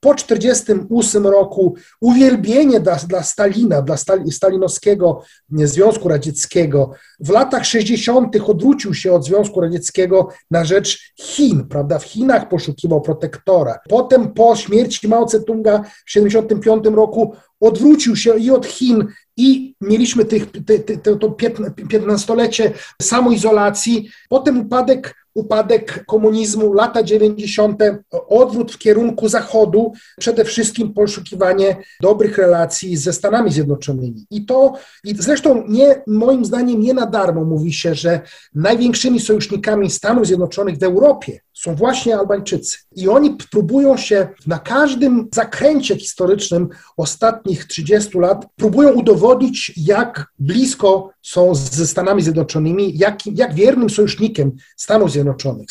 Po 0.00 0.14
1948 0.14 1.26
roku 1.26 1.74
uwielbienie 2.00 2.80
dla, 2.80 2.96
dla 2.96 3.22
Stalina, 3.22 3.82
dla 3.82 3.96
stalinowskiego 4.30 5.22
Związku 5.50 6.08
Radzieckiego. 6.08 6.90
W 7.20 7.30
latach 7.30 7.64
60. 7.64 8.36
odwrócił 8.46 8.94
się 8.94 9.12
od 9.12 9.24
Związku 9.24 9.60
Radzieckiego 9.60 10.28
na 10.50 10.64
rzecz 10.64 11.12
Chin, 11.20 11.66
prawda, 11.68 11.98
w 11.98 12.04
Chinach 12.04 12.48
poszukiwał 12.48 13.00
protektora. 13.00 13.78
Potem 13.88 14.34
po 14.34 14.56
śmierci 14.56 15.08
Mao 15.08 15.24
Tse-tunga 15.24 15.80
1975 16.06 16.84
roku 16.96 17.34
odwrócił 17.60 18.16
się 18.16 18.38
i 18.38 18.50
od 18.50 18.66
Chin, 18.66 19.06
i 19.36 19.74
mieliśmy 19.80 20.24
tych, 20.24 20.50
te, 20.50 20.78
te, 20.78 20.96
te, 20.96 21.16
to 21.16 21.28
15-lecie 21.28 22.72
samoizolacji, 23.02 24.10
potem 24.28 24.60
upadek 24.60 25.19
upadek 25.34 26.04
komunizmu, 26.06 26.72
lata 26.72 27.02
90., 27.02 27.82
odwrót 28.28 28.72
w 28.72 28.78
kierunku 28.78 29.28
Zachodu, 29.28 29.92
przede 30.18 30.44
wszystkim 30.44 30.94
poszukiwanie 30.94 31.76
dobrych 32.02 32.38
relacji 32.38 32.96
ze 32.96 33.12
Stanami 33.12 33.52
Zjednoczonymi. 33.52 34.26
I 34.30 34.46
to, 34.46 34.72
i 35.04 35.14
zresztą 35.18 35.64
nie, 35.68 36.02
moim 36.06 36.44
zdaniem 36.44 36.80
nie 36.80 36.94
na 36.94 37.06
darmo 37.06 37.44
mówi 37.44 37.72
się, 37.72 37.94
że 37.94 38.20
największymi 38.54 39.20
sojusznikami 39.20 39.90
Stanów 39.90 40.26
Zjednoczonych 40.26 40.78
w 40.78 40.82
Europie 40.82 41.40
są 41.60 41.74
właśnie 41.74 42.18
Albańczycy. 42.18 42.78
I 42.96 43.08
oni 43.08 43.36
próbują 43.50 43.96
się 43.96 44.28
na 44.46 44.58
każdym 44.58 45.28
zakręcie 45.34 45.96
historycznym 45.96 46.68
ostatnich 46.96 47.64
30 47.64 48.18
lat, 48.18 48.46
próbują 48.56 48.92
udowodnić, 48.92 49.72
jak 49.76 50.26
blisko 50.38 51.10
są 51.22 51.54
ze 51.54 51.86
Stanami 51.86 52.22
Zjednoczonymi, 52.22 52.98
jak, 52.98 53.26
jak 53.26 53.54
wiernym 53.54 53.90
sojusznikiem 53.90 54.52
Stanów 54.76 55.12
Zjednoczonych 55.12 55.66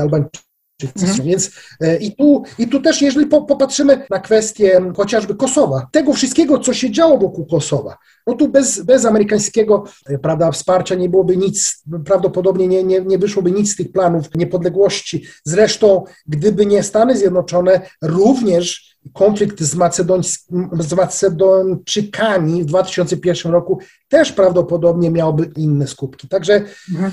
Albańczycy. 0.00 0.51
Mhm. 0.96 1.28
Więc 1.28 1.50
e, 1.80 1.96
i 1.96 2.16
tu, 2.16 2.42
i 2.58 2.68
tu 2.68 2.80
też, 2.80 3.02
jeżeli 3.02 3.26
popatrzymy 3.26 4.06
na 4.10 4.18
kwestię 4.18 4.92
chociażby 4.96 5.34
Kosowa, 5.34 5.86
tego 5.92 6.12
wszystkiego, 6.12 6.58
co 6.58 6.74
się 6.74 6.90
działo 6.90 7.18
wokół 7.18 7.46
Kosowa, 7.46 7.96
no 8.26 8.34
tu 8.34 8.48
bez, 8.48 8.82
bez 8.82 9.04
amerykańskiego 9.04 9.84
e, 10.06 10.18
prawda, 10.18 10.52
wsparcia 10.52 10.94
nie 10.94 11.08
byłoby 11.08 11.36
nic, 11.36 11.82
prawdopodobnie 12.04 12.68
nie, 12.68 12.84
nie, 12.84 13.00
nie 13.00 13.18
wyszłoby 13.18 13.50
nic 13.50 13.72
z 13.72 13.76
tych 13.76 13.92
planów 13.92 14.34
niepodległości. 14.34 15.26
Zresztą, 15.44 16.04
gdyby 16.26 16.66
nie 16.66 16.82
Stany 16.82 17.16
Zjednoczone, 17.16 17.80
również 18.02 18.92
konflikt 19.12 19.60
z, 19.60 19.76
z 20.80 20.94
Macedończykami 20.94 22.62
w 22.62 22.66
2001 22.66 23.52
roku 23.52 23.78
też 24.08 24.32
prawdopodobnie 24.32 25.10
miałby 25.10 25.50
inne 25.56 25.86
skutki. 25.86 26.28
Także 26.28 26.64
mhm. 26.94 27.12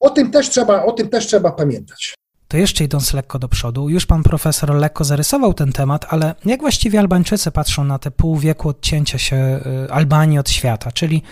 o, 0.00 0.10
tym 0.10 0.30
też 0.30 0.50
trzeba, 0.50 0.84
o 0.84 0.92
tym 0.92 1.08
też 1.08 1.26
trzeba 1.26 1.52
pamiętać. 1.52 2.14
To 2.50 2.56
jeszcze 2.56 2.84
idąc 2.84 3.14
lekko 3.14 3.38
do 3.38 3.48
przodu, 3.48 3.88
już 3.88 4.06
pan 4.06 4.22
profesor 4.22 4.74
lekko 4.74 5.04
zarysował 5.04 5.54
ten 5.54 5.72
temat, 5.72 6.06
ale 6.08 6.34
jak 6.44 6.60
właściwie 6.60 7.00
Albańczycy 7.00 7.50
patrzą 7.50 7.84
na 7.84 7.98
te 7.98 8.10
pół 8.10 8.36
wieku 8.36 8.68
odcięcia 8.68 9.18
się 9.18 9.60
y, 9.86 9.92
Albanii 9.92 10.38
od 10.38 10.50
świata, 10.50 10.92
czyli 10.92 11.22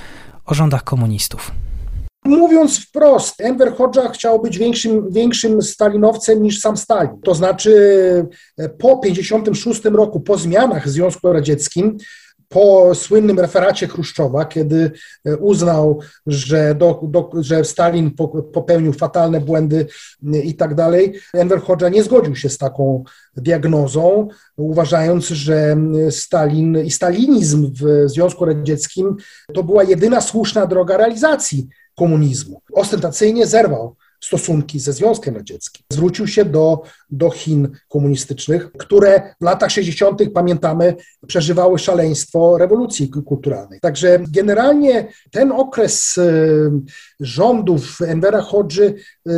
o 0.47 0.55
rządach 0.55 0.85
komunistów? 0.85 1.51
Mówiąc 2.25 2.87
wprost, 2.87 3.41
Enver 3.41 3.75
Hoxha 3.77 4.09
chciał 4.09 4.43
być 4.43 4.59
większym, 4.59 5.11
większym 5.11 5.63
stalinowcem 5.63 6.43
niż 6.43 6.61
sam 6.61 6.77
Stalin. 6.77 7.21
To 7.25 7.35
znaczy 7.35 7.73
e, 8.59 8.69
po 8.69 8.97
1956 8.97 9.85
roku, 9.85 10.21
po 10.21 10.39
zmianach 10.39 10.87
w 10.87 10.91
Związku 10.91 11.33
Radzieckim, 11.33 11.97
po 12.49 12.95
słynnym 12.95 13.41
referacie 13.41 13.89
Chruszczowa, 13.89 14.45
kiedy 14.45 14.91
e, 15.25 15.37
uznał, 15.37 16.01
że, 16.27 16.75
do, 16.75 17.01
do, 17.03 17.31
że 17.41 17.65
Stalin 17.65 18.11
popełnił 18.53 18.93
fatalne 18.93 19.41
błędy 19.41 19.87
i 20.23 20.55
tak 20.55 20.75
dalej, 20.75 21.21
Enver 21.35 21.61
Hoxha 21.61 21.89
nie 21.89 22.03
zgodził 22.03 22.37
się 22.37 22.49
z 22.49 22.59
taką 22.59 23.05
diagnozą, 23.37 24.29
uważając, 24.57 25.29
że 25.29 25.77
Stalin 26.11 26.79
i 26.85 26.91
stalinizm 26.91 27.73
w 27.73 28.11
Związku 28.11 28.45
Radzieckim 28.45 29.17
to 29.55 29.63
była 29.63 29.85
jedyna 29.85 30.21
słuszna 30.21 30.67
droga 30.67 30.97
realizacji 30.97 31.69
komunizmu. 31.97 32.63
Ostentacyjnie 32.73 33.47
zerwał 33.47 33.97
stosunki 34.21 34.81
ze 34.81 34.93
Związkiem 34.93 35.37
Radzieckim. 35.37 35.85
Zwrócił 35.93 36.27
się 36.27 36.45
do, 36.45 36.83
do 37.11 37.31
Chin 37.31 37.69
komunistycznych, 37.89 38.73
które 38.73 39.35
w 39.41 39.45
latach 39.45 39.71
60., 39.71 40.23
pamiętamy, 40.35 40.95
przeżywały 41.27 41.79
szaleństwo 41.79 42.59
rewolucji 42.59 43.09
kulturalnej. 43.09 43.81
Także 43.81 44.19
generalnie 44.29 45.09
ten 45.31 45.53
okres 45.53 46.19
e, 46.19 46.31
rządów 47.21 48.01
Envera 48.03 48.41
Hodży 48.41 48.95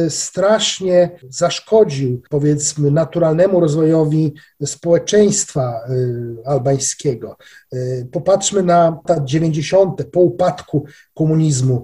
strasznie 0.09 1.11
zaszkodził, 1.29 2.23
powiedzmy, 2.31 2.91
naturalnemu 2.91 3.61
rozwojowi 3.61 4.35
społeczeństwa 4.65 5.63
e, 5.63 6.49
albańskiego. 6.49 7.37
Popatrzmy 8.13 8.63
na 8.63 9.01
lat 9.09 9.25
90. 9.25 10.05
po 10.13 10.21
upadku 10.21 10.85
komunizmu. 11.15 11.83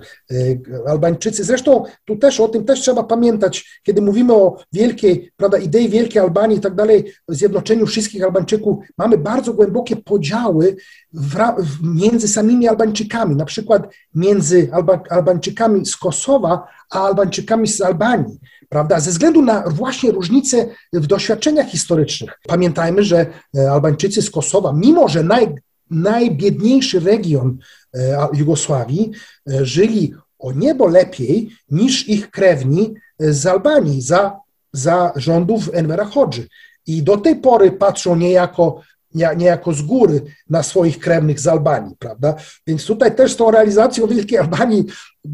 Albańczycy, 0.86 1.44
zresztą 1.44 1.84
tu 2.04 2.16
też 2.16 2.40
o 2.40 2.48
tym 2.48 2.64
też 2.64 2.80
trzeba 2.80 3.02
pamiętać, 3.04 3.80
kiedy 3.82 4.02
mówimy 4.02 4.34
o 4.34 4.56
wielkiej, 4.72 5.30
prawda, 5.36 5.58
idei 5.58 5.88
wielkiej 5.88 6.22
Albanii 6.22 6.58
i 6.58 6.60
tak 6.60 6.74
dalej, 6.74 7.12
zjednoczeniu 7.28 7.86
wszystkich 7.86 8.24
Albańczyków, 8.24 8.76
mamy 8.98 9.18
bardzo 9.18 9.54
głębokie 9.54 9.96
podziały 9.96 10.76
w, 11.12 11.36
między 11.82 12.28
samymi 12.28 12.68
Albańczykami, 12.68 13.36
na 13.36 13.44
przykład 13.44 13.94
między 14.14 14.68
Alba, 14.72 15.00
Albańczykami 15.10 15.86
z 15.86 15.96
Kosowa, 15.96 16.68
a 16.90 17.06
Albańczykami 17.06 17.68
z 17.68 17.80
Albanii, 17.96 18.38
prawda, 18.68 19.00
ze 19.00 19.10
względu 19.10 19.42
na 19.42 19.64
właśnie 19.68 20.10
różnice 20.10 20.66
w 20.92 21.06
doświadczeniach 21.06 21.68
historycznych. 21.68 22.40
Pamiętajmy, 22.48 23.02
że 23.02 23.26
e, 23.56 23.70
Albańczycy 23.70 24.22
z 24.22 24.30
Kosowa, 24.30 24.72
mimo 24.72 25.08
że 25.08 25.22
naj, 25.22 25.54
najbiedniejszy 25.90 27.00
region 27.00 27.58
e, 27.94 28.28
Jugosławii, 28.32 29.10
e, 29.50 29.64
żyli 29.64 30.14
o 30.38 30.52
niebo 30.52 30.86
lepiej 30.86 31.50
niż 31.70 32.08
ich 32.08 32.30
krewni 32.30 32.94
z 33.18 33.46
Albanii 33.46 34.02
za, 34.02 34.40
za 34.72 35.12
rządów 35.16 35.70
Envera 35.72 36.04
Hodży. 36.04 36.48
I 36.86 37.02
do 37.02 37.16
tej 37.16 37.36
pory 37.36 37.72
patrzą 37.72 38.16
niejako, 38.16 38.80
niejako 39.36 39.72
z 39.72 39.82
góry 39.82 40.22
na 40.50 40.62
swoich 40.62 40.98
krewnych 40.98 41.40
z 41.40 41.46
Albanii, 41.46 41.96
prawda? 41.98 42.34
Więc 42.66 42.86
tutaj 42.86 43.14
też 43.14 43.32
z 43.32 43.36
tą 43.36 43.50
realizacją 43.50 44.06
Wielkiej 44.06 44.38
Albanii 44.38 44.84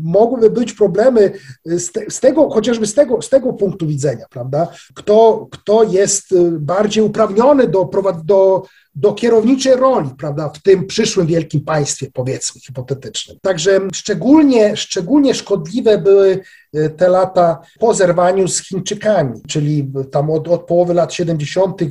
mogłyby 0.05 0.51
być 0.51 0.73
problemy 0.73 1.33
z, 1.65 1.93
te, 1.93 2.11
z, 2.11 2.21
tego, 2.21 2.51
chociażby 2.51 2.87
z 2.87 2.95
tego, 2.95 3.23
z 3.23 3.29
tego 3.29 3.53
punktu 3.53 3.87
widzenia, 3.87 4.27
prawda? 4.31 4.69
Kto, 4.95 5.49
kto 5.51 5.83
jest 5.83 6.35
bardziej 6.51 7.05
uprawniony 7.05 7.69
do, 7.69 7.91
do 8.25 8.63
do 8.95 9.13
kierowniczej 9.13 9.77
roli, 9.77 10.11
prawda, 10.19 10.49
w 10.49 10.63
tym 10.63 10.87
przyszłym 10.87 11.27
wielkim 11.27 11.61
państwie, 11.61 12.07
powiedzmy, 12.13 12.61
hipotetycznym. 12.61 13.39
Także 13.43 13.81
szczególnie, 13.95 14.77
szczególnie 14.77 15.35
szkodliwe 15.35 15.99
były 15.99 16.41
e, 16.75 16.91
te 16.91 17.09
lata 17.09 17.61
po 17.81 17.95
zerwaniu 17.95 18.49
z 18.49 18.63
Chińczykami, 18.63 19.41
czyli 19.49 19.93
tam 20.11 20.31
od, 20.31 20.49
od 20.49 20.67
połowy 20.67 20.95
lat 20.95 21.13
70. 21.13 21.83
E, 21.83 21.87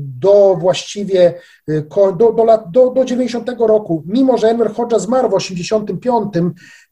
do 0.00 0.56
właściwie 0.60 1.34
e, 1.68 1.82
do, 2.16 2.32
do, 2.32 2.44
lat, 2.44 2.70
do, 2.70 2.90
do 2.90 3.04
90 3.04 3.50
roku. 3.58 4.02
Mimo, 4.06 4.38
że 4.38 4.48
Enver 4.48 4.72
Hoxha 4.74 4.98
zmarł 4.98 5.30
w 5.30 5.34
85, 5.34 6.32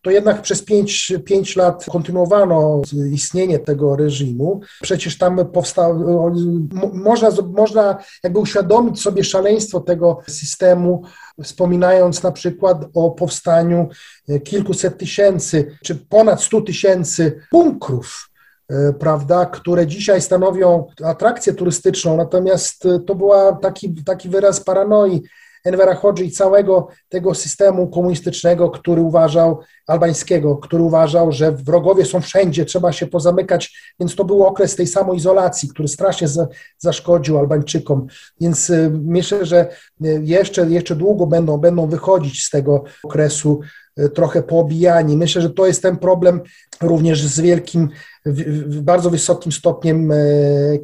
to 0.03 0.11
jednak 0.11 0.43
przez 0.43 0.65
pięć, 0.65 1.13
pięć 1.25 1.57
lat 1.57 1.87
kontynuowano 1.93 2.83
istnienie 3.13 3.59
tego 3.59 3.97
reżimu. 3.97 4.61
Przecież 4.83 5.19
tam 5.19 5.47
powstał, 5.53 6.05
można, 6.93 7.29
można 7.57 7.97
jakby 8.25 8.39
uświadomić 8.39 9.01
sobie 9.01 9.25
szaleństwo 9.33 9.81
tego 9.81 10.19
systemu, 10.29 11.03
wspominając 11.43 12.23
na 12.23 12.33
przykład 12.33 12.85
o 12.95 13.11
powstaniu 13.11 13.89
kilkuset 14.45 14.99
tysięcy, 14.99 15.77
czy 15.85 15.95
ponad 15.95 16.43
stu 16.43 16.63
tysięcy 16.63 17.41
bunkrów 17.53 18.31
e, 18.71 18.93
prawda, 18.93 19.47
które 19.47 19.87
dzisiaj 19.87 20.21
stanowią 20.21 20.87
atrakcję 21.05 21.55
turystyczną, 21.55 22.17
natomiast 22.17 22.85
to 23.07 23.15
była 23.15 23.53
taki, 23.53 23.95
taki 24.05 24.29
wyraz 24.29 24.61
paranoi 24.61 25.23
Envera 25.65 25.95
Hodży 25.95 26.25
i 26.25 26.31
całego 26.31 26.89
tego 27.09 27.35
systemu 27.35 27.89
komunistycznego, 27.89 28.71
który 28.71 29.03
uważał, 29.03 29.61
albańskiego, 29.87 30.57
który 30.57 30.83
uważał, 30.83 31.33
że 31.33 31.53
wrogowie 31.53 32.05
są 32.05 32.21
wszędzie, 32.21 32.65
trzeba 32.65 32.93
się 32.93 33.07
pozamykać, 33.07 33.95
więc 34.01 34.15
to 34.15 34.25
był 34.25 34.47
okres 34.47 34.77
tej 34.77 34.87
samoizolacji, 34.87 35.69
który 35.69 35.89
strasznie 35.89 36.29
za, 36.29 36.47
zaszkodził 36.79 37.39
Albańczykom, 37.39 38.07
więc 38.41 38.71
y, 38.71 38.91
myślę, 39.03 39.47
że 39.47 39.69
y, 40.05 40.23
jeszcze, 40.25 40.71
jeszcze 40.71 40.97
długo 40.97 41.27
będą, 41.27 41.59
będą 41.59 41.87
wychodzić 41.87 42.45
z 42.45 42.51
tego 42.51 42.85
okresu 43.03 43.61
trochę 44.15 44.43
poobijani. 44.43 45.17
Myślę, 45.17 45.43
że 45.43 45.51
to 45.51 45.67
jest 45.67 45.83
ten 45.83 45.97
problem 45.97 46.41
również 46.81 47.27
z 47.27 47.41
wielkim, 47.41 47.89
bardzo 48.67 49.11
wysokim 49.11 49.53
stopniem 49.53 50.13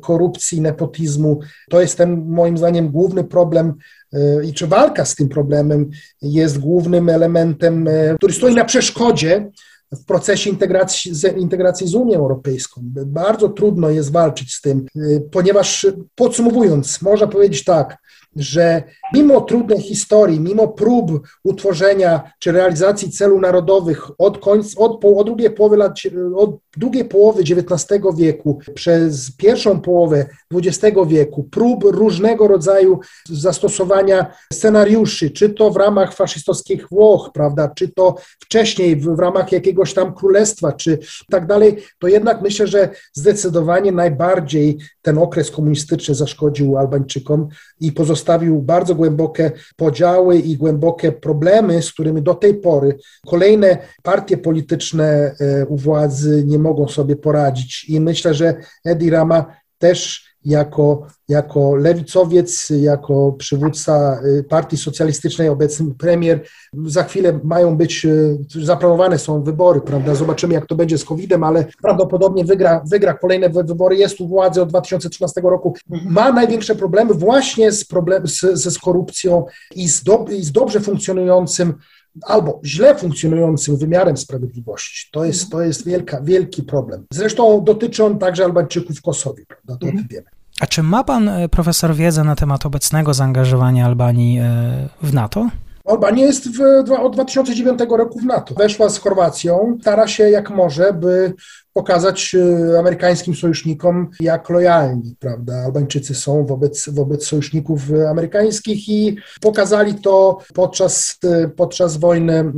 korupcji, 0.00 0.61
nepotizmu. 0.61 1.40
To 1.70 1.80
jest 1.80 1.98
ten, 1.98 2.24
moim 2.26 2.59
zdaniem, 2.59 2.88
główny 2.88 3.24
problem 3.24 3.74
E, 4.12 4.44
i 4.44 4.52
czy 4.52 4.66
walka 4.66 5.04
z 5.04 5.14
tym 5.14 5.28
problemem 5.28 5.90
jest 6.22 6.59
głównym 6.59 7.09
elementem, 7.09 7.88
e, 7.88 8.14
który 8.16 8.32
stoi 8.32 8.54
na 8.54 8.64
przeszkodzie 8.64 9.50
w 9.92 10.04
procesie 10.04 10.50
integracji, 10.50 11.12
integracji 11.36 11.88
z 11.88 11.94
Unią 11.94 12.18
Europejską. 12.18 12.80
Bardzo 13.06 13.48
trudno 13.48 13.90
jest 13.90 14.12
walczyć 14.12 14.54
z 14.54 14.61
tym, 14.61 14.86
e, 14.96 15.00
ponieważ 15.20 15.86
podsumowując, 16.14 17.02
można 17.02 17.26
powiedzieć 17.26 17.64
tak, 17.64 17.98
że 18.39 18.82
mimo 19.14 19.41
trudnej 19.41 19.80
historii, 19.80 20.41
mimo 20.41 20.68
prób 20.68 21.11
utworzenia 21.45 22.32
czy 22.39 22.53
realizacji 22.53 23.11
celów 23.11 23.41
narodowych 23.41 24.11
od, 24.18 24.39
końca, 24.39 24.80
od, 24.80 25.05
od, 25.05 25.26
drugiej 25.26 25.51
połowy 25.51 25.76
lat, 25.76 25.99
od 26.36 26.57
drugiej 26.76 27.05
połowy 27.05 27.43
XIX 27.43 28.03
wieku 28.16 28.59
przez 28.74 29.36
pierwszą 29.36 29.80
połowę 29.80 30.26
XX 30.55 30.96
wieku, 31.07 31.44
prób 31.44 31.84
różnego 31.84 32.49
rodzaju 32.49 33.01
zastosowania 33.30 34.32
scenariuszy, 34.53 35.30
czy 35.30 35.51
to 35.51 35.70
w 35.70 35.76
ramach 35.76 36.14
faszystowskich 36.14 36.88
Włoch, 36.88 37.30
prawda, 37.34 37.70
czy 37.76 37.88
to 37.88 38.14
wcześniej 38.40 38.96
w, 38.96 39.16
w 39.16 39.18
ramach 39.18 39.53
jakiegoś 39.53 39.94
tam 39.94 40.14
królestwa, 40.14 40.72
czy 40.72 40.99
tak 41.30 41.46
dalej, 41.46 41.76
to 41.99 42.09
jednak 42.09 42.42
myślę, 42.42 42.66
że 42.66 42.88
zdecydowanie 43.12 43.92
najbardziej 43.92 44.78
ten 45.03 45.18
okres 45.18 45.51
komunistyczny 45.51 46.14
zaszkodził 46.14 46.78
Albańczykom 46.78 47.49
i 47.80 47.92
pozostawił 47.92 48.62
bardzo 48.62 48.94
głębokie 48.94 49.53
podziały 49.76 50.38
i 50.38 50.57
głębokie 50.57 51.12
problemy, 51.12 51.82
z 51.82 51.92
którymi 51.92 52.22
do 52.22 52.34
tej 52.34 52.55
pory 52.55 52.99
kolejne 53.26 53.78
partie 54.03 54.36
polityczne 54.36 55.34
e, 55.40 55.66
u 55.66 55.76
władzy 55.76 56.44
nie 56.46 56.59
mogą 56.59 56.88
sobie 56.88 57.16
poradzić. 57.16 57.88
I 57.88 58.01
myślę, 58.01 58.34
że 58.34 58.55
Edi 58.84 59.11
Rama 59.11 59.57
też 59.78 60.28
jako, 60.45 61.07
jako 61.28 61.74
lewicowiec, 61.74 62.70
jako 62.70 63.32
przywódca 63.32 64.20
y, 64.24 64.45
Partii 64.45 64.76
Socjalistycznej, 64.76 65.49
obecny 65.49 65.95
premier. 65.95 66.45
Za 66.86 67.05
chwilę 67.05 67.41
mają 67.45 67.76
być, 67.76 68.05
y, 68.05 68.39
zaplanowane 68.64 69.18
są 69.18 69.43
wybory, 69.43 69.80
prawda? 69.80 70.14
Zobaczymy, 70.14 70.55
jak 70.55 70.66
to 70.66 70.74
będzie 70.74 70.99
z 70.99 71.05
COVID-em, 71.05 71.45
ale 71.45 71.64
prawdopodobnie 71.82 72.45
wygra, 72.45 72.82
wygra 72.91 73.14
kolejne 73.14 73.49
wybory. 73.51 73.97
Jest 73.97 74.20
u 74.20 74.28
władzy 74.28 74.62
od 74.62 74.68
2013 74.68 75.41
roku. 75.41 75.74
Ma 76.05 76.32
największe 76.32 76.74
problemy 76.74 77.14
właśnie 77.14 77.72
z, 77.72 77.84
problem, 77.84 78.26
z, 78.26 78.41
z 78.55 78.78
korupcją 78.78 79.45
i 79.74 79.89
z, 79.89 80.03
do, 80.03 80.24
i 80.30 80.45
z 80.45 80.53
dobrze 80.53 80.80
funkcjonującym 80.80 81.74
albo 82.22 82.61
źle 82.64 82.94
funkcjonującym 82.94 83.76
wymiarem 83.76 84.16
sprawiedliwości. 84.16 85.09
To 85.12 85.24
jest, 85.24 85.50
to 85.50 85.61
jest 85.61 85.86
wielka, 85.86 86.20
wielki 86.20 86.62
problem. 86.62 87.06
Zresztą 87.12 87.64
dotyczy 87.64 88.04
on 88.04 88.18
także 88.18 88.44
Albańczyków 88.44 88.96
w 88.96 89.02
Kosowie, 89.02 89.44
prawda? 89.46 89.76
To 89.76 89.86
mhm. 89.86 90.06
wiemy. 90.11 90.26
A 90.61 90.66
czy 90.66 90.82
ma 90.82 91.04
pan 91.04 91.28
e, 91.28 91.48
profesor 91.48 91.94
wiedzę 91.94 92.24
na 92.24 92.36
temat 92.36 92.66
obecnego 92.66 93.14
zaangażowania 93.14 93.86
Albanii 93.86 94.38
e, 94.38 94.88
w 95.02 95.14
NATO? 95.14 95.48
Albania 95.84 96.26
jest 96.26 96.48
w, 96.56 96.61
od 97.00 97.12
2009 97.14 97.80
roku 97.90 98.18
w 98.18 98.24
NATO. 98.24 98.54
Weszła 98.54 98.88
z 98.88 98.98
Chorwacją, 98.98 99.78
stara 99.80 100.09
się 100.09 100.30
jak 100.30 100.50
może, 100.50 100.92
by 100.92 101.34
pokazać 101.79 102.35
e, 102.35 102.79
amerykańskim 102.79 103.35
sojusznikom, 103.35 104.11
jak 104.20 104.51
lojalni 104.51 105.16
prawda, 105.20 105.55
Albańczycy 105.64 106.14
są 106.14 106.47
wobec, 106.47 106.89
wobec 106.89 107.26
sojuszników 107.26 107.81
amerykańskich 108.11 108.89
i 108.89 109.16
pokazali 109.41 109.95
to 109.95 110.39
podczas, 110.55 111.18
e, 111.24 111.49
podczas 111.49 111.97
wojny 111.97 112.33
e, 112.35 112.53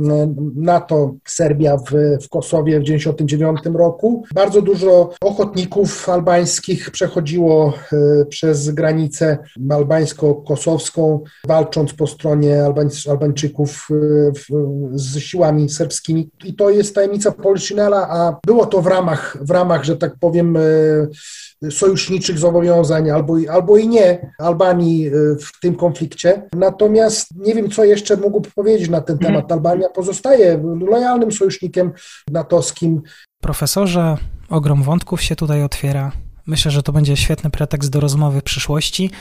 NATO-Serbia 0.55 1.77
w, 1.77 1.91
w 2.25 2.29
Kosowie 2.29 2.79
w 2.79 2.83
1999 2.83 3.77
roku. 3.77 4.23
Bardzo 4.33 4.61
dużo 4.61 5.13
ochotników 5.21 6.09
albańskich 6.09 6.91
przechodziło 6.91 7.73
przez 8.29 8.69
granicę 8.69 9.37
albańsko-kosowską, 9.69 11.19
walcząc 11.47 11.93
po 11.93 12.07
stronie 12.07 12.63
Albańczyków 13.09 13.87
z 14.93 15.17
siłami 15.17 15.69
serbskimi. 15.69 16.29
I 16.45 16.55
to 16.55 16.69
jest 16.69 16.95
tajemnica 16.95 17.31
Poliszynela, 17.31 18.09
a 18.09 18.39
było 18.45 18.65
to 18.65 18.81
w 18.81 18.87
ramach 18.87 19.10
ramach, 19.11 19.37
w 19.41 19.51
ramach, 19.51 19.83
że 19.83 19.97
tak 19.97 20.15
powiem, 20.19 20.57
sojuszniczych 21.69 22.39
zobowiązań 22.39 23.09
albo, 23.09 23.35
albo 23.51 23.77
i 23.77 23.87
nie 23.87 24.33
Albanii 24.39 25.09
w 25.39 25.59
tym 25.61 25.75
konflikcie. 25.75 26.49
Natomiast 26.53 27.27
nie 27.35 27.55
wiem, 27.55 27.71
co 27.71 27.83
jeszcze 27.83 28.17
mógłby 28.17 28.49
powiedzieć 28.55 28.89
na 28.89 29.01
ten 29.01 29.17
temat. 29.17 29.43
Mhm. 29.43 29.59
Albania 29.59 29.89
pozostaje 29.89 30.63
lojalnym 30.79 31.31
sojusznikiem 31.31 31.91
natowskim. 32.31 33.01
Profesorze, 33.41 34.17
ogrom 34.49 34.83
wątków 34.83 35.21
się 35.21 35.35
tutaj 35.35 35.63
otwiera. 35.63 36.11
Myślę, 36.51 36.71
że 36.71 36.83
to 36.83 36.91
będzie 36.91 37.17
świetny 37.17 37.49
pretekst 37.49 37.89
do 37.89 37.99
rozmowy 37.99 38.39
w 38.39 38.43
przyszłości. 38.43 39.11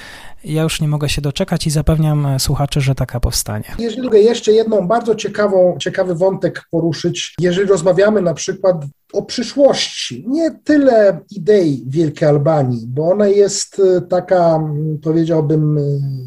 Ja 0.45 0.63
już 0.63 0.81
nie 0.81 0.89
mogę 0.89 1.09
się 1.09 1.21
doczekać 1.23 1.67
i 1.67 1.71
zapewniam 1.71 2.27
słuchaczy, 2.39 2.81
że 2.81 2.95
taka 2.95 3.21
powstanie. 3.21 3.65
Jeżeli 3.79 4.03
mogę 4.03 4.19
jeszcze 4.19 4.53
jedną 4.53 4.89
bardzo 4.89 5.15
ciekawą, 5.15 5.77
ciekawy 5.81 6.15
wątek 6.15 6.65
poruszyć, 6.71 7.35
jeżeli 7.41 7.69
rozmawiamy 7.69 8.23
na 8.23 8.35
przykład 8.35 8.77
o 9.13 9.23
przyszłości, 9.23 10.25
nie 10.29 10.51
tyle 10.51 11.21
idei 11.31 11.85
Wielkiej 11.87 12.29
Albanii, 12.29 12.87
bo 12.87 13.11
ona 13.11 13.29
jest 13.29 13.81
e, 13.97 14.01
taka, 14.01 14.61
powiedziałbym, 15.03 15.79
e, 15.79 15.83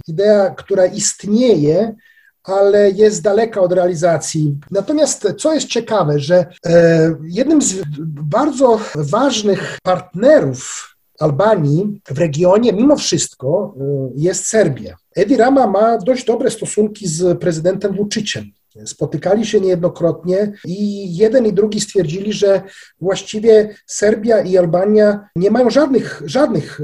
idea, 0.07 0.49
która 0.49 0.85
istnieje, 0.85 1.95
ale 2.43 2.91
jest 2.91 3.21
daleka 3.21 3.61
od 3.61 3.73
realizacji. 3.73 4.57
Natomiast 4.71 5.33
co 5.37 5.53
jest 5.53 5.67
ciekawe, 5.67 6.19
że 6.19 6.45
e, 6.65 7.15
jednym 7.23 7.61
z 7.61 7.75
bardzo 8.05 8.79
ważnych 8.95 9.79
partnerów 9.83 10.92
Albanii 11.23 12.01
w 12.09 12.17
regionie, 12.19 12.73
mimo 12.73 12.95
wszystko, 12.95 13.75
e, 13.77 14.11
jest 14.15 14.45
Serbia. 14.45 14.95
Edi 15.15 15.37
Rama 15.37 15.67
ma 15.67 15.97
dość 15.97 16.25
dobre 16.25 16.51
stosunki 16.51 17.07
z 17.07 17.39
prezydentem 17.39 17.93
Vuciciem. 17.93 18.51
Spotykali 18.85 19.45
się 19.45 19.59
niejednokrotnie 19.59 20.51
i 20.65 21.15
jeden 21.15 21.45
i 21.45 21.53
drugi 21.53 21.81
stwierdzili, 21.81 22.33
że 22.33 22.61
właściwie 23.01 23.75
Serbia 23.85 24.41
i 24.41 24.57
Albania 24.57 25.29
nie 25.35 25.51
mają 25.51 25.69
żadnych, 25.69 26.21
żadnych 26.25 26.79
e, 26.79 26.83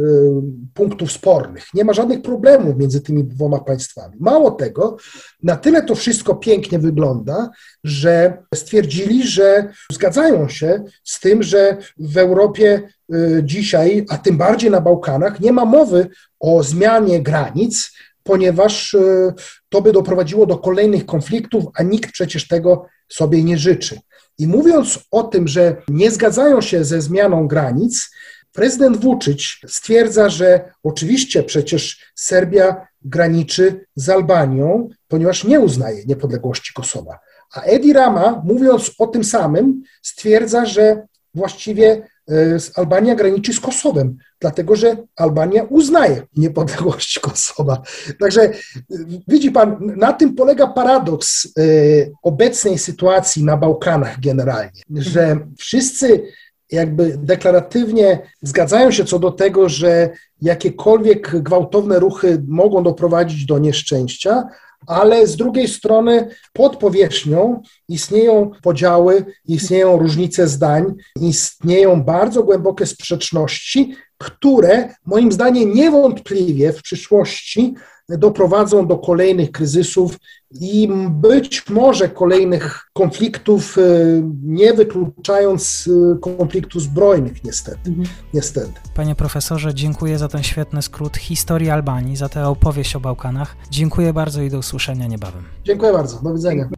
punktów 0.74 1.12
spornych, 1.12 1.66
nie 1.74 1.84
ma 1.84 1.94
żadnych 1.94 2.22
problemów 2.22 2.78
między 2.78 3.02
tymi 3.02 3.24
dwoma 3.24 3.60
państwami. 3.60 4.16
Mało 4.20 4.52
tego, 4.52 4.98
na 5.44 5.56
tyle 5.56 5.84
to 5.84 5.96
wszystko 5.96 6.36
pięknie 6.36 6.80
wygląda, 6.80 7.50
że 7.84 8.44
stwierdzili, 8.56 9.28
że 9.28 9.74
zgadzają 9.92 10.50
się 10.50 10.84
z 11.04 11.20
tym, 11.20 11.44
że 11.44 11.78
w 11.98 12.18
Europie 12.18 12.82
e, 13.14 13.18
dzisiaj, 13.44 14.06
a 14.10 14.18
tym 14.18 14.38
bardziej 14.38 14.72
na 14.72 14.82
Bałkanach, 14.82 15.40
nie 15.40 15.52
ma 15.52 15.66
mowy 15.66 16.08
o 16.40 16.64
zmianie 16.64 17.22
granic, 17.24 17.92
ponieważ 18.30 18.94
e, 18.94 19.34
to 19.70 19.82
by 19.82 19.92
doprowadziło 19.92 20.46
do 20.46 20.58
kolejnych 20.58 21.06
konfliktów, 21.06 21.64
a 21.76 21.84
nikt 21.84 22.12
przecież 22.12 22.48
tego 22.48 22.86
sobie 23.08 23.44
nie 23.44 23.58
życzy. 23.58 24.00
I 24.38 24.48
mówiąc 24.48 25.00
o 25.12 25.24
tym, 25.24 25.48
że 25.48 25.76
nie 25.88 26.12
zgadzają 26.12 26.62
się 26.62 26.84
ze 26.84 27.02
zmianą 27.02 27.48
granic, 27.48 28.10
prezydent 28.52 28.98
Vucic 28.98 29.42
stwierdza, 29.68 30.30
że 30.30 30.72
oczywiście 30.84 31.44
przecież 31.44 32.12
Serbia 32.16 32.88
graniczy 33.02 33.86
z 33.96 34.10
Albanią, 34.10 34.90
ponieważ 35.08 35.44
nie 35.44 35.60
uznaje 35.60 36.06
niepodległości 36.06 36.74
Kosowa. 36.74 37.20
A 37.54 37.62
Edi 37.62 37.94
Rama, 37.94 38.42
mówiąc 38.46 38.92
o 39.00 39.08
tym 39.08 39.24
samym, 39.24 39.84
stwierdza, 40.02 40.66
że 40.66 41.08
właściwie 41.34 42.08
Albania 42.76 43.16
graniczy 43.16 43.54
z 43.54 43.60
Kosowem, 43.60 44.18
dlatego 44.40 44.76
że 44.76 44.98
Albania 45.16 45.64
uznaje 45.64 46.22
niepodległość 46.38 47.20
Kosowa. 47.30 47.82
Także 48.20 48.42
e, 48.42 48.54
widzi 49.28 49.52
pan, 49.52 49.78
na 49.82 50.14
tym 50.14 50.36
polega 50.36 50.68
paradoks 50.68 51.46
e, 51.46 51.62
obecnej 52.24 52.78
sytuacji 52.78 53.44
na 53.44 53.58
Bałkanach 53.58 54.20
generalnie, 54.20 54.82
że 54.96 55.40
wszyscy 55.58 56.24
jakby 56.72 57.18
deklaratywnie 57.18 58.20
zgadzają 58.42 58.92
się 58.92 59.06
co 59.06 59.20
do 59.20 59.32
tego, 59.32 59.70
że 59.70 60.10
jakiekolwiek 60.42 61.42
gwałtowne 61.42 62.00
ruchy 62.00 62.44
mogą 62.48 62.84
doprowadzić 62.84 63.46
do 63.46 63.60
nieszczęścia, 63.60 64.44
ale 64.88 65.28
z 65.28 65.36
drugiej 65.36 65.68
strony 65.68 66.30
pod 66.54 66.78
powierzchnią 66.78 67.62
istnieją 67.88 68.52
podziały, 68.64 69.26
istnieją 69.46 69.98
różnice 69.98 70.48
zdań, 70.48 70.96
istnieją 71.22 72.04
bardzo 72.04 72.44
głębokie 72.44 72.86
sprzeczności, 72.86 73.96
które 74.18 74.96
moim 75.06 75.32
zdaniem 75.32 75.74
niewątpliwie 75.74 76.74
w 76.74 76.82
przyszłości 76.82 77.76
doprowadzą 78.18 78.88
do 78.88 78.98
kolejnych 78.98 79.52
kryzysów 79.52 80.18
i 80.62 80.90
być 81.10 81.70
może 81.70 82.10
kolejnych 82.10 82.90
konfliktów, 82.94 83.78
e, 83.78 83.82
nie 84.44 84.74
wykluczając 84.74 85.90
e, 86.16 86.18
konfliktów 86.20 86.82
zbrojnych, 86.82 87.44
niestety. 87.44 87.90
Mhm. 87.90 88.08
niestety. 88.34 88.74
Panie 88.96 89.16
profesorze, 89.16 89.74
dziękuję 89.74 90.18
za 90.18 90.28
ten 90.28 90.44
świetny 90.44 90.82
skrót 90.82 91.18
historii 91.18 91.70
Albanii, 91.70 92.16
za 92.16 92.30
tę 92.30 92.48
opowieść 92.48 92.96
o 92.96 93.00
Bałkanach. 93.00 93.56
Dziękuję 93.70 94.14
bardzo 94.14 94.42
i 94.42 94.50
do 94.50 94.58
usłyszenia 94.58 95.08
niebawem. 95.08 95.44
Dziękuję 95.64 95.94
bardzo. 95.94 96.20
Do 96.22 96.34
widzenia. 96.34 96.70